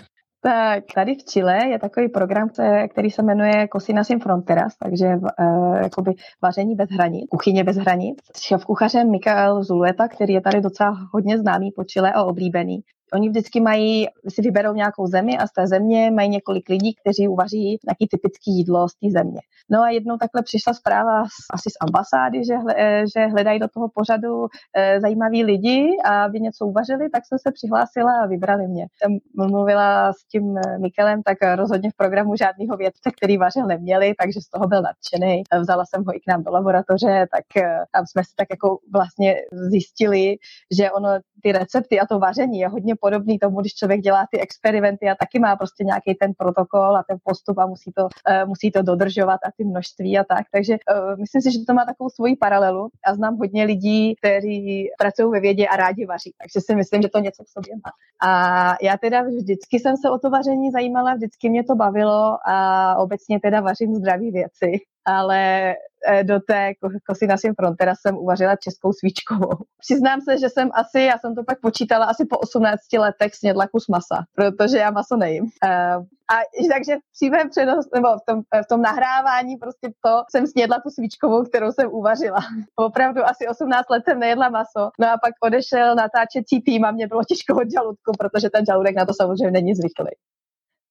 Tak 0.41 0.83
tady 0.95 1.15
v 1.15 1.23
Chile 1.23 1.67
je 1.67 1.79
takový 1.79 2.09
program, 2.09 2.49
který 2.91 3.11
se 3.11 3.23
jmenuje 3.23 3.67
Cocina 3.73 4.03
sin 4.03 4.19
Fronteras, 4.19 4.77
takže 4.77 5.05
uh, 5.05 5.75
jakoby 5.75 6.11
vaření 6.41 6.75
bez 6.75 6.89
hranic, 6.89 7.25
kuchyně 7.29 7.63
bez 7.63 7.77
hranic. 7.77 8.17
Šéf 8.41 8.65
kuchařem 8.65 9.11
Mikael 9.11 9.63
Zulueta, 9.63 10.07
který 10.07 10.33
je 10.33 10.41
tady 10.41 10.61
docela 10.61 10.97
hodně 11.13 11.37
známý 11.37 11.71
po 11.75 11.83
Chile 11.83 12.11
a 12.13 12.23
oblíbený. 12.23 12.79
Oni 13.13 13.29
vždycky 13.29 13.61
mají, 13.61 14.07
si 14.29 14.41
vyberou 14.41 14.73
nějakou 14.73 15.07
zemi 15.07 15.37
a 15.37 15.47
z 15.47 15.51
té 15.51 15.67
země 15.67 16.11
mají 16.11 16.29
několik 16.29 16.69
lidí, 16.69 16.95
kteří 16.95 17.27
uvaří 17.27 17.79
nějaký 17.87 18.07
typický 18.11 18.51
jídlo 18.51 18.89
z 18.89 18.93
té 18.95 19.19
země. 19.19 19.39
No 19.69 19.81
a 19.81 19.89
jednou 19.89 20.17
takhle 20.17 20.41
přišla 20.43 20.73
zpráva 20.73 21.25
z, 21.25 21.37
asi 21.53 21.69
z 21.69 21.77
ambasády, 21.81 22.45
že, 22.45 22.53
eh, 22.77 23.03
že 23.15 23.25
hledají 23.25 23.59
do 23.59 23.67
toho 23.67 23.89
pořadu 23.93 24.47
e, 24.75 25.01
zajímaví 25.01 25.43
lidi 25.43 25.97
a 26.05 26.23
aby 26.23 26.39
něco 26.39 26.65
uvařili, 26.65 27.09
tak 27.09 27.23
jsem 27.25 27.39
se 27.39 27.51
přihlásila 27.51 28.11
a 28.23 28.25
vybrali 28.25 28.67
mě. 28.67 28.87
Jsem 28.97 29.17
mluvila 29.35 30.13
s 30.13 30.27
tím 30.31 30.57
eh, 30.57 30.77
Mikelem, 30.77 31.23
tak 31.23 31.37
rozhodně 31.55 31.91
v 31.91 31.97
programu 31.97 32.35
žádného 32.35 32.77
vědce, 32.77 33.11
který 33.17 33.37
vařil 33.37 33.65
neměli, 33.65 34.13
takže 34.19 34.41
z 34.41 34.49
toho 34.49 34.67
byl 34.67 34.81
nadšený. 34.81 35.43
Vzala 35.61 35.83
jsem 35.85 36.03
ho 36.05 36.15
i 36.15 36.19
k 36.19 36.27
nám 36.27 36.43
do 36.43 36.51
laboratoře, 36.51 37.27
tak 37.31 37.63
tam 37.93 38.05
jsme 38.05 38.23
si 38.23 38.31
tak 38.35 38.47
jako 38.51 38.77
vlastně 38.93 39.35
zjistili, 39.51 40.35
že 40.77 40.91
ono 40.91 41.09
ty 41.43 41.51
recepty 41.51 41.99
a 41.99 42.05
to 42.05 42.19
vaření 42.19 42.59
je 42.59 42.67
hodně 42.67 42.94
podobný 42.95 43.39
tomu, 43.39 43.61
když 43.61 43.73
člověk 43.73 44.01
dělá 44.01 44.27
ty 44.31 44.39
experimenty 44.39 45.09
a 45.09 45.15
taky 45.15 45.39
má 45.39 45.55
prostě 45.55 45.83
nějaký 45.83 46.15
ten 46.15 46.31
protokol 46.37 46.97
a 46.97 47.03
ten 47.07 47.17
postup 47.23 47.57
a 47.57 47.65
musí 47.65 47.91
to, 47.91 48.03
uh, 48.03 48.47
musí 48.47 48.71
to 48.71 48.81
dodržovat 48.81 49.39
a 49.45 49.51
ty 49.57 49.63
množství 49.63 50.17
a 50.17 50.23
tak. 50.23 50.45
Takže 50.51 50.73
uh, 50.73 51.19
myslím 51.19 51.41
si, 51.41 51.51
že 51.51 51.65
to 51.67 51.73
má 51.73 51.85
takovou 51.85 52.09
svoji 52.09 52.35
paralelu 52.35 52.89
a 53.05 53.15
znám 53.15 53.37
hodně 53.37 53.63
lidí, 53.63 54.15
kteří 54.15 54.87
pracují 54.99 55.31
ve 55.31 55.39
vědě 55.39 55.67
a 55.67 55.75
rádi 55.75 56.05
vaří. 56.05 56.31
Takže 56.41 56.65
si 56.65 56.75
myslím, 56.75 57.01
že 57.01 57.09
to 57.09 57.19
něco 57.19 57.43
v 57.43 57.49
sobě 57.49 57.75
má. 57.75 57.91
A 58.29 58.75
já 58.81 58.97
teda 58.97 59.21
vždycky 59.21 59.79
jsem 59.79 59.97
se 59.97 60.09
o 60.09 60.17
to 60.19 60.29
vaření 60.29 60.71
zajímala, 60.71 61.13
vždycky 61.13 61.49
mě 61.49 61.63
to 61.63 61.75
bavilo 61.75 62.37
a 62.47 62.95
obecně 62.97 63.39
teda 63.39 63.61
vařím 63.61 63.95
zdraví 63.95 64.31
věci 64.31 64.79
ale 65.05 65.75
eh, 66.07 66.23
do 66.23 66.39
té 66.39 66.73
kosy 67.07 67.27
na 67.27 67.35
frontera 67.59 67.93
jsem 67.95 68.17
uvařila 68.17 68.55
českou 68.55 68.93
svíčkovou. 68.93 69.49
Přiznám 69.79 70.21
se, 70.21 70.37
že 70.37 70.49
jsem 70.49 70.69
asi, 70.73 71.01
já 71.01 71.17
jsem 71.17 71.35
to 71.35 71.43
pak 71.43 71.59
počítala, 71.59 72.05
asi 72.05 72.25
po 72.25 72.37
18 72.37 72.79
letech 72.97 73.35
snědla 73.35 73.67
kus 73.67 73.87
masa, 73.87 74.25
protože 74.35 74.77
já 74.77 74.91
maso 74.91 75.17
nejím. 75.17 75.43
Uh, 75.43 76.05
a 76.31 76.35
takže 76.71 76.95
v 76.95 77.11
přímém 77.13 77.49
přenos, 77.49 77.85
nebo 77.95 78.07
v 78.07 78.25
tom, 78.27 78.41
v 78.63 78.67
tom 78.67 78.81
nahrávání 78.81 79.57
prostě 79.57 79.89
to 80.05 80.23
jsem 80.29 80.47
snědla 80.47 80.79
tu 80.79 80.89
svíčkovou, 80.89 81.43
kterou 81.43 81.71
jsem 81.71 81.89
uvařila. 81.91 82.39
Opravdu 82.75 83.25
asi 83.25 83.47
18 83.47 83.89
let 83.89 84.03
jsem 84.05 84.19
nejedla 84.19 84.49
maso. 84.49 84.89
No 84.99 85.07
a 85.07 85.17
pak 85.17 85.33
odešel 85.43 85.95
natáčecí 85.95 86.61
tým 86.61 86.85
a 86.85 86.91
mě 86.91 87.07
bylo 87.07 87.23
těžko 87.23 87.55
od 87.55 87.71
žaludku, 87.71 88.11
protože 88.19 88.49
ten 88.49 88.65
žaludek 88.65 88.95
na 88.95 89.05
to 89.05 89.13
samozřejmě 89.13 89.51
není 89.51 89.75
zvyklý. 89.75 90.11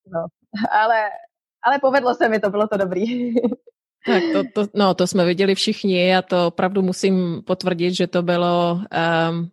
No, 0.07 0.27
ale, 0.71 1.03
ale 1.63 1.79
povedlo 1.79 2.15
se 2.15 2.29
mi 2.29 2.41
to, 2.41 2.51
bylo 2.51 2.69
to 2.69 2.77
dobrý. 2.77 3.35
Tak 4.07 4.23
to, 4.33 4.43
to, 4.55 4.71
no, 4.75 4.95
to 4.95 5.07
jsme 5.07 5.25
viděli 5.25 5.55
všichni 5.55 6.17
a 6.17 6.23
to 6.23 6.47
opravdu 6.47 6.83
musím 6.83 7.43
potvrdit, 7.47 7.95
že 7.95 8.07
to 8.07 8.23
bylo 8.23 8.75
um, 8.75 9.51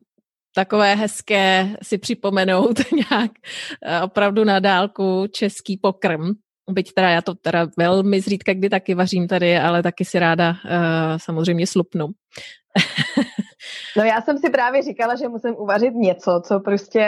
takové 0.56 0.96
hezké 0.96 1.76
si 1.84 1.98
připomenout 1.98 2.80
nějak 2.92 3.32
uh, 3.32 4.04
opravdu 4.04 4.44
na 4.44 4.60
dálku 4.60 5.28
český 5.32 5.78
pokrm. 5.78 6.30
Byť 6.72 6.94
teda 6.94 7.10
já 7.10 7.22
to 7.22 7.36
teda 7.36 7.68
velmi 7.78 8.22
zřídka 8.22 8.54
kdy 8.54 8.70
taky 8.70 8.94
vařím 8.94 9.28
tady, 9.28 9.58
ale 9.58 9.84
taky 9.84 10.06
si 10.06 10.20
ráda 10.20 10.50
uh, 10.50 10.58
samozřejmě 11.18 11.68
slupnu. 11.68 12.08
No 13.98 14.04
já 14.04 14.22
jsem 14.22 14.38
si 14.38 14.50
právě 14.50 14.82
říkala, 14.82 15.16
že 15.16 15.28
musím 15.28 15.56
uvařit 15.58 15.94
něco, 15.96 16.42
co 16.46 16.60
prostě 16.60 17.08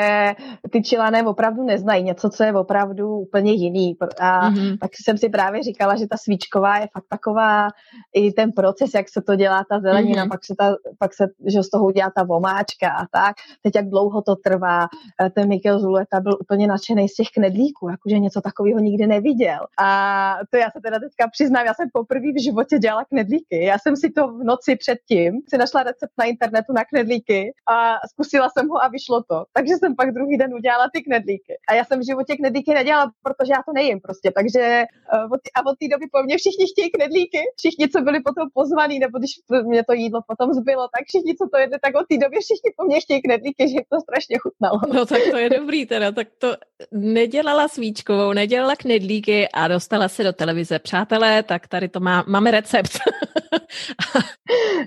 ty 0.72 0.82
čilané 0.82 1.24
opravdu 1.24 1.63
neznají, 1.63 2.04
něco, 2.04 2.30
co 2.30 2.44
je 2.44 2.54
opravdu 2.54 3.18
úplně 3.18 3.52
jiný. 3.52 3.98
A 4.20 4.50
mm-hmm. 4.50 4.78
tak 4.78 4.92
jsem 5.04 5.18
si 5.18 5.30
právě 5.30 5.63
říkala, 5.63 5.96
že 5.96 6.08
ta 6.08 6.18
svíčková 6.18 6.78
je 6.78 6.88
fakt 6.94 7.06
taková, 7.10 7.68
i 8.13 8.32
ten 8.32 8.52
proces, 8.52 8.94
jak 8.94 9.10
se 9.10 9.22
to 9.22 9.36
dělá, 9.36 9.66
ta 9.70 9.80
zelenina, 9.80 10.26
mm-hmm. 10.26 10.30
pak 10.30 10.46
se, 10.46 10.54
ta, 10.58 10.76
pak 11.00 11.13
se 11.13 11.28
že 11.46 11.63
z 11.63 11.70
toho 11.70 11.86
udělá 11.86 12.12
ta 12.16 12.24
vomáčka 12.24 12.89
a 12.89 13.06
tak. 13.12 13.36
Teď 13.62 13.76
jak 13.76 13.89
dlouho 13.89 14.22
to 14.22 14.36
trvá. 14.36 14.88
Ten 15.36 15.50
Mikkel 15.50 15.80
Zuleta 15.80 16.20
byl 16.20 16.38
úplně 16.42 16.68
nadšený 16.68 17.10
z 17.10 17.13
těch 17.13 17.28
knedlíků, 17.36 17.89
jakože 17.89 18.20
něco 18.20 18.42
takového 18.42 18.80
nikdy 18.80 19.08
neviděl. 19.08 19.60
A 19.80 20.38
to 20.50 20.58
já 20.58 20.72
se 20.72 20.80
teda 20.84 21.00
teďka 21.00 21.28
přiznám, 21.32 21.66
já 21.66 21.74
jsem 21.74 21.89
poprvé 21.94 22.32
v 22.36 22.44
životě 22.44 22.80
dělala 22.80 23.06
knedlíky. 23.06 23.63
Já 23.66 23.78
jsem 23.80 23.96
si 23.96 24.10
to 24.10 24.28
v 24.28 24.44
noci 24.44 24.76
předtím 24.76 25.42
si 25.50 25.58
našla 25.58 25.84
recept 25.84 26.12
na 26.20 26.26
internetu 26.26 26.43
na 26.52 26.84
knedlíky 26.84 27.54
a 27.70 27.96
zkusila 28.12 28.50
jsem 28.50 28.68
ho 28.68 28.84
a 28.84 28.88
vyšlo 28.88 29.24
to. 29.24 29.46
Takže 29.54 29.74
jsem 29.78 29.96
pak 29.96 30.12
druhý 30.12 30.38
den 30.38 30.54
udělala 30.54 30.90
ty 30.94 31.02
knedlíky. 31.02 31.54
A 31.70 31.74
já 31.74 31.86
jsem 31.86 32.00
v 32.00 32.06
životě 32.06 32.36
knedlíky 32.36 32.74
nedělala, 32.74 33.12
protože 33.24 33.52
já 33.52 33.62
to 33.68 33.74
nejím 33.74 34.00
prostě. 34.02 34.32
Takže 34.32 34.84
uh, 35.14 35.38
a 35.56 35.60
od 35.70 35.76
té 35.80 35.88
doby 35.88 36.06
po 36.12 36.24
mně 36.24 36.38
všichni 36.38 36.66
chtějí 36.68 36.92
knedlíky. 36.92 37.40
Všichni, 37.58 37.90
co 37.90 38.02
byli 38.02 38.20
potom 38.20 38.48
pozvaní, 38.54 39.00
nebo 39.00 39.20
když 39.20 39.32
mě 39.64 39.84
to 39.84 39.94
jídlo 39.94 40.22
potom 40.28 40.54
zbylo, 40.54 40.88
tak 40.96 41.04
všichni, 41.08 41.36
co 41.36 41.46
to 41.52 41.58
jedli, 41.58 41.80
tak 41.80 41.96
od 41.96 42.08
té 42.10 42.18
doby 42.18 42.38
všichni 42.42 42.70
po 42.78 42.84
mně 42.86 43.02
chtějí 43.02 43.22
knedlíky, 43.22 43.70
že 43.70 43.80
to 43.90 44.02
strašně 44.02 44.38
chutnalo. 44.44 44.80
No 44.94 45.06
tak 45.06 45.22
to 45.32 45.38
je 45.38 45.50
dobrý 45.50 45.86
teda, 45.86 46.12
tak 46.12 46.28
to 46.38 46.56
nedělala 46.92 47.68
svíčkovou, 47.68 48.34
nedělala 48.34 48.76
knedlíky 48.76 49.48
a 49.54 49.68
dostala 49.68 50.08
se 50.08 50.24
do 50.24 50.34
televize. 50.34 50.80
Přátelé, 50.80 51.44
tak 51.44 51.68
tady 51.68 51.90
to 51.90 52.00
má, 52.00 52.24
máme 52.28 52.52
recept. 52.52 52.92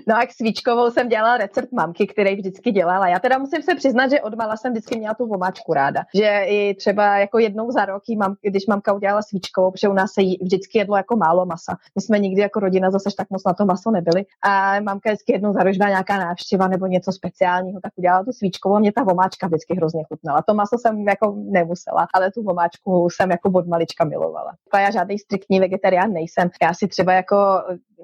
no 0.07 0.15
a 0.15 0.25
k 0.25 0.31
svíčkovou 0.31 0.91
jsem 0.91 1.09
dělala 1.09 1.37
recept 1.47 1.71
mamky, 1.71 2.07
který 2.07 2.35
vždycky 2.35 2.71
dělala. 2.71 3.07
Já 3.07 3.19
teda 3.19 3.37
musím 3.37 3.61
se 3.61 3.75
přiznat, 3.75 4.09
že 4.09 4.21
odmala 4.21 4.57
jsem 4.57 4.71
vždycky 4.71 4.97
měla 4.99 5.13
tu 5.13 5.27
vomáčku 5.27 5.73
ráda. 5.73 6.03
Že 6.15 6.43
i 6.47 6.75
třeba 6.75 7.17
jako 7.17 7.39
jednou 7.39 7.71
za 7.71 7.85
rok, 7.85 8.03
mám, 8.17 8.35
když 8.41 8.67
mamka 8.67 8.93
udělala 8.93 9.21
svíčkovou, 9.21 9.71
protože 9.71 9.87
u 9.87 9.93
nás 9.93 10.11
se 10.11 10.21
jí 10.21 10.37
vždycky 10.41 10.77
jedlo 10.77 10.97
jako 10.97 11.15
málo 11.15 11.45
masa. 11.45 11.77
My 11.95 12.01
jsme 12.01 12.19
nikdy 12.19 12.41
jako 12.41 12.59
rodina 12.59 12.91
zase 12.91 13.09
tak 13.17 13.29
moc 13.29 13.43
na 13.45 13.53
to 13.53 13.65
maso 13.65 13.91
nebyli. 13.91 14.25
A 14.43 14.79
mamka 14.79 15.09
vždycky 15.09 15.31
jednou 15.33 15.53
za 15.53 15.63
rok, 15.63 15.73
nějaká 15.77 16.17
návštěva 16.17 16.67
nebo 16.67 16.87
něco 16.87 17.11
speciálního, 17.11 17.79
tak 17.81 17.91
udělala 17.95 18.23
tu 18.23 18.31
svíčkovou 18.31 18.79
mě 18.79 18.91
ta 18.91 19.03
vomáčka 19.03 19.47
vždycky 19.47 19.75
hrozně 19.75 20.03
chutnala. 20.03 20.41
To 20.41 20.53
maso 20.53 20.77
jsem 20.77 21.07
jako 21.07 21.35
nemusela, 21.37 22.07
ale 22.13 22.31
tu 22.31 22.43
vomáčku 22.43 23.07
jsem 23.09 23.31
jako 23.31 23.51
od 23.51 23.67
malička 23.67 24.05
milovala. 24.05 24.53
A 24.71 24.79
já 24.79 24.91
žádný 24.91 25.19
striktní 25.19 25.59
vegetarián 25.59 26.13
nejsem. 26.13 26.49
Já 26.61 26.73
si 26.73 26.87
třeba 26.87 27.13
jako 27.13 27.35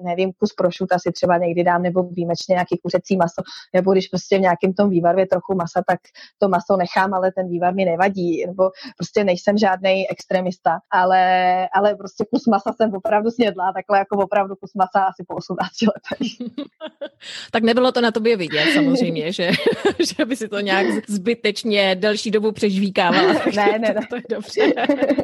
nevím, 0.02 0.32
kus 0.32 0.52
prošuta 0.52 0.98
si 0.98 1.12
třeba 1.12 1.38
někdy 1.38 1.64
dám, 1.64 1.82
nebo 1.82 2.02
výjimečně 2.02 2.52
nějaký 2.52 2.78
kuřecí 2.82 3.16
maso, 3.16 3.33
nebo 3.74 3.92
když 3.92 4.08
prostě 4.08 4.38
v 4.38 4.40
nějakém 4.40 4.72
tom 4.72 4.90
vývarvě 4.90 5.26
trochu 5.26 5.54
masa, 5.54 5.82
tak 5.86 5.98
to 6.38 6.48
maso 6.48 6.76
nechám, 6.76 7.14
ale 7.14 7.32
ten 7.32 7.48
vývar 7.48 7.74
mi 7.74 7.84
nevadí, 7.84 8.46
nebo 8.46 8.70
prostě 8.98 9.24
nejsem 9.24 9.58
žádný 9.58 10.10
extremista, 10.10 10.78
ale, 10.90 11.22
ale 11.74 11.94
prostě 11.94 12.24
kus 12.30 12.46
masa 12.46 12.72
jsem 12.72 12.94
opravdu 12.94 13.30
snědla, 13.30 13.72
takhle 13.72 13.98
jako 13.98 14.16
opravdu 14.16 14.54
kus 14.56 14.74
masa 14.74 15.04
asi 15.04 15.24
po 15.28 15.34
18 15.34 15.70
letech. 15.82 16.32
tak 17.50 17.62
nebylo 17.62 17.92
to 17.92 18.00
na 18.00 18.10
tobě 18.10 18.36
vidět 18.36 18.72
samozřejmě, 18.74 19.32
že, 19.32 19.50
že 20.16 20.24
by 20.24 20.36
si 20.36 20.48
to 20.48 20.60
nějak 20.60 20.86
zbytečně 21.08 21.94
delší 21.94 22.30
dobu 22.30 22.52
přežvíkávala. 22.52 23.32
ne, 23.56 23.78
ne, 23.78 23.78
ne. 23.78 23.94
To, 23.94 24.00
to 24.10 24.16
je 24.16 24.22
dobře. 24.30 24.72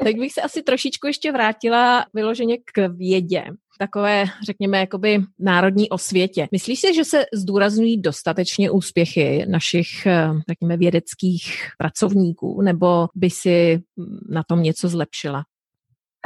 tak 0.05 0.17
bych 0.17 0.33
se 0.33 0.43
asi 0.43 0.63
trošičku 0.63 1.07
ještě 1.07 1.33
vrátila 1.33 2.05
vyloženě 2.15 2.57
k 2.59 2.89
vědě 2.89 3.45
takové, 3.81 4.25
řekněme, 4.47 4.79
jakoby 4.79 5.23
národní 5.39 5.91
osvětě. 5.91 6.49
Myslíš 6.53 6.81
si, 6.81 6.95
že 6.95 7.05
se 7.05 7.25
zdůrazňují 7.35 8.01
dostatečně 8.01 8.71
úspěchy 8.71 9.47
našich, 9.49 10.07
eh, 10.07 10.29
řekněme, 10.49 10.77
vědeckých 10.77 11.43
pracovníků, 11.79 12.63
nebo 12.63 13.09
by 13.15 13.31
si 13.31 13.83
na 14.29 14.43
tom 14.49 14.63
něco 14.63 14.89
zlepšila? 14.89 15.43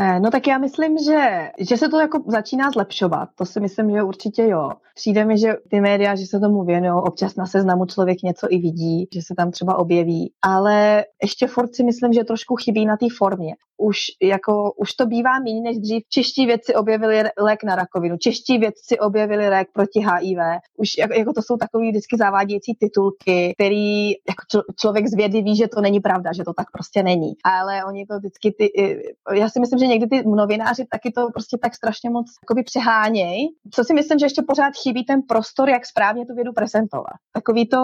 Eh, 0.00 0.20
no 0.20 0.30
tak 0.30 0.46
já 0.46 0.58
myslím, 0.58 0.98
že, 0.98 1.50
že 1.58 1.76
se 1.76 1.88
to 1.88 2.00
jako 2.00 2.24
začíná 2.26 2.70
zlepšovat. 2.70 3.28
To 3.34 3.44
si 3.44 3.60
myslím, 3.60 3.90
že 3.90 4.02
určitě 4.02 4.42
jo. 4.42 4.70
Přijde 4.94 5.24
mi, 5.24 5.38
že 5.38 5.54
ty 5.70 5.80
média, 5.80 6.14
že 6.14 6.26
se 6.26 6.40
tomu 6.40 6.64
věnují, 6.64 7.02
občas 7.02 7.36
na 7.36 7.46
seznamu 7.46 7.86
člověk 7.86 8.22
něco 8.22 8.46
i 8.50 8.58
vidí, 8.58 9.08
že 9.14 9.22
se 9.22 9.34
tam 9.34 9.50
třeba 9.50 9.78
objeví, 9.78 10.32
ale 10.42 11.04
ještě 11.22 11.46
furt 11.46 11.74
si 11.74 11.84
myslím, 11.84 12.12
že 12.12 12.24
trošku 12.24 12.56
chybí 12.56 12.86
na 12.86 12.96
té 12.96 13.06
formě 13.18 13.54
už, 13.76 13.98
jako, 14.22 14.72
už 14.76 14.94
to 14.94 15.06
bývá 15.06 15.38
méně 15.38 15.60
než 15.60 15.78
dřív. 15.78 16.02
Čeští 16.08 16.46
vědci 16.46 16.74
objevili 16.74 17.22
lék 17.38 17.64
na 17.64 17.76
rakovinu, 17.76 18.16
čeští 18.18 18.58
vědci 18.58 18.98
objevili 18.98 19.48
lék 19.48 19.68
proti 19.72 20.00
HIV. 20.00 20.38
Už 20.76 20.88
jako, 20.98 21.14
jako 21.14 21.32
to 21.32 21.42
jsou 21.42 21.56
takové 21.56 21.90
vždycky 21.90 22.16
zavádějící 22.16 22.74
titulky, 22.74 23.52
který 23.54 24.10
jako 24.10 24.42
čl, 24.50 24.62
člověk 24.80 25.06
z 25.06 25.14
vědy 25.14 25.42
ví, 25.42 25.56
že 25.56 25.68
to 25.68 25.80
není 25.80 26.00
pravda, 26.00 26.30
že 26.32 26.44
to 26.44 26.52
tak 26.52 26.70
prostě 26.72 27.02
není. 27.02 27.32
Ale 27.44 27.84
oni 27.84 28.06
to 28.06 28.18
vždycky 28.18 28.54
ty, 28.58 28.72
já 29.34 29.48
si 29.48 29.60
myslím, 29.60 29.78
že 29.78 29.86
někdy 29.86 30.06
ty 30.06 30.28
novináři 30.28 30.86
taky 30.90 31.12
to 31.12 31.28
prostě 31.32 31.58
tak 31.62 31.74
strašně 31.74 32.10
moc 32.10 32.26
přehánějí. 32.64 33.48
Co 33.70 33.84
si 33.84 33.94
myslím, 33.94 34.18
že 34.18 34.26
ještě 34.26 34.42
pořád 34.48 34.72
chybí 34.82 35.04
ten 35.04 35.22
prostor, 35.28 35.68
jak 35.70 35.86
správně 35.86 36.26
tu 36.26 36.34
vědu 36.34 36.52
prezentovat. 36.52 37.16
Takový 37.32 37.68
to, 37.68 37.78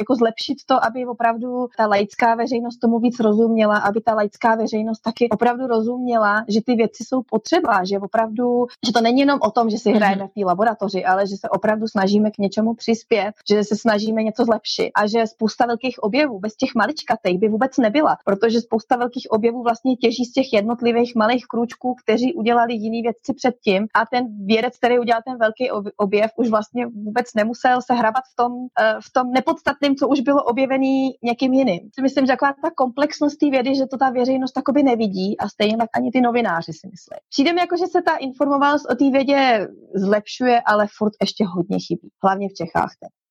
jako 0.00 0.14
zlepšit 0.14 0.58
to, 0.66 0.84
aby 0.84 1.06
opravdu 1.06 1.66
ta 1.76 1.86
laická 1.86 2.34
veřejnost 2.34 2.78
tomu 2.78 2.98
víc 2.98 3.20
rozuměla, 3.20 3.76
aby 3.78 4.00
ta 4.00 4.14
laická 4.14 4.54
veřejnost 4.54 5.00
taky 5.00 5.28
opravdu 5.34 5.66
rozuměla, 5.66 6.44
že 6.48 6.60
ty 6.66 6.74
věci 6.74 7.04
jsou 7.04 7.22
potřeba, 7.22 7.84
že 7.84 7.98
opravdu, 7.98 8.66
že 8.86 8.92
to 8.92 9.00
není 9.00 9.20
jenom 9.20 9.38
o 9.42 9.50
tom, 9.50 9.70
že 9.70 9.78
si 9.78 9.88
mhm. 9.88 9.98
hrajeme 9.98 10.28
v 10.28 10.34
té 10.34 10.46
laboratoři, 10.46 11.04
ale 11.04 11.26
že 11.26 11.36
se 11.36 11.48
opravdu 11.48 11.86
snažíme 11.88 12.30
k 12.30 12.38
něčemu 12.38 12.74
přispět, 12.74 13.32
že 13.50 13.64
se 13.64 13.76
snažíme 13.76 14.22
něco 14.22 14.44
zlepšit 14.44 14.90
a 14.94 15.06
že 15.06 15.26
spousta 15.26 15.66
velkých 15.66 16.02
objevů 16.02 16.38
bez 16.38 16.56
těch 16.56 16.74
maličkatých 16.74 17.38
by 17.38 17.48
vůbec 17.48 17.78
nebyla, 17.78 18.16
protože 18.24 18.60
spousta 18.60 18.96
velkých 18.96 19.26
objevů 19.30 19.62
vlastně 19.62 19.96
těží 19.96 20.24
z 20.24 20.32
těch 20.32 20.52
jednotlivých 20.52 21.14
malých 21.14 21.44
krůčků, 21.46 21.94
kteří 22.04 22.34
udělali 22.34 22.74
jiný 22.74 23.02
vědci 23.02 23.34
předtím 23.34 23.86
a 23.94 24.06
ten 24.06 24.46
vědec, 24.46 24.76
který 24.76 24.98
udělal 24.98 25.22
ten 25.26 25.38
velký 25.38 25.70
objev, 25.96 26.30
už 26.36 26.48
vlastně 26.50 26.86
vůbec 26.86 27.26
nemusel 27.36 27.82
se 27.82 27.94
hrabat 27.94 28.24
v 28.32 28.36
tom, 28.36 28.52
eh, 28.80 28.94
v 29.06 29.12
tom 29.12 29.32
nepodstatném, 29.32 29.96
co 29.96 30.08
už 30.08 30.20
bylo 30.20 30.42
objevený 30.42 31.14
někým 31.22 31.52
jiným. 31.52 31.80
Myslím, 32.02 32.26
že 32.26 32.32
taková 32.32 32.52
ta 32.62 32.70
komplexnost 32.76 33.38
té 33.38 33.50
vědy, 33.50 33.74
že 33.74 33.86
to 33.86 33.96
ta 33.96 34.10
veřejnost 34.10 34.52
takoby 34.52 34.82
nevidí, 34.82 35.23
a 35.38 35.48
stejně 35.48 35.76
tak 35.76 35.90
ani 35.94 36.10
ty 36.10 36.20
novináři 36.20 36.72
si 36.72 36.86
myslí. 36.92 37.16
Přijde 37.28 37.52
mi 37.52 37.60
jako, 37.60 37.76
že 37.76 37.86
se 37.86 38.02
ta 38.02 38.16
informovanost 38.16 38.86
o 38.90 38.94
té 38.94 39.10
vědě 39.10 39.68
zlepšuje, 39.94 40.60
ale 40.60 40.86
furt 40.98 41.14
ještě 41.20 41.44
hodně 41.54 41.78
chybí, 41.86 42.08
hlavně 42.22 42.48
v 42.48 42.54
Čechách. 42.60 42.92
Teď. 43.00 43.23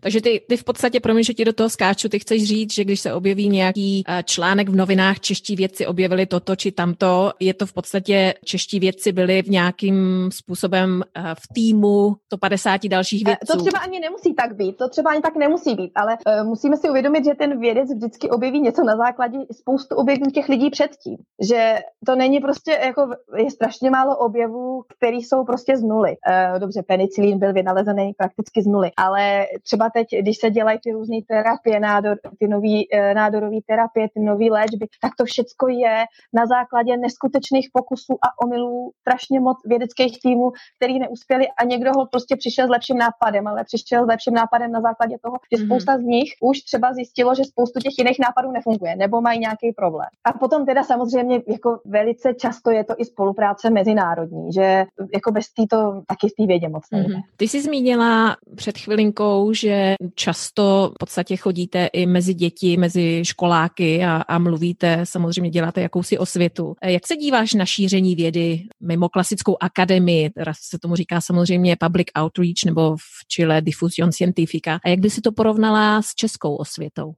Takže 0.00 0.20
ty, 0.20 0.42
ty 0.48 0.56
v 0.56 0.64
podstatě, 0.64 1.00
promiň, 1.00 1.24
že 1.24 1.34
ti 1.34 1.44
do 1.44 1.52
toho 1.52 1.68
skáču, 1.68 2.08
ty 2.08 2.18
chceš 2.18 2.44
říct, 2.44 2.72
že 2.72 2.84
když 2.84 3.00
se 3.00 3.12
objeví 3.12 3.48
nějaký 3.48 4.04
eh, 4.08 4.22
článek 4.22 4.68
v 4.68 4.76
novinách, 4.76 5.20
čeští 5.20 5.56
vědci 5.56 5.86
objevili 5.86 6.26
toto 6.26 6.56
či 6.56 6.72
tamto, 6.72 7.32
je 7.40 7.54
to 7.54 7.66
v 7.66 7.72
podstatě, 7.72 8.34
čeští 8.44 8.80
vědci 8.80 9.12
byli 9.12 9.42
v 9.42 9.48
nějakým 9.48 10.28
způsobem 10.32 11.02
eh, 11.16 11.34
v 11.34 11.54
týmu 11.54 12.14
150 12.26 12.88
dalších 12.88 13.24
vědců. 13.24 13.56
To 13.56 13.62
třeba 13.62 13.78
ani 13.78 14.00
nemusí 14.00 14.34
tak 14.34 14.56
být, 14.56 14.76
to 14.76 14.88
třeba 14.88 15.10
ani 15.10 15.20
tak 15.20 15.36
nemusí 15.36 15.74
být, 15.74 15.92
ale 15.94 16.16
musíme 16.42 16.76
si 16.76 16.90
uvědomit, 16.90 17.24
že 17.24 17.34
ten 17.34 17.60
vědec 17.60 17.94
vždycky 17.94 18.30
objeví 18.30 18.60
něco 18.60 18.84
na 18.84 18.96
základě 18.96 19.38
spoustu 19.52 19.96
objevů 19.96 20.30
těch 20.30 20.48
lidí 20.48 20.70
předtím. 20.70 21.16
Že 21.48 21.78
to 22.06 22.16
není 22.16 22.40
prostě, 22.40 22.78
jako 22.84 23.08
je 23.36 23.50
strašně 23.50 23.90
málo 23.90 24.16
objevů, 24.16 24.84
které 24.96 25.16
jsou 25.16 25.44
prostě 25.44 25.76
z 25.76 25.82
nuly. 25.82 26.16
Dobře, 26.58 26.82
penicilín 26.82 27.38
byl 27.38 27.52
vynalezený 27.52 28.12
prakticky 28.16 28.62
z 28.62 28.66
nuly, 28.66 28.90
ale 28.96 29.46
třeba 29.72 29.90
teď, 29.90 30.06
když 30.20 30.36
se 30.38 30.50
dělají 30.50 30.78
ty 30.84 30.92
různé 30.92 31.16
terapie, 31.28 31.80
nádor, 31.80 32.16
ty 32.38 32.48
nový, 32.48 32.88
uh, 32.88 33.14
nádorové 33.14 33.56
terapie, 33.66 34.08
ty 34.14 34.20
nové 34.20 34.44
léčby, 34.50 34.86
tak 35.00 35.12
to 35.18 35.24
všecko 35.24 35.68
je 35.68 35.96
na 36.32 36.46
základě 36.46 36.96
neskutečných 36.96 37.68
pokusů 37.72 38.14
a 38.26 38.28
omylů 38.44 38.92
strašně 39.00 39.40
moc 39.40 39.56
vědeckých 39.66 40.20
týmů, 40.24 40.52
který 40.76 40.98
neuspěli 40.98 41.46
a 41.58 41.64
někdo 41.64 41.90
ho 41.96 42.06
prostě 42.06 42.36
přišel 42.36 42.66
s 42.66 42.70
lepším 42.70 42.98
nápadem, 42.98 43.46
ale 43.46 43.64
přišel 43.64 44.04
s 44.04 44.08
lepším 44.08 44.34
nápadem 44.34 44.72
na 44.72 44.80
základě 44.80 45.16
toho, 45.24 45.36
že 45.52 45.56
mhm. 45.58 45.66
spousta 45.66 45.98
z 45.98 46.02
nich 46.02 46.30
už 46.40 46.56
třeba 46.60 46.92
zjistilo, 46.92 47.34
že 47.34 47.44
spoustu 47.44 47.80
těch 47.80 47.94
jiných 47.98 48.18
nápadů 48.26 48.52
nefunguje 48.52 48.96
nebo 48.96 49.20
mají 49.20 49.38
nějaký 49.40 49.72
problém. 49.76 50.08
A 50.24 50.32
potom 50.32 50.66
teda 50.66 50.82
samozřejmě 50.82 51.36
jako 51.48 51.80
velice 51.84 52.34
často 52.34 52.70
je 52.70 52.84
to 52.84 52.94
i 52.98 53.04
spolupráce 53.04 53.70
mezinárodní, 53.70 54.52
že 54.52 54.84
jako 55.14 55.32
bez 55.32 55.46
té 55.52 55.62
to 55.70 56.02
taky 56.06 56.28
v 56.28 56.34
té 56.36 56.46
vědě 56.46 56.68
moc 56.68 56.84
nejde. 56.92 57.14
Mm-hmm. 57.14 57.22
Ty 57.36 57.48
jsi 57.48 57.62
zmínila 57.62 58.36
před 58.56 58.78
chvilinkou, 58.78 59.51
že 59.54 59.94
často 60.14 60.90
v 60.94 60.98
podstatě 60.98 61.36
chodíte 61.36 61.86
i 61.86 62.06
mezi 62.06 62.34
děti, 62.34 62.76
mezi 62.76 63.22
školáky 63.24 64.04
a, 64.04 64.16
a 64.28 64.38
mluvíte, 64.38 65.00
samozřejmě 65.04 65.50
děláte 65.50 65.80
jakousi 65.80 66.18
osvětu. 66.18 66.74
Jak 66.84 67.06
se 67.06 67.16
díváš 67.16 67.54
na 67.54 67.64
šíření 67.64 68.16
vědy 68.16 68.62
mimo 68.80 69.08
klasickou 69.08 69.56
akademii, 69.60 70.30
teda 70.30 70.52
se 70.60 70.78
tomu 70.78 70.96
říká 70.96 71.20
samozřejmě 71.20 71.76
public 71.76 72.08
outreach 72.22 72.64
nebo 72.66 72.96
v 72.96 73.26
Chile 73.28 73.60
diffusion 73.60 74.12
scientifica. 74.12 74.78
A 74.84 74.88
jak 74.88 75.00
by 75.00 75.10
si 75.10 75.20
to 75.20 75.32
porovnala 75.32 76.02
s 76.02 76.14
českou 76.14 76.56
osvětou? 76.56 77.12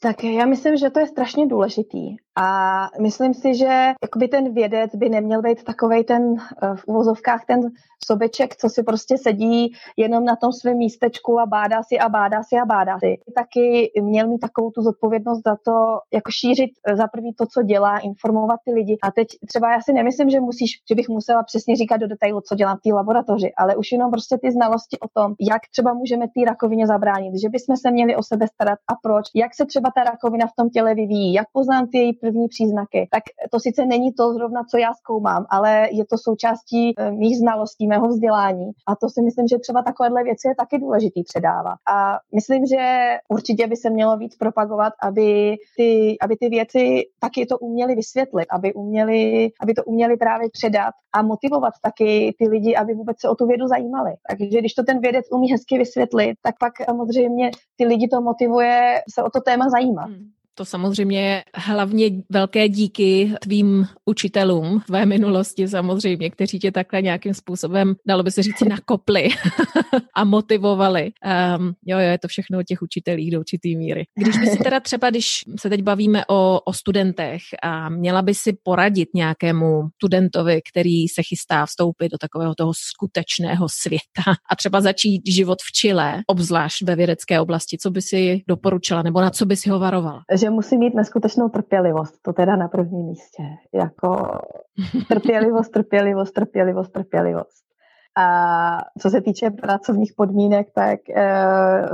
Tak 0.00 0.24
já 0.24 0.46
myslím, 0.46 0.76
že 0.76 0.90
to 0.90 1.00
je 1.00 1.06
strašně 1.06 1.46
důležitý. 1.46 2.16
A 2.38 2.90
myslím 3.00 3.34
si, 3.34 3.54
že 3.54 3.92
jakoby 4.02 4.28
ten 4.28 4.54
vědec 4.54 4.94
by 4.94 5.08
neměl 5.08 5.42
být 5.42 5.64
takovej 5.64 6.04
ten 6.04 6.34
eh, 6.62 6.76
v 6.76 6.82
uvozovkách 6.86 7.44
ten 7.44 7.60
sobeček, 8.06 8.56
co 8.56 8.68
si 8.68 8.82
prostě 8.82 9.18
sedí 9.18 9.72
jenom 9.96 10.24
na 10.24 10.36
tom 10.36 10.52
svém 10.52 10.76
místečku 10.76 11.40
a 11.40 11.46
bádá 11.46 11.82
si 11.82 11.98
a 11.98 12.08
bádá 12.08 12.42
si 12.42 12.56
a 12.56 12.64
bádá 12.64 12.98
si. 12.98 13.16
Taky 13.34 13.92
měl 14.02 14.28
mít 14.28 14.38
takovou 14.38 14.70
tu 14.70 14.82
zodpovědnost 14.82 15.42
za 15.46 15.56
to, 15.64 15.98
jako 16.14 16.30
šířit 16.30 16.70
eh, 16.86 16.96
za 16.96 17.06
prvý 17.06 17.34
to, 17.34 17.46
co 17.46 17.62
dělá, 17.62 17.98
informovat 17.98 18.60
ty 18.64 18.72
lidi. 18.72 18.96
A 19.02 19.10
teď 19.10 19.28
třeba 19.48 19.72
já 19.72 19.80
si 19.80 19.92
nemyslím, 19.92 20.30
že 20.30 20.40
musíš, 20.40 20.70
že 20.88 20.94
bych 20.94 21.08
musela 21.08 21.42
přesně 21.42 21.76
říkat 21.76 21.96
do 21.96 22.06
detailu, 22.06 22.40
co 22.40 22.54
dělám 22.54 22.76
v 22.76 22.80
té 22.80 22.94
laboratoři, 22.94 23.52
ale 23.56 23.76
už 23.76 23.92
jenom 23.92 24.10
prostě 24.10 24.38
ty 24.42 24.50
znalosti 24.50 24.98
o 25.00 25.08
tom, 25.08 25.34
jak 25.40 25.62
třeba 25.70 25.94
můžeme 25.94 26.26
té 26.28 26.44
rakovině 26.46 26.86
zabránit, 26.86 27.40
že 27.42 27.48
bychom 27.48 27.76
se 27.76 27.90
měli 27.90 28.16
o 28.16 28.22
sebe 28.22 28.46
starat 28.48 28.78
a 28.88 28.94
proč, 29.02 29.24
jak 29.34 29.54
se 29.54 29.66
třeba 29.66 29.90
ta 29.94 30.04
rakovina 30.04 30.46
v 30.46 30.56
tom 30.56 30.70
těle 30.70 30.94
vyvíjí, 30.94 31.32
jak 31.32 31.46
poznám 31.52 31.86
ty 31.86 31.98
její 31.98 32.12
první 32.26 32.48
příznaky, 32.48 33.08
tak 33.10 33.22
to 33.52 33.60
sice 33.60 33.86
není 33.86 34.12
to 34.12 34.32
zrovna, 34.32 34.60
co 34.70 34.76
já 34.78 34.94
zkoumám, 34.94 35.46
ale 35.50 35.88
je 35.92 36.04
to 36.06 36.16
součástí 36.18 36.94
eh, 36.98 37.10
mých 37.10 37.38
znalostí, 37.38 37.86
mého 37.86 38.08
vzdělání. 38.08 38.70
A 38.86 38.96
to 38.96 39.08
si 39.08 39.20
myslím, 39.22 39.46
že 39.48 39.58
třeba 39.58 39.82
takovéhle 39.82 40.22
věci 40.24 40.48
je 40.48 40.54
taky 40.54 40.78
důležitý 40.78 41.22
předávat. 41.22 41.78
A 41.96 42.18
myslím, 42.34 42.66
že 42.66 42.82
určitě 43.28 43.66
by 43.66 43.76
se 43.76 43.90
mělo 43.90 44.16
víc 44.16 44.36
propagovat, 44.36 44.92
aby 45.02 45.56
ty, 45.76 46.16
aby 46.20 46.36
ty 46.36 46.48
věci 46.48 47.02
taky 47.20 47.46
to 47.46 47.58
uměli 47.58 47.94
vysvětlit, 47.94 48.46
aby, 48.50 48.74
uměli, 48.74 49.50
aby 49.60 49.74
to 49.74 49.84
uměli 49.84 50.16
právě 50.16 50.48
předat 50.52 50.94
a 51.12 51.22
motivovat 51.22 51.74
taky 51.82 52.34
ty 52.38 52.48
lidi, 52.48 52.76
aby 52.76 52.94
vůbec 52.94 53.16
se 53.20 53.28
o 53.28 53.34
tu 53.34 53.46
vědu 53.46 53.66
zajímali. 53.66 54.10
Takže 54.30 54.58
když 54.58 54.74
to 54.74 54.82
ten 54.82 55.00
vědec 55.00 55.26
umí 55.32 55.52
hezky 55.52 55.78
vysvětlit, 55.78 56.34
tak 56.42 56.54
pak 56.60 56.72
samozřejmě 56.84 57.50
ty 57.76 57.86
lidi 57.86 58.08
to 58.08 58.20
motivuje 58.20 59.02
se 59.14 59.22
o 59.22 59.30
to 59.30 59.40
téma 59.40 59.68
zajímat. 59.68 60.08
Hmm. 60.08 60.35
To 60.58 60.64
samozřejmě 60.64 61.44
hlavně 61.54 62.10
velké 62.30 62.68
díky 62.68 63.32
tvým 63.40 63.86
učitelům 64.04 64.80
tvé 64.86 65.06
minulosti 65.06 65.68
samozřejmě, 65.68 66.30
kteří 66.30 66.58
tě 66.58 66.72
takhle 66.72 67.02
nějakým 67.02 67.34
způsobem, 67.34 67.94
dalo 68.06 68.22
by 68.22 68.30
se 68.30 68.42
říct, 68.42 68.60
nakopli 68.60 69.28
a 70.14 70.24
motivovali. 70.24 71.12
Um, 71.58 71.74
jo, 71.86 71.98
jo, 71.98 72.10
je 72.10 72.18
to 72.18 72.28
všechno 72.28 72.58
o 72.58 72.62
těch 72.62 72.82
učitelích 72.82 73.30
do 73.30 73.38
určitý 73.38 73.76
míry. 73.76 74.04
Když 74.14 74.38
by 74.38 74.46
si 74.46 74.58
teda 74.58 74.80
třeba, 74.80 75.10
když 75.10 75.40
se 75.58 75.68
teď 75.68 75.82
bavíme 75.82 76.26
o, 76.28 76.60
o 76.64 76.72
studentech 76.72 77.42
a 77.62 77.88
měla 77.88 78.22
by 78.22 78.34
si 78.34 78.56
poradit 78.62 79.08
nějakému 79.14 79.82
studentovi, 79.94 80.60
který 80.70 81.08
se 81.08 81.22
chystá 81.22 81.66
vstoupit 81.66 82.08
do 82.08 82.18
takového 82.18 82.54
toho 82.54 82.72
skutečného 82.74 83.66
světa 83.82 84.40
a 84.50 84.56
třeba 84.56 84.80
začít 84.80 85.22
život 85.26 85.58
v 85.62 85.72
Chile, 85.72 86.22
obzvlášť 86.26 86.82
ve 86.82 86.96
vědecké 86.96 87.40
oblasti, 87.40 87.78
co 87.78 87.90
by 87.90 88.02
si 88.02 88.42
doporučila 88.48 89.02
nebo 89.02 89.20
na 89.20 89.30
co 89.30 89.46
by 89.46 89.56
si 89.56 89.70
ho 89.70 89.78
varovala? 89.78 90.22
Že 90.46 90.50
musí 90.50 90.78
mít 90.78 90.94
neskutečnou 90.94 91.48
trpělivost, 91.48 92.22
to 92.22 92.32
teda 92.32 92.56
na 92.56 92.68
prvním 92.68 93.06
místě. 93.06 93.42
Jako 93.74 94.38
trpělivost, 95.08 95.68
trpělivost, 95.68 96.32
trpělivost, 96.32 96.92
trpělivost. 96.92 97.66
A 98.18 98.78
co 99.00 99.10
se 99.10 99.20
týče 99.20 99.50
pracovních 99.50 100.12
podmínek, 100.16 100.66
tak 100.74 101.10
e, 101.10 101.24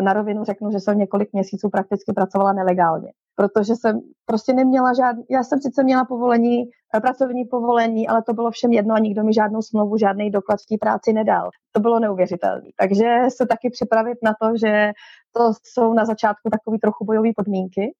na 0.03 0.13
rovinu 0.13 0.45
řeknu, 0.45 0.71
že 0.71 0.81
jsem 0.81 0.99
několik 0.99 1.33
měsíců 1.33 1.71
prakticky 1.71 2.13
pracovala 2.13 2.53
nelegálně, 2.53 3.13
protože 3.37 3.77
jsem 3.77 4.01
prostě 4.27 4.53
neměla 4.53 4.95
žádný, 4.95 5.25
já 5.31 5.43
jsem 5.43 5.61
sice 5.61 5.83
měla 5.83 6.05
povolení, 6.05 6.65
eh, 6.97 7.01
pracovní 7.01 7.45
povolení, 7.45 8.09
ale 8.09 8.23
to 8.23 8.33
bylo 8.33 8.51
všem 8.51 8.73
jedno 8.73 8.95
a 8.95 8.99
nikdo 8.99 9.25
mi 9.25 9.33
žádnou 9.35 9.63
smlouvu, 9.63 9.97
žádný 9.97 10.31
doklad 10.31 10.61
v 10.61 10.67
té 10.67 10.77
práci 10.81 11.13
nedal. 11.13 11.51
To 11.73 11.81
bylo 11.81 11.99
neuvěřitelné. 11.99 12.69
Takže 12.77 13.07
se 13.29 13.47
taky 13.47 13.71
připravit 13.71 14.19
na 14.23 14.35
to, 14.43 14.57
že 14.57 14.93
to 15.33 15.53
jsou 15.63 15.93
na 15.95 16.05
začátku 16.05 16.51
takové 16.51 16.79
trochu 16.79 17.05
bojové 17.05 17.31
podmínky, 17.37 17.95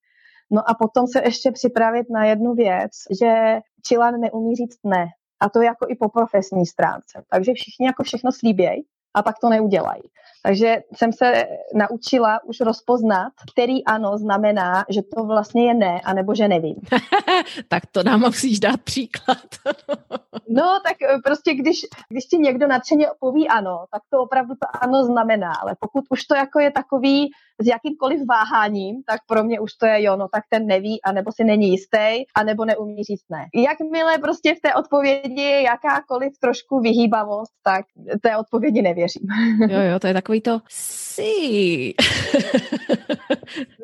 No 0.53 0.69
a 0.69 0.73
potom 0.73 1.07
se 1.07 1.21
ještě 1.23 1.51
připravit 1.51 2.07
na 2.09 2.25
jednu 2.25 2.53
věc, 2.53 2.91
že 3.21 3.59
Čilan 3.85 4.19
neumí 4.19 4.55
říct 4.55 4.79
ne. 4.83 5.05
A 5.39 5.49
to 5.49 5.61
jako 5.61 5.85
i 5.89 5.95
po 5.95 6.09
profesní 6.09 6.65
stránce. 6.65 7.23
Takže 7.31 7.53
všichni 7.53 7.85
jako 7.85 8.03
všechno 8.03 8.31
slíbějí 8.31 8.85
a 9.13 9.23
pak 9.23 9.35
to 9.41 9.49
neudělají. 9.49 10.01
Takže 10.45 10.77
jsem 10.95 11.13
se 11.13 11.47
naučila 11.73 12.39
už 12.43 12.59
rozpoznat, 12.59 13.33
který 13.53 13.85
ano 13.85 14.17
znamená, 14.17 14.85
že 14.89 15.01
to 15.15 15.23
vlastně 15.23 15.67
je 15.67 15.73
ne, 15.73 16.01
anebo 16.05 16.35
že 16.35 16.47
nevím. 16.47 16.75
tak 17.67 17.83
to 17.91 18.03
nám 18.03 18.19
musíš 18.19 18.59
dát 18.59 18.81
příklad. 18.81 19.45
no, 20.49 20.79
tak 20.87 21.01
eh, 21.01 21.17
prostě 21.23 21.53
když, 21.53 21.77
když 22.09 22.25
ti 22.25 22.37
někdo 22.37 22.67
nadšeně 22.67 23.07
poví 23.19 23.47
ano, 23.47 23.85
tak 23.91 24.01
to 24.09 24.19
opravdu 24.19 24.53
to 24.53 24.83
ano 24.83 25.03
znamená, 25.03 25.51
ale 25.61 25.75
pokud 25.79 26.03
už 26.09 26.23
to 26.23 26.35
jako 26.35 26.59
je 26.59 26.71
takový 26.71 27.29
s 27.61 27.67
jakýmkoliv 27.67 28.19
váháním, 28.27 29.03
tak 29.07 29.19
pro 29.27 29.43
mě 29.43 29.59
už 29.59 29.73
to 29.73 29.85
je 29.85 30.03
jo, 30.03 30.15
no 30.15 30.27
tak 30.33 30.43
ten 30.49 30.67
neví, 30.67 31.01
anebo 31.03 31.31
si 31.31 31.43
není 31.43 31.69
jistý, 31.69 32.23
anebo 32.35 32.65
neumí 32.65 33.03
říct 33.03 33.25
ne. 33.29 33.45
Jakmile 33.63 34.17
prostě 34.17 34.55
v 34.55 34.61
té 34.61 34.75
odpovědi 34.75 35.41
je 35.41 35.61
jakákoliv 35.61 36.33
trošku 36.39 36.79
vyhýbavost, 36.79 37.51
tak 37.63 37.85
té 38.21 38.37
odpovědi 38.37 38.81
nevěřím. 38.81 39.27
jo, 39.69 39.81
jo, 39.81 39.99
to 39.99 40.07
je 40.07 40.13
takový 40.13 40.32
to 40.41 40.61
si. 40.69 41.93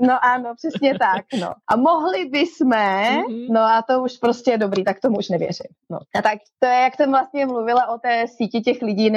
no 0.01 0.25
ano, 0.25 0.53
přesně 0.55 0.99
tak, 0.99 1.25
no. 1.39 1.53
A 1.67 1.75
mohli 1.75 2.25
bychom, 2.25 2.71
mm-hmm. 2.71 3.47
no 3.49 3.61
a 3.61 3.83
to 3.89 4.03
už 4.03 4.17
prostě 4.17 4.51
je 4.51 4.57
dobrý, 4.57 4.83
tak 4.83 4.99
tomu 4.99 5.17
už 5.17 5.29
nevěřím. 5.29 5.71
No. 5.89 5.97
A 6.15 6.21
tak 6.21 6.37
to 6.59 6.67
je, 6.67 6.73
jak 6.73 6.95
jsem 6.95 7.09
vlastně 7.09 7.45
mluvila 7.45 7.87
o 7.89 7.97
té 7.97 8.25
síti 8.37 8.61
těch 8.61 8.81
lidí, 8.81 9.11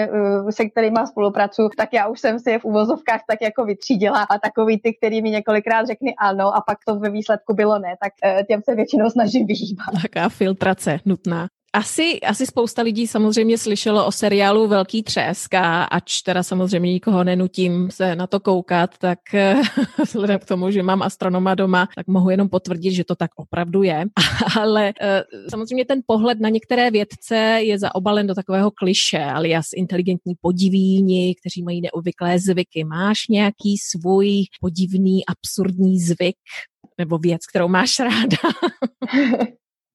se 0.50 0.64
kterými 0.64 0.98
spolupracuju, 1.06 1.68
tak 1.76 1.88
já 1.92 2.08
už 2.08 2.20
jsem 2.20 2.38
si 2.38 2.50
je 2.50 2.58
v 2.58 2.64
uvozovkách 2.64 3.20
tak 3.28 3.38
jako 3.42 3.64
vytřídila 3.64 4.22
a 4.22 4.38
takový 4.38 4.80
ty, 4.80 4.94
který 4.94 5.22
mi 5.22 5.30
několikrát 5.30 5.86
řekli 5.86 6.14
ano 6.18 6.56
a 6.56 6.60
pak 6.60 6.78
to 6.86 6.98
ve 6.98 7.10
výsledku 7.10 7.54
bylo 7.54 7.78
ne, 7.78 7.96
tak 8.02 8.12
eh, 8.24 8.44
těm 8.44 8.60
se 8.62 8.74
většinou 8.74 9.10
snažím 9.10 9.46
vyhýbat. 9.46 10.02
Taká 10.02 10.28
filtrace 10.28 10.98
nutná. 11.06 11.48
Asi, 11.74 12.20
asi 12.20 12.46
spousta 12.46 12.82
lidí 12.82 13.06
samozřejmě 13.06 13.58
slyšelo 13.58 14.06
o 14.06 14.12
seriálu 14.12 14.68
Velký 14.68 15.02
třesk 15.02 15.54
a 15.54 15.84
ač 15.84 16.22
teda 16.22 16.42
samozřejmě 16.42 16.92
nikoho 16.92 17.24
nenutím 17.24 17.90
se 17.90 18.16
na 18.16 18.26
to 18.26 18.40
koukat, 18.40 18.98
tak 18.98 19.18
eh, 19.34 19.62
vzhledem 20.04 20.38
k 20.38 20.44
tomu, 20.44 20.70
že 20.70 20.82
mám 20.82 21.02
astronoma 21.02 21.54
doma, 21.54 21.88
tak 21.96 22.06
mohu 22.06 22.30
jenom 22.30 22.48
potvrdit, 22.48 22.92
že 22.92 23.04
to 23.04 23.14
tak 23.14 23.30
opravdu 23.36 23.82
je. 23.82 24.04
Ale 24.60 24.92
eh, 25.00 25.24
samozřejmě 25.50 25.84
ten 25.84 26.00
pohled 26.06 26.40
na 26.40 26.48
některé 26.48 26.90
vědce 26.90 27.36
je 27.62 27.78
zaobalen 27.78 28.26
do 28.26 28.34
takového 28.34 28.70
kliše, 28.70 29.24
alias 29.24 29.66
inteligentní 29.76 30.34
podivíni, 30.40 31.34
kteří 31.34 31.62
mají 31.62 31.80
neobvyklé 31.80 32.38
zvyky. 32.38 32.84
Máš 32.84 33.18
nějaký 33.30 33.76
svůj 33.78 34.44
podivný, 34.60 35.26
absurdní 35.26 36.00
zvyk 36.00 36.36
nebo 36.98 37.18
věc, 37.18 37.46
kterou 37.46 37.68
máš 37.68 37.98
ráda? 37.98 38.38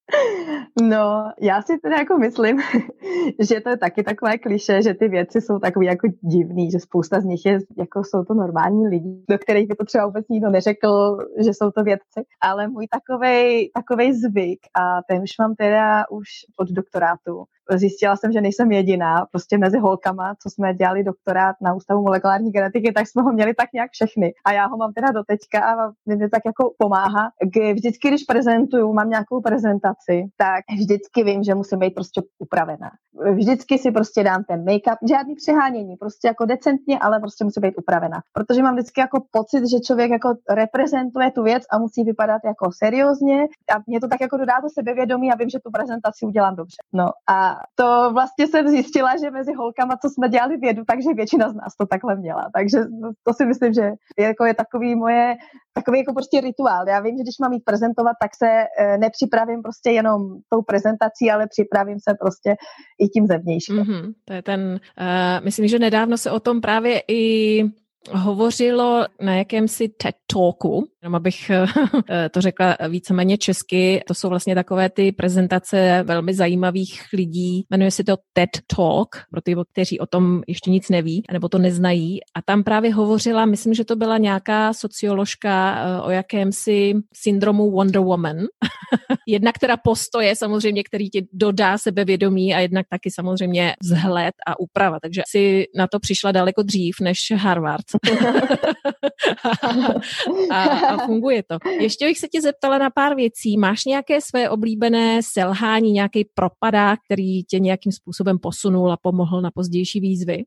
No, 0.81 1.31
já 1.41 1.61
si 1.61 1.77
teda 1.77 1.97
jako 1.97 2.17
myslím, 2.17 2.61
že 3.39 3.61
to 3.61 3.69
je 3.69 3.77
taky 3.77 4.03
takové 4.03 4.37
kliše, 4.37 4.81
že 4.81 4.93
ty 4.93 5.07
věci 5.07 5.41
jsou 5.41 5.59
takové 5.59 5.85
jako 5.85 6.07
divný, 6.21 6.71
že 6.71 6.79
spousta 6.79 7.19
z 7.19 7.25
nich 7.25 7.45
je, 7.45 7.59
jako 7.77 8.03
jsou 8.03 8.23
to 8.23 8.33
normální 8.33 8.87
lidi, 8.87 9.23
do 9.29 9.37
kterých 9.37 9.67
by 9.67 9.75
to 9.75 9.85
třeba 9.85 10.05
vůbec 10.05 10.25
nikdo 10.29 10.49
neřekl, 10.49 11.17
že 11.43 11.49
jsou 11.53 11.71
to 11.71 11.83
vědci, 11.83 12.21
ale 12.41 12.67
můj 12.67 12.87
takovej, 12.87 13.71
takovej 13.73 14.13
zvyk 14.13 14.59
a 14.73 15.01
ten 15.09 15.21
už 15.21 15.31
mám 15.39 15.55
teda 15.55 16.03
už 16.11 16.27
od 16.57 16.69
doktorátu, 16.69 17.43
zjistila 17.75 18.15
jsem, 18.15 18.31
že 18.31 18.41
nejsem 18.41 18.71
jediná, 18.71 19.25
prostě 19.31 19.57
mezi 19.57 19.77
holkama, 19.77 20.35
co 20.41 20.49
jsme 20.49 20.73
dělali 20.73 21.03
doktorát 21.03 21.55
na 21.61 21.73
Ústavu 21.73 22.01
molekulární 22.01 22.51
genetiky, 22.51 22.91
tak 22.91 23.07
jsme 23.07 23.21
ho 23.21 23.33
měli 23.33 23.53
tak 23.53 23.69
nějak 23.73 23.91
všechny. 23.91 24.33
A 24.45 24.51
já 24.51 24.65
ho 24.67 24.77
mám 24.77 24.93
teda 24.93 25.11
do 25.11 25.23
teďka 25.23 25.59
a 25.59 25.91
mě 26.05 26.29
tak 26.29 26.41
jako 26.45 26.73
pomáhá. 26.77 27.31
Vždycky, 27.73 28.07
když 28.07 28.23
prezentuju, 28.23 28.93
mám 28.93 29.09
nějakou 29.09 29.41
prezentaci, 29.41 30.25
tak 30.37 30.63
vždycky 30.79 31.23
vím, 31.23 31.43
že 31.43 31.55
musím 31.55 31.79
být 31.79 31.95
prostě 31.95 32.21
upravená. 32.39 32.91
Vždycky 33.33 33.77
si 33.77 33.91
prostě 33.91 34.23
dám 34.23 34.43
ten 34.43 34.65
make-up, 34.65 34.97
žádný 35.09 35.35
přehánění, 35.35 35.95
prostě 35.95 36.27
jako 36.27 36.45
decentně, 36.45 36.99
ale 36.99 37.19
prostě 37.19 37.43
musí 37.43 37.59
být 37.59 37.77
upravená. 37.77 38.21
Protože 38.33 38.63
mám 38.63 38.75
vždycky 38.75 39.01
jako 39.01 39.23
pocit, 39.31 39.69
že 39.69 39.79
člověk 39.79 40.11
jako 40.11 40.33
reprezentuje 40.49 41.31
tu 41.31 41.43
věc 41.43 41.63
a 41.71 41.77
musí 41.77 42.03
vypadat 42.03 42.41
jako 42.45 42.69
seriózně 42.83 43.43
a 43.43 43.75
mě 43.87 43.99
to 43.99 44.07
tak 44.07 44.21
jako 44.21 44.37
dodá 44.37 44.53
to 44.61 44.69
sebevědomí 44.69 45.31
a 45.31 45.35
vím, 45.35 45.49
že 45.49 45.59
tu 45.59 45.71
prezentaci 45.71 46.25
udělám 46.25 46.55
dobře. 46.55 46.77
No 46.93 47.05
a 47.29 47.56
to 47.75 48.09
vlastně 48.13 48.47
jsem 48.47 48.67
zjistila, 48.67 49.17
že 49.17 49.31
mezi 49.31 49.53
holkama, 49.53 49.97
co 49.97 50.09
jsme 50.09 50.29
dělali 50.29 50.57
vědu, 50.57 50.83
takže 50.87 51.13
většina 51.13 51.49
z 51.49 51.55
nás 51.55 51.75
to 51.79 51.85
takhle 51.85 52.15
měla. 52.15 52.49
Takže 52.53 52.77
to 53.23 53.33
si 53.33 53.45
myslím, 53.45 53.73
že 53.73 53.91
je, 54.17 54.25
jako 54.25 54.45
je 54.45 54.53
takový 54.53 54.95
moje, 54.95 55.35
takový 55.73 55.99
jako 55.99 56.13
prostě 56.13 56.41
rituál. 56.41 56.87
Já 56.87 56.99
vím, 56.99 57.17
že 57.17 57.23
když 57.23 57.39
mám 57.41 57.53
jít 57.53 57.63
prezentovat, 57.65 58.15
tak 58.21 58.31
se 58.35 58.47
e, 58.47 58.97
nepřipravím 58.97 59.61
prostě 59.61 59.89
jenom 59.91 60.21
tou 60.49 60.61
prezentací, 60.61 61.31
ale 61.31 61.47
připravím 61.47 61.97
se 62.09 62.15
prostě 62.21 62.55
i 62.99 63.07
tím 63.07 63.27
zevnějším. 63.27 63.75
Mm-hmm, 63.75 64.13
to 64.25 64.33
je 64.33 64.41
ten, 64.41 64.79
uh, 64.99 65.45
myslím, 65.45 65.67
že 65.67 65.79
nedávno 65.79 66.17
se 66.17 66.31
o 66.31 66.39
tom 66.39 66.61
právě 66.61 67.01
i 67.07 67.63
hovořilo 68.11 69.05
na 69.21 69.35
jakémsi 69.35 69.89
TED 69.89 70.15
Talku, 70.33 70.87
jenom 71.01 71.15
abych 71.15 71.49
eh, 71.49 72.29
to 72.29 72.41
řekla 72.41 72.77
víceméně 72.89 73.37
česky, 73.37 74.01
to 74.07 74.13
jsou 74.13 74.29
vlastně 74.29 74.55
takové 74.55 74.89
ty 74.89 75.11
prezentace 75.11 76.03
velmi 76.03 76.33
zajímavých 76.33 77.01
lidí, 77.13 77.65
jmenuje 77.69 77.91
se 77.91 78.03
to 78.03 78.17
TED 78.33 78.49
Talk, 78.75 79.15
pro 79.31 79.41
ty, 79.41 79.55
kteří 79.71 79.99
o 79.99 80.05
tom 80.05 80.41
ještě 80.47 80.71
nic 80.71 80.89
neví, 80.89 81.23
nebo 81.31 81.49
to 81.49 81.57
neznají. 81.57 82.19
A 82.35 82.41
tam 82.41 82.63
právě 82.63 82.93
hovořila, 82.93 83.45
myslím, 83.45 83.73
že 83.73 83.85
to 83.85 83.95
byla 83.95 84.17
nějaká 84.17 84.73
socioložka 84.73 85.75
eh, 85.77 86.01
o 86.01 86.09
jakémsi 86.09 86.93
syndromu 87.13 87.71
Wonder 87.71 88.01
Woman. 88.01 88.37
jednak 89.27 89.57
teda 89.57 89.77
postoje 89.77 90.35
samozřejmě, 90.35 90.83
který 90.83 91.09
ti 91.09 91.27
dodá 91.33 91.77
sebevědomí 91.77 92.55
a 92.55 92.59
jednak 92.59 92.85
taky 92.89 93.11
samozřejmě 93.11 93.75
vzhled 93.81 94.33
a 94.47 94.59
úprava. 94.59 94.99
Takže 94.99 95.21
si 95.27 95.65
na 95.75 95.87
to 95.87 95.99
přišla 95.99 96.31
daleko 96.31 96.63
dřív 96.63 96.95
než 97.01 97.17
Harvard. 97.35 97.85
a, 100.51 100.63
a 100.63 101.05
funguje 101.05 101.43
to. 101.43 101.57
Ještě 101.79 102.05
bych 102.05 102.19
se 102.19 102.27
tě 102.27 102.41
zeptala 102.41 102.77
na 102.77 102.89
pár 102.89 103.15
věcí. 103.15 103.57
Máš 103.57 103.85
nějaké 103.85 104.21
své 104.21 104.49
oblíbené 104.49 105.19
selhání, 105.23 105.91
nějaký 105.91 106.25
propadák, 106.33 106.99
který 107.05 107.43
tě 107.43 107.59
nějakým 107.59 107.91
způsobem 107.91 108.39
posunul 108.39 108.91
a 108.91 108.97
pomohl 109.01 109.41
na 109.41 109.51
pozdější 109.51 109.99
výzvy? 109.99 110.43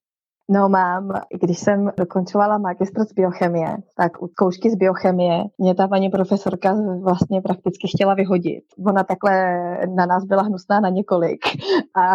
No 0.52 0.68
mám, 0.68 1.12
když 1.42 1.58
jsem 1.58 1.90
dokončovala 1.98 2.58
magistr 2.58 3.04
z 3.04 3.12
biochemie, 3.12 3.76
tak 3.96 4.22
u 4.22 4.28
zkoušky 4.28 4.70
z 4.70 4.74
biochemie 4.74 5.44
mě 5.58 5.74
ta 5.74 5.88
paní 5.88 6.10
profesorka 6.10 6.76
vlastně 7.02 7.42
prakticky 7.42 7.88
chtěla 7.94 8.14
vyhodit. 8.14 8.64
Ona 8.86 9.04
takhle 9.04 9.32
na 9.96 10.06
nás 10.06 10.24
byla 10.24 10.42
hnusná 10.42 10.80
na 10.80 10.88
několik 10.88 11.40
a, 11.96 12.14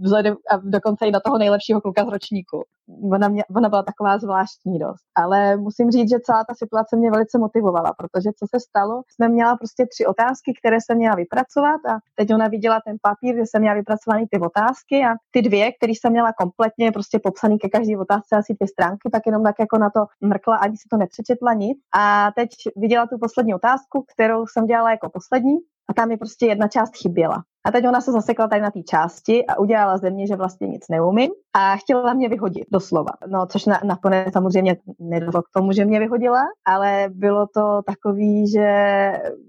vzhledem, 0.00 0.34
a 0.50 0.56
dokonce 0.56 1.06
i 1.06 1.10
na 1.10 1.20
toho 1.20 1.38
nejlepšího 1.38 1.80
kluka 1.80 2.04
z 2.04 2.08
ročníku. 2.08 2.64
Ona, 3.12 3.28
mě, 3.28 3.44
ona 3.56 3.68
byla 3.68 3.82
taková 3.82 4.18
zvláštní 4.18 4.78
dost. 4.78 5.04
Ale 5.14 5.56
musím 5.56 5.90
říct, 5.90 6.10
že 6.10 6.20
celá 6.20 6.44
ta 6.44 6.54
situace 6.54 6.96
mě 6.96 7.10
velice 7.10 7.38
motivovala, 7.38 7.92
protože 7.98 8.30
co 8.38 8.46
se 8.54 8.60
stalo, 8.60 9.02
jsme 9.08 9.28
měla 9.28 9.56
prostě 9.56 9.86
tři 9.86 10.06
otázky, 10.06 10.52
které 10.60 10.76
jsem 10.80 10.96
měla 10.96 11.14
vypracovat 11.14 11.80
a 11.92 11.98
teď 12.14 12.34
ona 12.34 12.48
viděla 12.48 12.80
ten 12.86 12.96
papír, 13.02 13.34
kde 13.34 13.46
jsem 13.46 13.60
měla 13.60 13.76
vypracovaný 13.76 14.26
ty 14.30 14.40
otázky 14.40 15.04
a 15.04 15.14
ty 15.30 15.42
dvě, 15.42 15.72
které 15.72 15.92
jsem 15.92 16.12
měla 16.12 16.32
kompletně 16.32 16.92
prostě 16.92 17.18
popsaný 17.18 17.58
ke 17.58 17.68
každé 17.68 17.98
otázce 17.98 18.36
asi 18.36 18.54
dvě 18.54 18.68
stránky, 18.68 19.10
tak 19.12 19.22
jenom 19.26 19.42
tak 19.42 19.56
jako 19.60 19.78
na 19.78 19.90
to 19.90 20.00
mrkla, 20.20 20.56
ani 20.56 20.76
si 20.76 20.88
to 20.90 20.96
nepřečetla 20.96 21.54
nic. 21.54 21.78
A 21.96 22.30
teď 22.36 22.48
viděla 22.76 23.06
tu 23.06 23.18
poslední 23.18 23.54
otázku, 23.54 24.04
kterou 24.14 24.46
jsem 24.46 24.66
dělala 24.66 24.90
jako 24.90 25.10
poslední 25.10 25.56
a 25.88 25.94
tam 25.94 26.08
mi 26.08 26.16
prostě 26.16 26.46
jedna 26.46 26.68
část 26.68 26.96
chyběla. 26.96 27.44
A 27.66 27.70
teď 27.70 27.88
ona 27.88 28.00
se 28.00 28.12
zasekla 28.12 28.48
tady 28.48 28.62
na 28.62 28.70
té 28.70 28.82
části 28.82 29.46
a 29.46 29.58
udělala 29.58 29.98
ze 29.98 30.10
mě, 30.10 30.26
že 30.26 30.36
vlastně 30.36 30.68
nic 30.68 30.88
neumím 30.88 31.30
a 31.56 31.76
chtěla 31.76 32.12
mě 32.12 32.28
vyhodit, 32.28 32.64
doslova. 32.70 33.12
No, 33.26 33.46
což 33.46 33.66
na, 33.66 33.80
nakonec 33.84 34.32
samozřejmě 34.32 34.76
nedošlo 34.98 35.42
k 35.42 35.50
tomu, 35.54 35.72
že 35.72 35.84
mě 35.84 35.98
vyhodila, 35.98 36.42
ale 36.66 37.08
bylo 37.10 37.46
to 37.54 37.82
takový, 37.86 38.50
že 38.50 38.68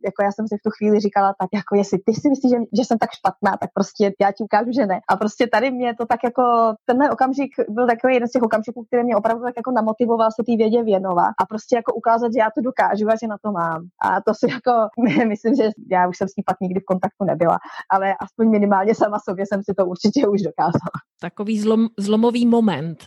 jako 0.05 0.23
já 0.23 0.31
jsem 0.31 0.47
si 0.47 0.57
v 0.57 0.63
tu 0.63 0.69
chvíli 0.77 0.99
říkala, 0.99 1.33
tak 1.39 1.49
jako 1.53 1.75
jestli 1.75 1.97
ty 2.05 2.13
si 2.13 2.29
myslíš, 2.29 2.51
že, 2.51 2.57
že 2.77 2.85
jsem 2.85 2.97
tak 2.97 3.09
špatná, 3.11 3.57
tak 3.57 3.69
prostě 3.73 4.13
já 4.21 4.31
ti 4.31 4.43
ukážu, 4.43 4.71
že 4.71 4.85
ne. 4.85 4.99
A 5.09 5.15
prostě 5.15 5.47
tady 5.47 5.71
mě 5.71 5.95
to 5.95 6.05
tak 6.05 6.19
jako, 6.23 6.43
tenhle 6.85 7.11
okamžik 7.11 7.51
byl 7.69 7.87
takový 7.87 8.13
jeden 8.13 8.29
z 8.29 8.31
těch 8.31 8.43
okamžiků, 8.43 8.83
který 8.83 9.03
mě 9.03 9.15
opravdu 9.15 9.43
tak 9.43 9.53
jako 9.57 9.71
namotivoval 9.71 10.29
se 10.31 10.43
té 10.43 10.57
vědě 10.57 10.83
věnovat 10.83 11.33
a 11.41 11.45
prostě 11.45 11.75
jako 11.75 11.93
ukázat, 11.93 12.33
že 12.33 12.39
já 12.39 12.49
to 12.55 12.61
dokážu 12.61 13.09
a 13.09 13.15
že 13.21 13.27
na 13.27 13.37
to 13.43 13.51
mám. 13.51 13.87
A 14.01 14.21
to 14.21 14.33
si 14.33 14.51
jako, 14.51 14.71
myslím, 15.27 15.55
že 15.55 15.69
já 15.91 16.07
už 16.07 16.17
jsem 16.17 16.27
s 16.27 16.35
ní 16.35 16.43
pak 16.43 16.57
nikdy 16.61 16.79
v 16.79 16.85
kontaktu 16.85 17.25
nebyla, 17.25 17.57
ale 17.89 18.00
aspoň 18.19 18.49
minimálně 18.49 18.95
sama 18.95 19.17
sobě 19.29 19.45
jsem 19.45 19.61
si 19.63 19.73
to 19.77 19.85
určitě 19.85 20.27
už 20.27 20.41
dokázala. 20.41 20.97
Takový 21.21 21.59
zlom, 21.59 21.87
zlomový 21.97 22.45
moment. 22.47 23.05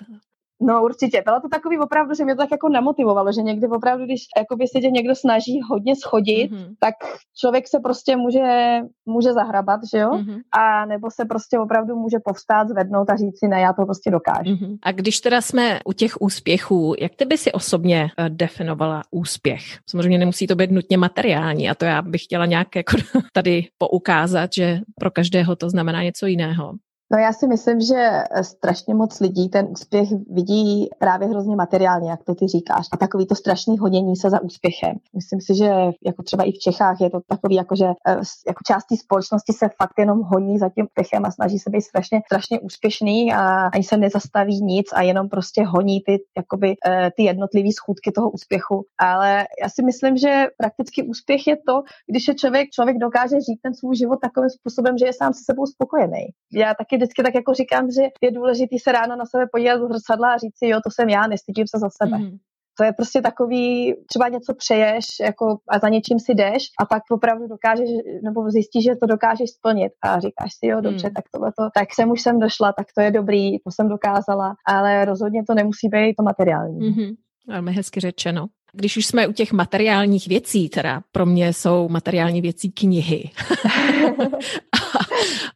No 0.67 0.85
určitě, 0.85 1.23
bylo 1.25 1.41
to 1.41 1.49
takový 1.49 1.79
opravdu, 1.79 2.15
že 2.15 2.25
mě 2.25 2.35
to 2.35 2.43
tak 2.43 2.51
jako 2.51 2.69
namotivovalo, 2.69 3.33
že 3.33 3.43
někdy 3.43 3.67
opravdu, 3.69 4.05
když 4.05 4.21
jakoby 4.39 4.69
se 4.69 4.81
tě 4.81 4.91
někdo 4.91 5.15
snaží 5.15 5.61
hodně 5.71 5.97
schodit, 5.97 6.53
mm-hmm. 6.53 6.75
tak 6.81 6.95
člověk 7.41 7.69
se 7.69 7.79
prostě 7.81 8.17
může, 8.17 8.79
může 9.07 9.33
zahrabat, 9.33 9.81
že 9.93 9.99
jo? 9.99 10.11
Mm-hmm. 10.11 10.41
A 10.53 10.87
nebo 10.87 11.11
se 11.11 11.25
prostě 11.25 11.59
opravdu 11.59 11.97
může 11.97 12.17
povstát, 12.25 12.69
zvednout 12.69 13.11
a 13.11 13.17
říct 13.17 13.39
si, 13.39 13.49
ne, 13.49 13.61
já 13.61 13.73
to 13.73 13.85
prostě 13.85 14.11
dokážu. 14.11 14.51
Mm-hmm. 14.51 14.77
A 14.83 14.93
když 14.93 15.21
teda 15.21 15.41
jsme 15.41 15.81
u 15.85 15.93
těch 15.93 16.21
úspěchů, 16.21 16.95
jak 16.99 17.15
ty 17.15 17.25
by 17.25 17.39
si 17.39 17.53
osobně 17.53 18.03
uh, 18.03 18.29
definovala 18.29 19.03
úspěch? 19.11 19.63
Samozřejmě 19.91 20.19
nemusí 20.19 20.47
to 20.47 20.55
být 20.55 20.71
nutně 20.71 20.99
materiální 20.99 21.71
a 21.71 21.75
to 21.75 21.85
já 21.85 22.03
bych 22.03 22.25
chtěla 22.25 22.47
nějak 22.47 22.77
jako 22.77 22.97
tady 23.33 23.67
poukázat, 23.79 24.51
že 24.57 24.81
pro 25.01 25.11
každého 25.11 25.57
to 25.57 25.71
znamená 25.71 26.03
něco 26.03 26.27
jiného. 26.27 26.73
No 27.15 27.21
já 27.21 27.33
si 27.33 27.47
myslím, 27.47 27.81
že 27.81 28.23
strašně 28.43 28.95
moc 28.95 29.21
lidí 29.21 29.49
ten 29.49 29.67
úspěch 29.71 30.09
vidí 30.31 30.89
právě 30.99 31.29
hrozně 31.29 31.57
materiálně, 31.57 32.11
jak 32.11 32.25
to 32.25 32.35
ty 32.35 32.49
říkáš. 32.49 32.87
A 32.93 32.97
takový 32.97 33.27
to 33.27 33.35
strašný 33.35 33.79
honění 33.79 34.17
se 34.17 34.31
za 34.31 34.43
úspěchem. 34.43 34.97
Myslím 35.15 35.41
si, 35.41 35.55
že 35.55 35.71
jako 36.07 36.23
třeba 36.23 36.45
i 36.45 36.53
v 36.53 36.59
Čechách 36.59 37.01
je 37.01 37.11
to 37.11 37.21
takový, 37.29 37.55
jako 37.55 37.77
že 37.77 37.85
eh, 37.85 38.17
jako 38.47 38.61
část 38.67 38.85
té 38.85 38.97
společnosti 38.97 39.53
se 39.53 39.69
fakt 39.83 39.99
jenom 39.99 40.21
honí 40.21 40.59
za 40.59 40.69
tím 40.69 40.85
úspěchem 40.85 41.25
a 41.25 41.31
snaží 41.31 41.59
se 41.59 41.71
být 41.71 41.83
strašně, 41.83 42.23
strašně 42.27 42.61
úspěšný 42.61 43.33
a 43.33 43.67
ani 43.75 43.85
se 43.85 43.97
nezastaví 43.97 44.63
nic 44.63 44.87
a 44.93 45.03
jenom 45.03 45.29
prostě 45.29 45.65
honí 45.65 46.01
ty, 46.07 46.19
jakoby, 46.37 46.75
eh, 46.87 47.11
ty 47.17 47.23
jednotlivé 47.23 47.69
schůdky 47.73 48.13
toho 48.13 48.31
úspěchu. 48.31 48.85
Ale 48.99 49.47
já 49.63 49.69
si 49.69 49.83
myslím, 49.83 50.17
že 50.17 50.47
prakticky 50.57 51.03
úspěch 51.03 51.47
je 51.47 51.57
to, 51.57 51.83
když 52.11 52.29
je 52.29 52.35
člověk, 52.35 52.71
člověk 52.71 52.99
dokáže 52.99 53.37
žít 53.37 53.59
ten 53.63 53.75
svůj 53.75 53.97
život 53.97 54.19
takovým 54.23 54.51
způsobem, 54.51 54.99
že 54.99 55.07
je 55.07 55.13
sám 55.13 55.33
se 55.33 55.41
sebou 55.45 55.67
spokojený. 55.67 56.27
Já 56.53 56.75
taky 56.75 57.04
vždycky 57.05 57.23
tak 57.23 57.35
jako 57.35 57.55
říkám, 57.55 57.91
že 57.91 58.03
je 58.21 58.31
důležité 58.31 58.77
se 58.83 58.93
ráno 58.93 59.17
na 59.17 59.27
sebe 59.27 59.45
podívat 59.53 59.77
do 59.77 59.89
zrcadla 59.89 60.33
a 60.33 60.37
říct 60.37 60.59
si, 60.59 60.67
jo, 60.69 60.81
to 60.85 60.91
jsem 60.91 61.09
já, 61.09 61.27
nestydím 61.27 61.67
se 61.67 61.79
za 61.79 61.89
sebe. 62.03 62.19
Mm. 62.19 62.37
To 62.79 62.85
je 62.85 62.93
prostě 62.93 63.23
takový, 63.23 63.95
třeba 64.09 64.29
něco 64.29 64.55
přeješ 64.55 65.05
jako 65.21 65.59
a 65.69 65.79
za 65.79 65.89
něčím 65.89 66.19
si 66.21 66.35
jdeš 66.35 66.63
a 66.81 66.85
pak 66.85 67.03
opravdu 67.11 67.47
dokážeš, 67.47 67.89
nebo 68.25 68.51
zjistíš, 68.51 68.85
že 68.85 68.97
to 68.97 69.07
dokážeš 69.07 69.51
splnit 69.51 69.93
a 70.03 70.21
říkáš 70.21 70.51
si, 70.59 70.67
jo, 70.67 70.81
dobře, 70.81 71.09
mm. 71.09 71.15
tak 71.15 71.25
tohle 71.33 71.53
to, 71.59 71.65
tak 71.75 71.89
jsem 71.95 72.11
už 72.11 72.23
sem 72.23 72.41
došla, 72.41 72.73
tak 72.73 72.87
to 72.97 73.01
je 73.01 73.11
dobrý, 73.11 73.59
to 73.59 73.71
jsem 73.71 73.89
dokázala, 73.89 74.55
ale 74.67 75.05
rozhodně 75.05 75.45
to 75.45 75.55
nemusí 75.55 75.89
být 75.89 76.15
to 76.15 76.23
materiální. 76.23 76.79
Mm-hmm. 76.79 77.15
Velmi 77.49 77.73
hezky 77.73 78.01
řečeno. 78.01 78.47
Když 78.73 78.97
už 78.97 79.07
jsme 79.07 79.27
u 79.27 79.33
těch 79.33 79.53
materiálních 79.53 80.29
věcí, 80.29 80.69
teda 80.69 81.03
pro 81.13 81.27
mě 81.27 81.53
jsou 81.53 81.89
materiální 81.89 82.41
věcí 82.41 82.73
knihy. 82.73 83.31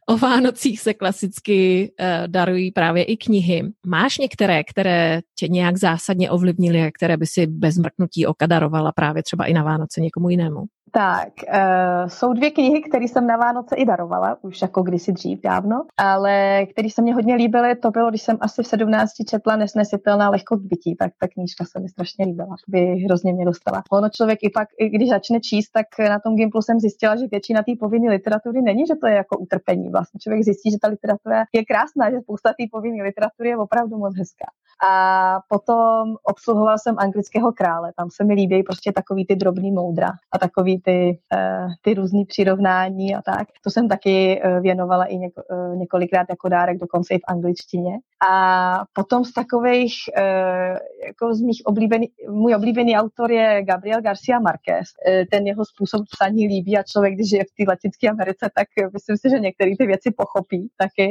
o 0.09 0.17
Vánocích 0.17 0.79
se 0.79 0.93
klasicky 0.93 1.91
uh, 1.99 2.27
darují 2.27 2.71
právě 2.71 3.03
i 3.03 3.17
knihy. 3.17 3.63
Máš 3.85 4.17
některé, 4.17 4.63
které 4.63 5.21
tě 5.39 5.47
nějak 5.47 5.77
zásadně 5.77 6.31
ovlivnily 6.31 6.83
a 6.83 6.91
které 6.91 7.17
by 7.17 7.25
si 7.25 7.47
bez 7.47 7.77
mrknutí 7.77 8.25
oka 8.25 8.45
darovala 8.45 8.91
právě 8.91 9.23
třeba 9.23 9.45
i 9.45 9.53
na 9.53 9.63
Vánoce 9.63 10.01
někomu 10.01 10.29
jinému? 10.29 10.63
Tak, 10.91 11.33
uh, 11.53 12.09
jsou 12.09 12.33
dvě 12.33 12.51
knihy, 12.51 12.81
které 12.81 13.05
jsem 13.05 13.27
na 13.27 13.37
Vánoce 13.37 13.75
i 13.75 13.85
darovala, 13.85 14.37
už 14.41 14.61
jako 14.61 14.81
kdysi 14.81 15.11
dřív 15.11 15.41
dávno, 15.41 15.85
ale 15.97 16.65
které 16.65 16.89
se 16.89 17.01
mě 17.01 17.13
hodně 17.13 17.35
líbily, 17.35 17.75
to 17.75 17.91
bylo, 17.91 18.09
když 18.09 18.21
jsem 18.21 18.37
asi 18.41 18.63
v 18.63 18.67
17 18.67 19.11
četla 19.29 19.55
Nesnesitelná 19.55 20.29
lehkost 20.29 20.63
bytí, 20.63 20.95
tak 20.95 21.11
ta 21.19 21.27
knížka 21.27 21.65
se 21.65 21.79
mi 21.79 21.89
strašně 21.89 22.25
líbila, 22.25 22.55
by 22.67 22.79
hrozně 22.79 23.33
mě 23.33 23.45
dostala. 23.45 23.83
Ono 23.91 24.09
člověk 24.09 24.39
i 24.41 24.49
pak, 24.49 24.67
i 24.79 24.89
když 24.89 25.09
začne 25.09 25.39
číst, 25.39 25.69
tak 25.71 25.85
na 26.09 26.19
tom 26.19 26.35
Gimplu 26.35 26.61
jsem 26.61 26.79
zjistila, 26.79 27.15
že 27.15 27.27
většina 27.31 27.63
té 27.63 27.71
povinné 27.79 28.11
literatury 28.11 28.61
není, 28.61 28.85
že 28.87 28.95
to 28.95 29.07
je 29.07 29.15
jako 29.15 29.37
utrpení. 29.37 29.89
Vlastně 29.89 30.19
člověk 30.19 30.43
zjistí, 30.43 30.71
že 30.71 30.77
ta 30.81 30.87
literatura 30.87 31.45
je 31.53 31.65
krásná, 31.65 32.11
že 32.11 32.21
spousta 32.21 32.49
té 32.49 32.65
povinné 32.71 33.03
literatury 33.03 33.49
je 33.49 33.57
opravdu 33.57 33.97
moc 33.97 34.17
hezká. 34.17 34.45
A 34.87 35.39
potom 35.49 36.15
obsluhoval 36.23 36.77
jsem 36.77 36.95
anglického 36.97 37.51
krále. 37.51 37.91
Tam 37.97 38.09
se 38.11 38.23
mi 38.23 38.33
líbí 38.33 38.63
prostě 38.63 38.91
takový 38.91 39.25
ty 39.25 39.35
drobný 39.35 39.71
moudra 39.71 40.09
a 40.31 40.39
takový 40.39 40.78
ty, 40.85 41.19
uh, 41.35 41.71
ty 41.81 41.93
různý 41.93 42.25
přirovnání 42.25 43.15
a 43.15 43.21
tak. 43.21 43.47
To 43.63 43.69
jsem 43.69 43.87
taky 43.87 44.41
uh, 44.45 44.61
věnovala 44.61 45.05
i 45.05 45.17
něko, 45.17 45.41
uh, 45.51 45.75
několikrát 45.75 46.25
jako 46.29 46.49
dárek, 46.49 46.77
dokonce 46.77 47.13
i 47.13 47.17
v 47.17 47.27
angličtině. 47.27 47.93
A 48.29 48.83
potom 48.93 49.25
z 49.25 49.33
takových, 49.33 49.93
jako 51.05 51.33
z 51.33 51.41
mých 51.41 51.61
oblíbený, 51.65 52.07
můj 52.29 52.55
oblíbený 52.55 52.97
autor 52.97 53.31
je 53.31 53.63
Gabriel 53.63 54.01
Garcia 54.01 54.39
Marquez. 54.39 54.87
Ten 55.31 55.47
jeho 55.47 55.65
způsob 55.65 56.01
psaní 56.11 56.47
líbí 56.47 56.77
a 56.77 56.83
člověk, 56.83 57.13
když 57.13 57.31
je 57.31 57.43
v 57.43 57.53
té 57.57 57.63
Latinské 57.67 58.09
Americe, 58.09 58.49
tak 58.55 58.67
myslím 58.93 59.17
si, 59.17 59.29
že 59.29 59.39
některé 59.39 59.71
ty 59.79 59.85
věci 59.87 60.11
pochopí 60.17 60.67
taky. 60.77 61.07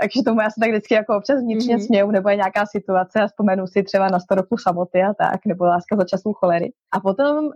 Takže 0.00 0.22
tomu 0.24 0.40
já 0.40 0.50
se 0.50 0.60
tak 0.60 0.70
vždycky 0.70 0.94
jako 0.94 1.16
občas 1.16 1.40
vnitřně 1.40 1.76
mm-hmm. 1.76 1.86
směju, 1.86 2.10
nebo 2.10 2.28
je 2.28 2.36
nějaká 2.36 2.66
situace 2.66 3.20
a 3.20 3.26
vzpomenu 3.26 3.66
si 3.66 3.82
třeba 3.82 4.08
na 4.08 4.20
100 4.20 4.34
roku 4.34 4.56
samoty 4.56 5.02
a 5.02 5.14
tak, 5.14 5.46
nebo 5.46 5.64
láska 5.64 5.96
za 5.96 6.04
časů 6.04 6.32
cholery. 6.32 6.72
A 6.92 7.00
potom 7.00 7.50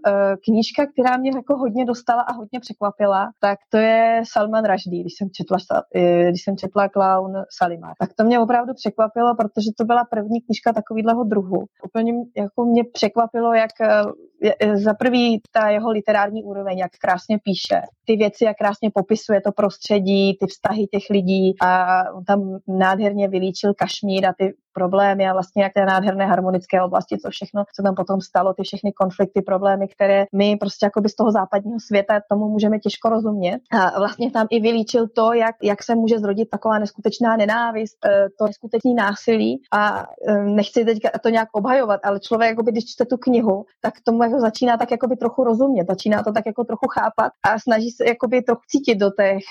knížka, 0.45 0.87
která 0.87 1.06
mě 1.17 1.31
jako 1.35 1.57
hodně 1.57 1.85
dostala 1.85 2.23
a 2.23 2.33
hodně 2.33 2.61
překvapila, 2.61 3.31
tak 3.41 3.59
to 3.69 3.77
je 3.79 4.23
Salman 4.33 4.65
Rushdie, 4.65 5.03
když 5.03 5.15
jsem 5.19 5.29
četla, 5.31 5.59
eh, 5.95 6.29
když 6.31 6.45
jsem 6.45 6.57
četla 6.57 6.89
Clown 6.89 7.33
Salima. 7.51 7.93
Tak 8.01 8.11
to 8.15 8.25
mě 8.25 8.41
opravdu 8.41 8.75
překvapilo, 8.75 9.35
protože 9.35 9.71
to 9.79 9.85
byla 9.85 10.05
první 10.05 10.41
knížka 10.41 10.73
takového 10.73 11.25
druhu. 11.25 11.65
Úplně 11.85 12.13
jako 12.37 12.65
mě 12.65 12.85
překvapilo, 12.93 13.55
jak 13.55 13.71
eh, 13.81 14.77
za 14.77 14.95
prvý 14.95 15.41
ta 15.53 15.69
jeho 15.69 15.91
literární 15.91 16.45
úroveň, 16.45 16.79
jak 16.79 16.91
krásně 17.01 17.39
píše, 17.45 17.81
ty 18.05 18.17
věci, 18.17 18.45
jak 18.45 18.57
krásně 18.57 18.91
popisuje 18.95 19.41
to 19.41 19.53
prostředí, 19.53 20.37
ty 20.41 20.47
vztahy 20.47 20.87
těch 20.87 21.03
lidí 21.11 21.55
a 21.63 22.03
on 22.13 22.25
tam 22.25 22.59
nádherně 22.69 23.29
vylíčil 23.29 23.75
Kašmír 23.75 24.27
a 24.27 24.35
ty 24.39 24.55
problémy 24.77 25.29
a 25.29 25.33
vlastně 25.33 25.63
jak 25.63 25.73
té 25.73 25.85
nádherné 25.85 26.27
harmonické 26.27 26.83
oblasti, 26.83 27.19
co 27.19 27.31
všechno 27.31 27.65
se 27.77 27.83
tam 27.83 27.95
potom 27.95 28.21
stalo, 28.21 28.55
ty 28.55 28.63
všechny 28.63 28.93
konflikty, 28.93 29.43
problémy, 29.43 29.89
které 29.89 30.25
my 30.33 30.57
prostě 30.57 30.87
jako 30.87 31.09
z 31.09 31.15
toho 31.15 31.33
západního 31.33 31.79
světa 31.81 32.21
tomu 32.31 32.49
můžeme 32.49 32.79
těžko 32.79 33.09
rozumět. 33.09 33.59
A 33.73 33.99
vlastně 33.99 34.31
tam 34.31 34.47
i 34.51 34.61
vylíčil 34.61 35.09
to, 35.09 35.33
jak, 35.33 35.57
jak 35.63 35.83
se 35.83 35.95
může 35.95 36.19
zrodit 36.19 36.51
taková 36.51 36.79
neskutečná 36.79 37.37
nenávist, 37.37 37.97
eh, 38.07 38.27
to 38.39 38.47
neskutečný 38.47 38.95
násilí 38.95 39.63
a 39.73 40.07
eh, 40.29 40.43
nechci 40.45 40.85
teď 40.85 40.99
to 41.23 41.29
nějak 41.29 41.49
obhajovat, 41.53 42.01
ale 42.05 42.21
člověk, 42.21 42.51
jakoby, 42.51 42.73
když 42.73 42.85
čte 42.93 43.05
tu 43.05 43.17
knihu, 43.17 43.65
tak 43.81 43.95
tomu 44.05 44.23
jako 44.23 44.41
začíná 44.41 44.77
tak 44.77 44.91
jakoby 44.91 45.17
trochu 45.17 45.45
rozumět, 45.45 45.87
začíná 45.89 46.23
to 46.23 46.33
tak 46.33 46.47
jako 46.47 46.65
trochu 46.65 46.87
chápat 46.89 47.33
a 47.47 47.59
snaží 47.59 47.91
se 47.91 48.05
jakoby 48.09 48.43
trochu 48.43 48.63
cítit 48.69 48.95
do 48.95 49.11
těch, 49.19 49.43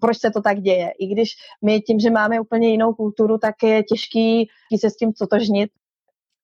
proč 0.00 0.18
se 0.18 0.30
to 0.30 0.40
tak 0.42 0.60
děje. 0.60 0.90
I 0.98 1.06
když 1.06 1.28
my 1.64 1.80
tím, 1.80 1.98
že 2.00 2.10
máme 2.10 2.40
úplně 2.40 2.68
jinou 2.68 2.92
kulturu, 2.92 3.38
tak 3.38 3.54
je 3.62 3.82
těžký 3.82 4.48
se 4.78 4.90
s 4.90 4.96
tím 4.96 5.12
totožnit. 5.12 5.70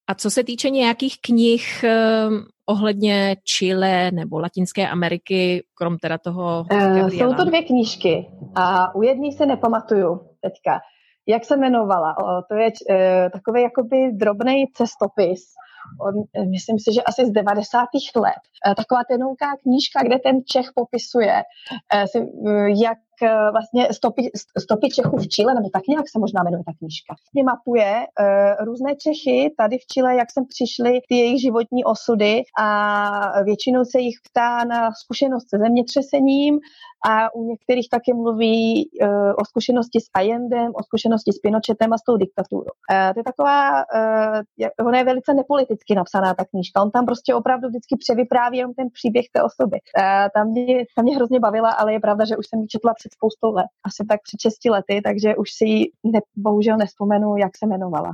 A 0.08 0.14
co 0.14 0.30
se 0.30 0.44
týče 0.44 0.70
nějakých 0.70 1.16
knih 1.20 1.84
eh, 1.84 2.28
ohledně 2.66 3.36
Chile 3.44 4.10
nebo 4.10 4.38
Latinské 4.38 4.88
Ameriky, 4.88 5.64
krom 5.74 5.98
teda 5.98 6.18
toho 6.18 6.64
uh, 6.72 7.08
Jsou 7.08 7.34
to 7.34 7.44
dvě 7.44 7.62
knížky 7.62 8.26
a 8.54 8.94
u 8.94 9.02
jedné 9.02 9.32
se 9.32 9.46
nepamatuju 9.46 10.20
teďka. 10.40 10.80
Jak 11.26 11.44
se 11.44 11.54
jmenovala? 11.54 12.18
O, 12.18 12.42
to 12.48 12.54
je 12.54 12.70
uh, 12.70 12.96
takový 13.32 13.62
jakoby 13.62 14.12
drobný 14.12 14.64
cestopis 14.74 15.40
od, 16.00 16.14
myslím 16.50 16.78
si, 16.78 16.94
že 16.94 17.02
asi 17.02 17.26
z 17.26 17.30
90. 17.30 17.80
let. 18.16 18.42
Taková 18.76 19.04
tenouká 19.08 19.56
knížka, 19.62 20.02
kde 20.02 20.18
ten 20.18 20.36
Čech 20.44 20.66
popisuje, 20.74 21.42
jak 22.82 22.98
Eh, 22.98 23.05
vlastně 23.52 23.88
stopy, 23.92 24.22
stopy 24.58 24.88
Čechů 24.88 25.16
v 25.16 25.28
Chile, 25.28 25.54
nebo 25.54 25.68
tak 25.70 25.82
nějak 25.88 26.08
se 26.08 26.18
možná 26.18 26.42
jmenuje 26.42 26.62
ta 26.66 26.72
knížka. 26.78 27.14
Mě 27.34 27.44
mapuje 27.44 28.06
uh, 28.06 28.64
různé 28.64 28.96
Čechy 28.96 29.54
tady 29.58 29.78
v 29.78 29.86
Chile, 29.86 30.16
jak 30.16 30.32
sem 30.32 30.44
přišli 30.46 31.00
ty 31.08 31.14
jejich 31.16 31.40
životní 31.40 31.84
osudy 31.84 32.42
a 32.60 33.42
většinou 33.42 33.84
se 33.84 34.00
jich 34.00 34.16
ptá 34.30 34.64
na 34.64 34.90
zkušenost 34.92 35.50
se 35.50 35.58
zemětřesením 35.58 36.58
a 37.08 37.34
u 37.34 37.44
některých 37.44 37.88
taky 37.88 38.14
mluví 38.14 38.90
uh, 39.02 39.08
o 39.38 39.44
zkušenosti 39.44 40.00
s 40.00 40.08
Allendem, 40.14 40.72
o 40.74 40.82
zkušenosti 40.82 41.32
s 41.32 41.38
Pinochetem 41.38 41.92
a 41.92 41.98
s 41.98 42.02
tou 42.02 42.16
diktaturou. 42.16 42.60
Uh, 42.92 43.12
to 43.12 43.20
je 43.20 43.24
taková, 43.24 43.84
uh, 44.78 44.86
ona 44.88 44.98
je 44.98 45.04
velice 45.04 45.34
nepoliticky 45.34 45.94
napsaná 45.94 46.34
ta 46.34 46.44
knížka, 46.44 46.82
on 46.82 46.90
tam 46.90 47.06
prostě 47.06 47.34
opravdu 47.34 47.68
vždycky 47.68 47.96
převypráví 47.96 48.58
jenom 48.58 48.74
ten 48.74 48.88
příběh 48.92 49.26
té 49.32 49.42
osoby. 49.42 49.78
Uh, 49.98 50.28
tam, 50.34 50.48
mě, 50.48 50.84
tam 50.96 51.04
mě 51.04 51.16
hrozně 51.16 51.40
bavila, 51.40 51.70
ale 51.70 51.92
je 51.92 52.00
pravda, 52.00 52.24
že 52.24 52.36
už 52.36 52.46
jsem 52.48 52.60
ji 52.60 52.66
četla 52.66 52.94
před 53.06 53.14
spoustou 53.14 53.54
let, 53.54 53.66
asi 53.84 54.04
tak 54.08 54.20
před 54.22 54.40
6 54.40 54.64
lety, 54.70 55.00
takže 55.04 55.36
už 55.36 55.48
si 55.52 55.64
ji 55.64 55.84
ne, 56.04 56.20
bohužel 56.36 56.76
nespomenu, 56.76 57.36
jak 57.36 57.56
se 57.56 57.66
jmenovala. 57.66 58.12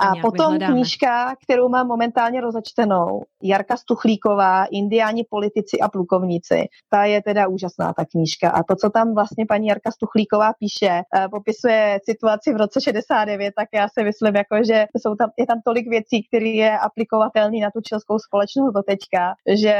A 0.00 0.16
potom 0.22 0.46
vyhledáme. 0.46 0.72
knížka, 0.72 1.34
kterou 1.44 1.68
mám 1.68 1.86
momentálně 1.86 2.40
rozačtenou, 2.40 3.22
Jarka 3.42 3.76
Stuchlíková, 3.76 4.64
Indiáni, 4.64 5.24
politici 5.30 5.80
a 5.80 5.88
plukovníci. 5.88 6.68
Ta 6.90 7.04
je 7.04 7.22
teda 7.22 7.48
úžasná, 7.48 7.92
ta 7.92 8.04
knížka. 8.04 8.50
A 8.50 8.62
to, 8.62 8.76
co 8.76 8.90
tam 8.90 9.14
vlastně 9.14 9.46
paní 9.46 9.66
Jarka 9.66 9.90
Stuchlíková 9.90 10.52
píše, 10.58 11.02
eh, 11.16 11.28
popisuje 11.30 11.98
situaci 12.04 12.52
v 12.52 12.56
roce 12.56 12.80
69, 12.80 13.52
tak 13.56 13.68
já 13.74 13.88
si 13.88 14.04
myslím, 14.04 14.36
jako, 14.36 14.64
že 14.64 14.86
jsou 14.96 15.14
tam, 15.14 15.30
je 15.38 15.46
tam 15.46 15.60
tolik 15.64 15.88
věcí, 15.88 16.26
které 16.28 16.48
je 16.48 16.78
aplikovatelný 16.78 17.60
na 17.60 17.70
tu 17.70 17.80
českou 17.80 18.18
společnost 18.18 18.74
do 18.74 18.82
teďka, 18.82 19.34
že 19.56 19.74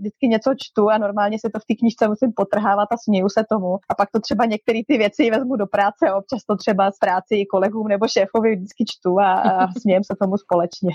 vždycky 0.00 0.28
něco 0.28 0.50
čtu 0.58 0.90
a 0.90 0.98
normálně 0.98 1.38
se 1.38 1.50
to 1.50 1.58
v 1.58 1.64
té 1.64 1.74
knížce 1.74 2.08
musím 2.08 2.32
potrhávat 2.32 2.88
a 2.92 2.96
směju 2.96 3.28
se 3.28 3.44
tomu. 3.50 3.78
A 3.90 3.94
pak 3.94 4.08
to 4.10 4.20
třeba 4.20 4.44
některé 4.44 4.80
ty 4.88 4.98
věci 4.98 5.30
vezmu 5.30 5.56
do 5.56 5.66
práce 5.66 6.08
a 6.08 6.16
občas 6.16 6.44
to 6.44 6.56
třeba 6.56 6.90
z 6.90 6.98
práci 6.98 7.34
i 7.34 7.46
kolegům 7.46 7.88
nebo 7.88 8.08
šéfovi 8.08 8.56
vždycky 8.56 8.84
čtu 8.84 9.20
a, 9.20 9.32
a 9.32 9.63
smějem 9.78 10.04
se 10.04 10.14
tomu 10.20 10.36
společně. 10.36 10.90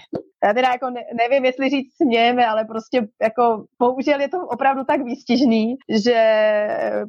Já 0.45 0.53
teda 0.53 0.67
jako 0.71 0.89
ne, 0.89 1.01
nevím, 1.17 1.45
jestli 1.45 1.69
říct 1.69 1.95
smějeme, 1.95 2.47
ale 2.47 2.65
prostě 2.65 3.07
jako 3.21 3.65
bohužel 3.79 4.21
je 4.21 4.29
to 4.29 4.37
opravdu 4.47 4.83
tak 4.83 5.01
výstižný, 5.01 5.75
že 5.89 6.17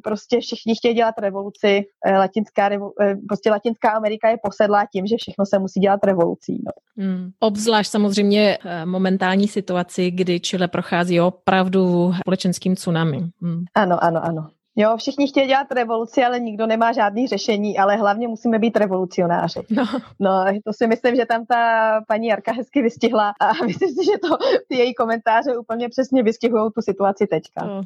prostě 0.03 0.39
všichni 0.39 0.75
chtějí 0.75 0.93
dělat 0.93 1.15
revoluci. 1.17 1.81
Eh, 2.05 2.17
latinská, 2.17 2.69
revo, 2.69 2.91
eh, 3.01 3.15
prostě 3.27 3.51
Latinská 3.51 3.91
Amerika 3.91 4.29
je 4.29 4.37
posedlá 4.43 4.85
tím, 4.93 5.07
že 5.07 5.15
všechno 5.17 5.45
se 5.45 5.59
musí 5.59 5.79
dělat 5.79 5.99
revolucí. 6.03 6.63
No. 6.65 6.71
Hmm. 7.05 7.29
Obzvlášť 7.39 7.91
samozřejmě 7.91 8.57
eh, 8.65 8.85
momentální 8.85 9.47
situaci, 9.47 10.11
kdy 10.11 10.39
Chile 10.39 10.67
prochází 10.67 11.21
opravdu 11.21 12.13
společenským 12.21 12.75
tsunami. 12.75 13.17
Hmm. 13.41 13.63
Ano, 13.75 14.03
ano, 14.03 14.25
ano. 14.25 14.49
Jo, 14.75 14.97
všichni 14.97 15.27
chtějí 15.27 15.47
dělat 15.47 15.71
revoluci, 15.71 16.23
ale 16.23 16.39
nikdo 16.39 16.67
nemá 16.67 16.91
žádný 16.91 17.27
řešení, 17.27 17.77
ale 17.77 17.95
hlavně 17.95 18.27
musíme 18.27 18.59
být 18.59 18.77
revolucionáři. 18.77 19.59
No. 19.69 19.85
no, 20.19 20.45
to 20.65 20.73
si 20.73 20.87
myslím, 20.87 21.15
že 21.15 21.25
tam 21.25 21.45
ta 21.45 22.01
paní 22.07 22.27
Jarka 22.27 22.53
hezky 22.53 22.81
vystihla 22.81 23.33
a 23.39 23.53
myslím 23.65 23.89
si, 23.89 24.05
že 24.05 24.17
to 24.21 24.37
ty 24.67 24.75
její 24.75 24.93
komentáře 24.93 25.57
úplně 25.57 25.89
přesně 25.89 26.23
vystihují 26.23 26.71
tu 26.75 26.81
situaci 26.81 27.27
teďka. 27.27 27.61
To, 27.65 27.83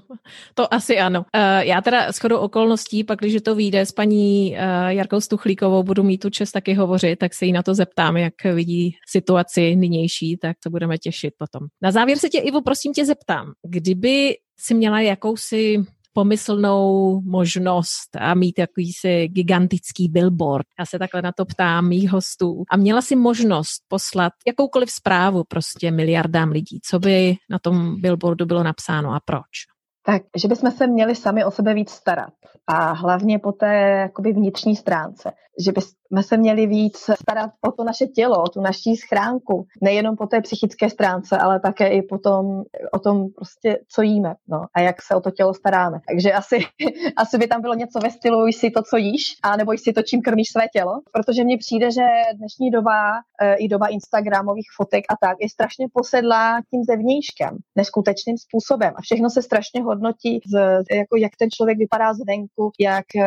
to 0.54 0.74
asi 0.74 1.00
ano. 1.00 1.20
Uh, 1.20 1.42
já 1.60 1.82
teda 1.82 2.12
shodou 2.12 2.38
okolností, 2.38 3.04
pak 3.04 3.20
když 3.20 3.42
to 3.42 3.56
vyjde 3.56 3.86
s 3.86 3.92
paní 3.92 4.52
uh, 4.52 4.88
Jarkou 4.88 5.22
Stuchlíkovou, 5.22 5.84
budu 5.84 6.04
mít 6.04 6.18
tu 6.18 6.30
čest 6.30 6.52
taky 6.52 6.74
hovořit, 6.74 7.20
tak 7.20 7.34
se 7.34 7.46
jí 7.46 7.52
na 7.52 7.64
to 7.64 7.74
zeptám, 7.74 8.18
jak 8.18 8.44
vidí 8.44 8.96
situaci 9.08 9.76
nynější, 9.76 10.38
tak 10.38 10.58
to 10.64 10.70
budeme 10.70 10.98
těšit 10.98 11.34
potom. 11.38 11.68
Na 11.82 11.92
závěr 11.92 12.18
se 12.18 12.30
tě, 12.30 12.40
Ivo, 12.40 12.62
prosím 12.62 12.94
tě 12.94 13.06
zeptám, 13.06 13.52
kdyby 13.68 14.36
si 14.60 14.74
měla 14.74 15.00
jakousi 15.00 15.86
pomyslnou 16.16 17.22
možnost 17.22 18.16
a 18.20 18.34
mít 18.34 18.60
jakýsi 18.60 19.28
gigantický 19.28 20.10
billboard. 20.10 20.66
Já 20.80 20.86
se 20.86 21.00
takhle 21.00 21.22
na 21.22 21.32
to 21.32 21.46
ptám 21.46 21.88
mých 21.88 22.12
hostů. 22.12 22.64
A 22.72 22.78
měla 22.78 23.02
si 23.02 23.16
možnost 23.16 23.84
poslat 23.88 24.34
jakoukoliv 24.48 24.92
zprávu 24.92 25.44
prostě 25.48 25.92
miliardám 25.92 26.52
lidí. 26.52 26.80
Co 26.84 27.00
by 27.00 27.36
na 27.50 27.60
tom 27.60 28.02
billboardu 28.02 28.46
bylo 28.46 28.64
napsáno 28.64 29.14
a 29.14 29.20
proč? 29.26 29.76
Tak, 30.06 30.22
že 30.38 30.48
bychom 30.48 30.72
se 30.72 30.88
měli 30.88 31.16
sami 31.16 31.46
o 31.46 31.52
sebe 31.52 31.74
víc 31.74 31.90
starat 31.90 32.34
a 32.68 32.92
hlavně 32.92 33.40
po 33.40 33.52
té 33.52 33.76
jakoby 33.78 34.34
vnitřní 34.34 34.76
stránce. 34.76 35.32
Že, 35.60 35.72
by, 35.72 35.82
jsme 35.82 36.24
se 36.24 36.38
měli 36.38 36.68
víc 36.68 36.98
starat 36.98 37.52
o 37.68 37.72
to 37.72 37.84
naše 37.84 38.06
tělo, 38.06 38.44
o 38.44 38.50
tu 38.50 38.62
naší 38.62 38.96
schránku. 38.96 39.68
Nejenom 39.82 40.16
po 40.16 40.28
té 40.28 40.42
psychické 40.42 40.90
stránce, 40.90 41.38
ale 41.38 41.60
také 41.60 41.88
i 41.88 42.02
potom 42.02 42.64
o 42.94 43.00
tom 43.00 43.28
prostě, 43.36 43.80
co 43.88 44.02
jíme 44.02 44.36
no, 44.48 44.66
a 44.74 44.82
jak 44.82 45.02
se 45.02 45.16
o 45.16 45.22
to 45.22 45.32
tělo 45.32 45.54
staráme. 45.54 46.00
Takže 46.08 46.34
asi, 46.34 46.60
asi 47.18 47.38
by 47.38 47.48
tam 47.48 47.62
bylo 47.62 47.74
něco 47.74 48.00
ve 48.00 48.12
stylu, 48.12 48.48
si 48.48 48.72
to, 48.72 48.82
co 48.90 48.98
jíš, 48.98 49.22
a 49.44 49.58
nebo 49.58 49.78
si 49.78 49.94
to, 49.94 50.02
čím 50.02 50.22
krmíš 50.22 50.48
své 50.52 50.68
tělo. 50.74 50.92
Protože 51.12 51.44
mně 51.44 51.58
přijde, 51.58 51.92
že 51.92 52.06
dnešní 52.36 52.72
doba, 52.72 53.12
e, 53.42 53.56
i 53.56 53.68
doba 53.68 53.88
Instagramových 53.88 54.70
fotek 54.78 55.04
a 55.10 55.16
tak, 55.22 55.38
je 55.40 55.50
strašně 55.50 55.88
posedlá 55.94 56.62
tím 56.70 56.84
zevnějškem, 56.84 57.58
neskutečným 57.76 58.38
způsobem. 58.38 58.94
A 58.96 59.02
všechno 59.02 59.30
se 59.30 59.42
strašně 59.42 59.84
hodnotí, 59.84 60.40
z, 60.46 60.56
jako 60.92 61.18
jak 61.18 61.32
ten 61.40 61.50
člověk 61.56 61.78
vypadá 61.78 62.14
zvenku, 62.14 62.72
jak, 62.80 63.06
e, 63.16 63.22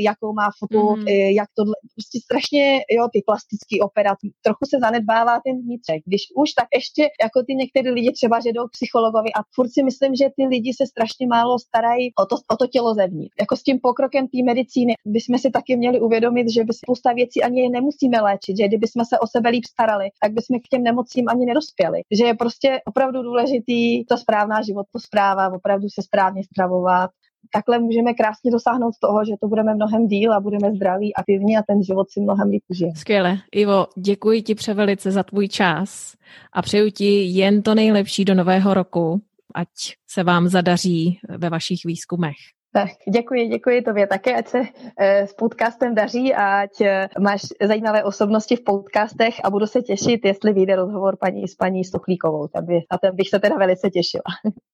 jakou 0.00 0.32
má 0.32 0.48
fotu, 0.58 0.96
mm. 0.96 1.08
jak 1.08 1.48
tohle, 1.70 1.76
prostě 1.96 2.18
strašně, 2.26 2.64
jo, 2.96 3.04
ty 3.14 3.18
plastické 3.28 3.76
operace, 3.88 4.26
trochu 4.46 4.64
se 4.70 4.76
zanedbává 4.84 5.34
ten 5.46 5.54
vnitřek. 5.64 6.00
Když 6.08 6.22
už, 6.42 6.48
tak 6.60 6.68
ještě 6.80 7.02
jako 7.24 7.38
ty 7.46 7.52
některé 7.62 7.90
lidi 7.98 8.10
třeba, 8.18 8.36
že 8.40 8.52
jdou 8.52 8.66
k 8.66 8.76
psychologovi 8.76 9.30
a 9.38 9.40
furt 9.54 9.70
si 9.76 9.82
myslím, 9.88 10.12
že 10.20 10.26
ty 10.36 10.42
lidi 10.54 10.70
se 10.74 10.84
strašně 10.92 11.26
málo 11.26 11.58
starají 11.58 12.06
o 12.22 12.24
to, 12.30 12.36
o 12.52 12.56
to 12.60 12.66
tělo 12.66 12.94
zevnitř. 12.94 13.34
Jako 13.40 13.54
s 13.56 13.62
tím 13.62 13.78
pokrokem 13.86 14.24
té 14.32 14.38
medicíny 14.50 14.92
bychom 15.16 15.38
si 15.38 15.50
taky 15.50 15.76
měli 15.76 16.00
uvědomit, 16.00 16.46
že 16.54 16.64
by 16.64 16.72
spousta 16.72 17.12
věcí 17.12 17.42
ani 17.42 17.68
nemusíme 17.68 18.18
léčit, 18.20 18.56
že 18.58 18.68
kdyby 18.68 18.86
jsme 18.86 19.04
se 19.10 19.18
o 19.18 19.26
sebe 19.26 19.48
líp 19.50 19.64
starali, 19.64 20.06
tak 20.22 20.30
bychom 20.32 20.54
k 20.60 20.68
těm 20.70 20.82
nemocím 20.82 21.24
ani 21.28 21.46
nedospěli. 21.46 21.98
Že 22.18 22.24
je 22.24 22.34
prostě 22.34 22.68
opravdu 22.90 23.22
důležitý 23.22 24.04
ta 24.04 24.16
správná 24.16 24.62
životospráva, 24.62 25.54
opravdu 25.54 25.86
se 25.88 26.02
správně 26.02 26.42
stravovat, 26.44 27.10
takhle 27.52 27.78
můžeme 27.78 28.14
krásně 28.14 28.50
dosáhnout 28.50 28.94
toho, 29.00 29.24
že 29.24 29.32
to 29.40 29.48
budeme 29.48 29.74
mnohem 29.74 30.06
díl 30.06 30.32
a 30.32 30.40
budeme 30.40 30.74
zdraví, 30.74 31.14
aktivní 31.14 31.56
a 31.56 31.62
ten 31.62 31.82
život 31.82 32.10
si 32.10 32.20
mnohem 32.20 32.48
líp 32.48 32.62
užije. 32.68 32.92
Skvěle. 32.96 33.38
Ivo, 33.52 33.86
děkuji 33.98 34.42
ti 34.42 34.54
převelice 34.54 35.10
za 35.10 35.22
tvůj 35.22 35.48
čas 35.48 36.14
a 36.52 36.62
přeju 36.62 36.90
ti 36.90 37.22
jen 37.22 37.62
to 37.62 37.74
nejlepší 37.74 38.24
do 38.24 38.34
nového 38.34 38.74
roku, 38.74 39.20
ať 39.54 39.68
se 40.10 40.24
vám 40.24 40.48
zadaří 40.48 41.18
ve 41.38 41.50
vašich 41.50 41.80
výzkumech. 41.84 42.36
Tak, 42.72 42.88
děkuji, 43.12 43.48
děkuji 43.48 43.82
tobě 43.82 44.06
také, 44.06 44.36
ať 44.36 44.48
se 44.48 44.62
e, 44.98 45.26
s 45.26 45.32
podcastem 45.32 45.94
daří 45.94 46.34
a 46.34 46.60
ať 46.60 46.80
e, 46.80 47.08
máš 47.20 47.42
zajímavé 47.62 48.04
osobnosti 48.04 48.56
v 48.56 48.64
podcastech 48.64 49.34
a 49.44 49.50
budu 49.50 49.66
se 49.66 49.82
těšit, 49.82 50.20
jestli 50.24 50.52
vyjde 50.52 50.76
rozhovor 50.76 51.16
paní 51.16 51.48
s 51.48 51.54
paní 51.54 51.84
Stuchlíkovou. 51.84 52.48
Tam 52.48 52.66
by, 52.66 52.80
a 52.90 52.98
ten 52.98 53.16
bych 53.16 53.28
se 53.28 53.38
teda 53.38 53.56
velice 53.56 53.90
těšila. 53.90 54.22